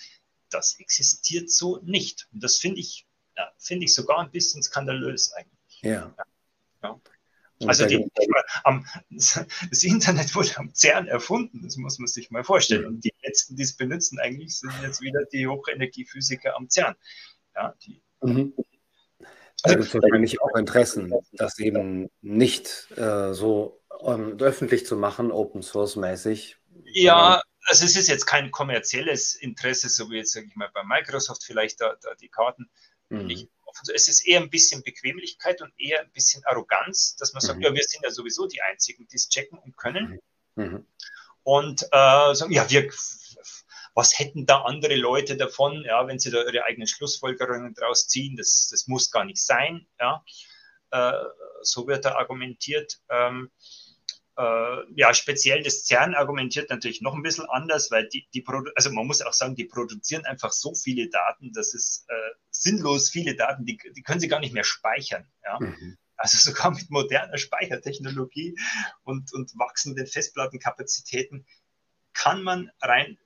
Das 0.50 0.80
existiert 0.80 1.50
so 1.50 1.80
nicht. 1.84 2.28
Und 2.34 2.44
das 2.44 2.58
finde 2.58 2.80
ich, 2.80 3.08
ja, 3.38 3.52
finde 3.58 3.86
ich 3.86 3.94
sogar 3.94 4.20
ein 4.20 4.32
bisschen 4.32 4.64
skandalös 4.64 5.34
eigentlich. 5.34 5.82
Ja. 5.82 6.16
ja. 6.84 7.00
Also 7.66 7.86
die, 7.86 8.10
am, 8.64 8.86
das 9.10 9.84
Internet 9.84 10.34
wurde 10.36 10.58
am 10.58 10.74
CERN 10.74 11.08
erfunden, 11.08 11.62
das 11.64 11.76
muss 11.78 12.00
man 12.00 12.08
sich 12.08 12.32
mal 12.32 12.44
vorstellen. 12.44 12.86
Und 12.86 13.04
die 13.04 13.14
letzten, 13.24 13.56
die 13.56 13.64
es 13.64 13.76
benutzen, 13.76 14.20
eigentlich 14.20 14.58
sind 14.58 14.72
jetzt 14.82 15.02
wieder 15.02 15.26
die 15.26 15.48
Hochenergiephysiker 15.48 16.56
am 16.56 16.70
CERN. 16.70 16.96
Ja, 17.56 17.76
die, 17.86 18.02
mhm. 18.22 18.54
Also 19.64 19.78
gibt 19.78 19.94
es 19.94 20.02
wahrscheinlich 20.02 20.42
auch 20.42 20.56
Interessen, 20.56 21.14
das 21.34 21.60
eben 21.60 22.10
nicht 22.22 22.88
äh, 22.96 23.34
so 23.34 23.82
ähm, 24.02 24.38
öffentlich 24.40 24.86
zu 24.86 24.96
machen, 24.96 25.32
Open 25.32 25.62
Source 25.62 25.98
mäßig. 25.98 26.58
Ja, 26.86 27.42
also 27.66 27.86
es 27.86 27.96
ist 27.96 28.08
jetzt 28.08 28.26
kein 28.26 28.52
kommerzielles 28.52 29.36
Interesse, 29.36 29.90
so 29.90 30.10
wie 30.10 30.18
jetzt, 30.18 30.34
sage 30.34 30.48
ich 30.48 30.56
mal, 30.56 30.70
bei 30.74 30.84
Microsoft 30.84 31.44
vielleicht 31.44 31.82
da, 31.82 31.96
da 32.02 32.16
die 32.16 32.30
Karten. 32.30 32.70
Mhm. 33.10 33.48
Es 33.94 34.08
ist 34.08 34.26
eher 34.26 34.40
ein 34.40 34.50
bisschen 34.50 34.84
Bequemlichkeit 34.84 35.62
und 35.62 35.72
eher 35.80 36.02
ein 36.02 36.12
bisschen 36.12 36.44
Arroganz, 36.46 37.16
dass 37.18 37.34
man 37.34 37.42
sagt, 37.42 37.60
mhm. 37.60 37.66
ja, 37.66 37.74
wir 37.74 37.84
sind 37.84 38.04
ja 38.04 38.12
sowieso 38.12 38.48
die 38.48 38.62
Einzigen, 38.62 39.08
die 39.08 39.16
es 39.16 39.30
checken 39.30 39.58
und 39.60 39.78
können. 39.78 40.20
Mhm. 40.56 40.64
mhm. 40.64 40.88
Und 41.44 41.84
äh, 41.84 42.36
sagen, 42.36 42.52
ja, 42.52 42.70
wir, 42.70 42.92
was 43.96 44.20
hätten 44.20 44.46
da 44.46 44.62
andere 44.62 44.96
Leute 44.96 45.36
davon, 45.36 45.84
ja, 45.84 46.06
wenn 46.06 46.20
sie 46.20 46.32
da 46.32 46.44
ihre 46.44 46.64
eigenen 46.66 46.88
Schlussfolgerungen 46.88 47.74
draus 47.74 48.08
ziehen? 48.08 48.36
Das, 48.36 48.68
das 48.70 48.88
muss 48.88 49.10
gar 49.10 49.26
nicht 49.26 49.44
sein. 49.44 49.88
Ja. 50.00 50.24
Äh, 50.92 51.14
so 51.62 51.88
wird 51.88 52.06
da 52.06 52.16
argumentiert. 52.16 53.02
Ähm, 53.10 53.52
äh, 53.58 53.89
ja, 54.96 55.14
speziell 55.14 55.64
das 55.64 55.86
CERN 55.86 56.16
argumentiert 56.16 56.70
natürlich 56.70 57.02
noch 57.02 57.14
ein 57.14 57.24
bisschen 57.24 57.46
anders, 57.50 57.92
weil 57.92 58.08
die, 58.08 58.28
die 58.34 58.46
also 58.76 58.92
man 58.92 59.06
muss 59.06 59.22
auch 59.22 59.34
sagen, 59.34 59.56
die 59.56 59.66
produzieren 59.66 60.26
einfach 60.26 60.52
so 60.52 60.74
viele 60.76 61.10
Daten, 61.10 61.52
dass 61.52 61.74
es 61.74 62.06
äh, 62.08 62.36
sinnlos 62.50 63.10
viele 63.10 63.36
Daten, 63.36 63.66
die, 63.66 63.78
die 63.96 64.02
können 64.02 64.22
sie 64.22 64.30
gar 64.30 64.40
nicht 64.40 64.54
mehr 64.54 64.64
speichern. 64.64 65.28
Ja? 65.44 65.60
Mhm. 65.60 65.98
Also 66.16 66.38
sogar 66.38 66.72
mit 66.72 66.90
moderner 66.90 67.38
Speichertechnologie 67.38 68.58
und, 69.04 69.34
und 69.34 69.58
wachsenden 69.58 70.08
Festplattenkapazitäten 70.08 71.46
kann 72.14 72.42
man 72.42 72.72
rein 72.82 73.18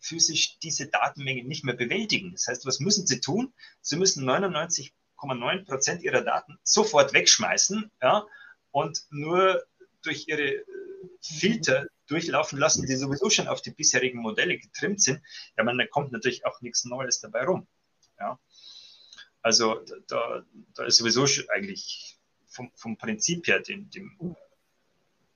physisch 0.00 0.58
diese 0.58 0.88
Datenmenge 0.88 1.44
nicht 1.44 1.64
mehr 1.64 1.74
bewältigen. 1.74 2.32
Das 2.32 2.46
heißt, 2.46 2.66
was 2.66 2.80
müssen 2.80 3.06
sie 3.06 3.20
tun? 3.20 3.52
Sie 3.80 3.96
müssen 3.96 4.28
99,9 4.28 5.64
Prozent 5.64 6.02
ihrer 6.02 6.20
Daten 6.22 6.58
sofort 6.62 7.12
wegschmeißen 7.12 7.90
ja, 8.02 8.26
und 8.70 9.04
nur 9.10 9.64
durch 10.04 10.28
ihre 10.28 10.54
äh, 10.54 10.64
Filter 11.20 11.86
durchlaufen 12.06 12.58
lassen, 12.58 12.86
die 12.86 12.96
sowieso 12.96 13.30
schon 13.30 13.48
auf 13.48 13.62
die 13.62 13.70
bisherigen 13.70 14.20
Modelle 14.20 14.58
getrimmt 14.58 15.00
sind, 15.00 15.22
ja, 15.56 15.64
man, 15.64 15.78
da 15.78 15.86
kommt 15.86 16.12
natürlich 16.12 16.44
auch 16.44 16.60
nichts 16.60 16.84
Neues 16.84 17.20
dabei 17.20 17.44
rum. 17.44 17.66
Ja. 18.18 18.38
Also 19.42 19.84
da, 20.06 20.44
da 20.74 20.84
ist 20.84 20.98
sowieso 20.98 21.26
eigentlich 21.50 22.18
vom, 22.46 22.70
vom 22.74 22.96
Prinzip 22.96 23.46
her 23.46 23.60
dem, 23.60 23.90
dem 23.90 24.36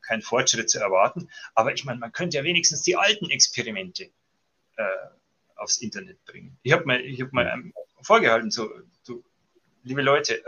kein 0.02 0.22
Fortschritt 0.22 0.70
zu 0.70 0.78
erwarten. 0.78 1.28
Aber 1.54 1.74
ich 1.74 1.84
meine, 1.84 1.98
man 1.98 2.12
könnte 2.12 2.38
ja 2.38 2.44
wenigstens 2.44 2.82
die 2.82 2.96
alten 2.96 3.28
Experimente 3.30 4.10
äh, 4.76 4.84
aufs 5.56 5.78
Internet 5.78 6.24
bringen. 6.24 6.58
Ich 6.62 6.72
habe 6.72 6.84
mal, 6.86 7.00
ich 7.00 7.20
hab 7.20 7.32
mal 7.32 7.62
vorgehalten, 8.00 8.50
so, 8.50 8.70
du, 9.04 9.24
liebe 9.82 10.02
Leute, 10.02 10.38
äh, 10.38 10.42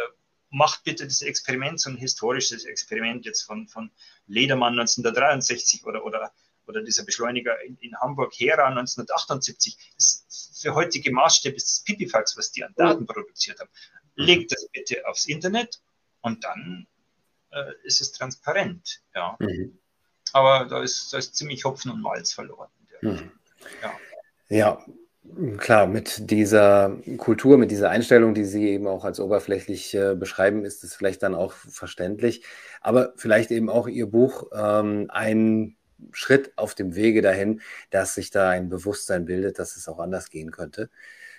macht 0.51 0.85
bitte 0.85 1.05
das 1.07 1.23
Experiment, 1.23 1.81
so 1.81 1.91
ein 1.91 1.97
historisches 1.97 2.65
Experiment 2.65 3.25
jetzt 3.25 3.43
von, 3.43 3.69
von 3.69 3.91
Ledermann 4.27 4.79
1963 4.79 5.87
oder, 5.87 6.05
oder, 6.05 6.33
oder 6.67 6.83
dieser 6.83 7.05
Beschleuniger 7.05 7.61
in, 7.63 7.77
in 7.79 7.97
Hamburg 7.97 8.33
Hera 8.35 8.67
1978. 8.67 9.95
Das 9.97 10.59
für 10.61 10.75
heutige 10.75 11.13
Maßstäbe 11.13 11.57
ist 11.57 11.71
das 11.71 11.85
Pipifax, 11.85 12.37
was 12.37 12.53
die 12.53 12.65
an 12.65 12.75
Daten 12.77 13.07
produziert 13.07 13.61
haben. 13.61 13.71
Legt 14.17 14.53
das 14.53 14.69
bitte 14.73 15.07
aufs 15.07 15.27
Internet 15.27 15.81
und 16.21 16.45
dann 16.45 16.87
äh, 17.51 17.73
ist 17.85 18.01
es 18.01 18.13
transparent. 18.13 19.03
Ja. 19.15 19.37
Mhm. 19.39 19.79
Aber 20.33 20.67
da 20.67 20.83
ist, 20.83 21.13
da 21.13 21.19
ist 21.19 21.35
ziemlich 21.35 21.65
Hopfen 21.65 21.91
und 21.91 22.03
Malz 22.03 22.33
verloren. 22.33 22.71
Mhm. 23.01 23.33
Ja. 23.83 23.99
ja, 24.49 24.87
Klar, 25.59 25.87
mit 25.87 26.31
dieser 26.31 26.97
Kultur, 27.19 27.59
mit 27.59 27.71
dieser 27.71 27.91
Einstellung, 27.91 28.35
die 28.35 28.45
Sie 28.45 28.69
eben 28.69 28.87
auch 28.87 29.05
als 29.05 29.21
oberflächlich 29.21 29.95
äh, 29.95 30.15
beschreiben, 30.15 30.65
ist 30.65 30.83
es 30.83 30.95
vielleicht 30.95 31.23
dann 31.23 31.35
auch 31.35 31.53
verständlich. 31.53 32.45
Aber 32.81 33.13
vielleicht 33.17 33.51
eben 33.51 33.69
auch 33.69 33.87
Ihr 33.87 34.07
Buch 34.07 34.51
ähm, 34.53 35.07
ein 35.09 35.77
Schritt 36.13 36.53
auf 36.57 36.75
dem 36.75 36.95
Wege 36.95 37.23
dahin, 37.23 37.61
dass 37.91 38.15
sich 38.15 38.31
da 38.31 38.51
ein 38.51 38.69
Bewusstsein 38.69 39.25
bildet, 39.25 39.59
dass 39.59 39.77
es 39.77 39.89
auch 39.89 39.99
anders 39.99 40.31
gehen 40.31 40.51
könnte. 40.51 40.91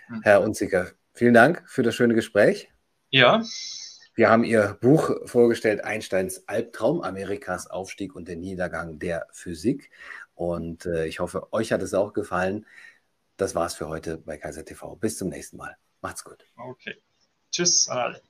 Mhm. 0.09 0.21
Herr 0.23 0.41
Unziger, 0.41 0.87
vielen 1.13 1.33
Dank 1.33 1.63
für 1.65 1.83
das 1.83 1.95
schöne 1.95 2.13
Gespräch. 2.13 2.69
Ja. 3.09 3.41
Wir 4.13 4.29
haben 4.29 4.43
Ihr 4.43 4.77
Buch 4.81 5.11
vorgestellt, 5.25 5.83
Einsteins 5.83 6.47
Albtraum, 6.47 7.01
Amerikas 7.01 7.67
Aufstieg 7.67 8.15
und 8.15 8.27
der 8.27 8.35
Niedergang 8.35 8.99
der 8.99 9.27
Physik. 9.31 9.89
Und 10.35 10.85
äh, 10.85 11.05
ich 11.07 11.19
hoffe, 11.19 11.51
euch 11.53 11.71
hat 11.71 11.81
es 11.81 11.93
auch 11.93 12.13
gefallen. 12.13 12.65
Das 13.41 13.55
war's 13.55 13.73
für 13.73 13.87
heute 13.87 14.19
bei 14.19 14.37
Kaiser 14.37 14.63
TV. 14.63 14.95
Bis 14.97 15.17
zum 15.17 15.29
nächsten 15.29 15.57
Mal. 15.57 15.75
Macht's 16.01 16.23
gut. 16.23 16.45
Okay. 16.55 17.01
Tschüss 17.49 17.89
an 17.89 17.97
alle. 17.97 18.21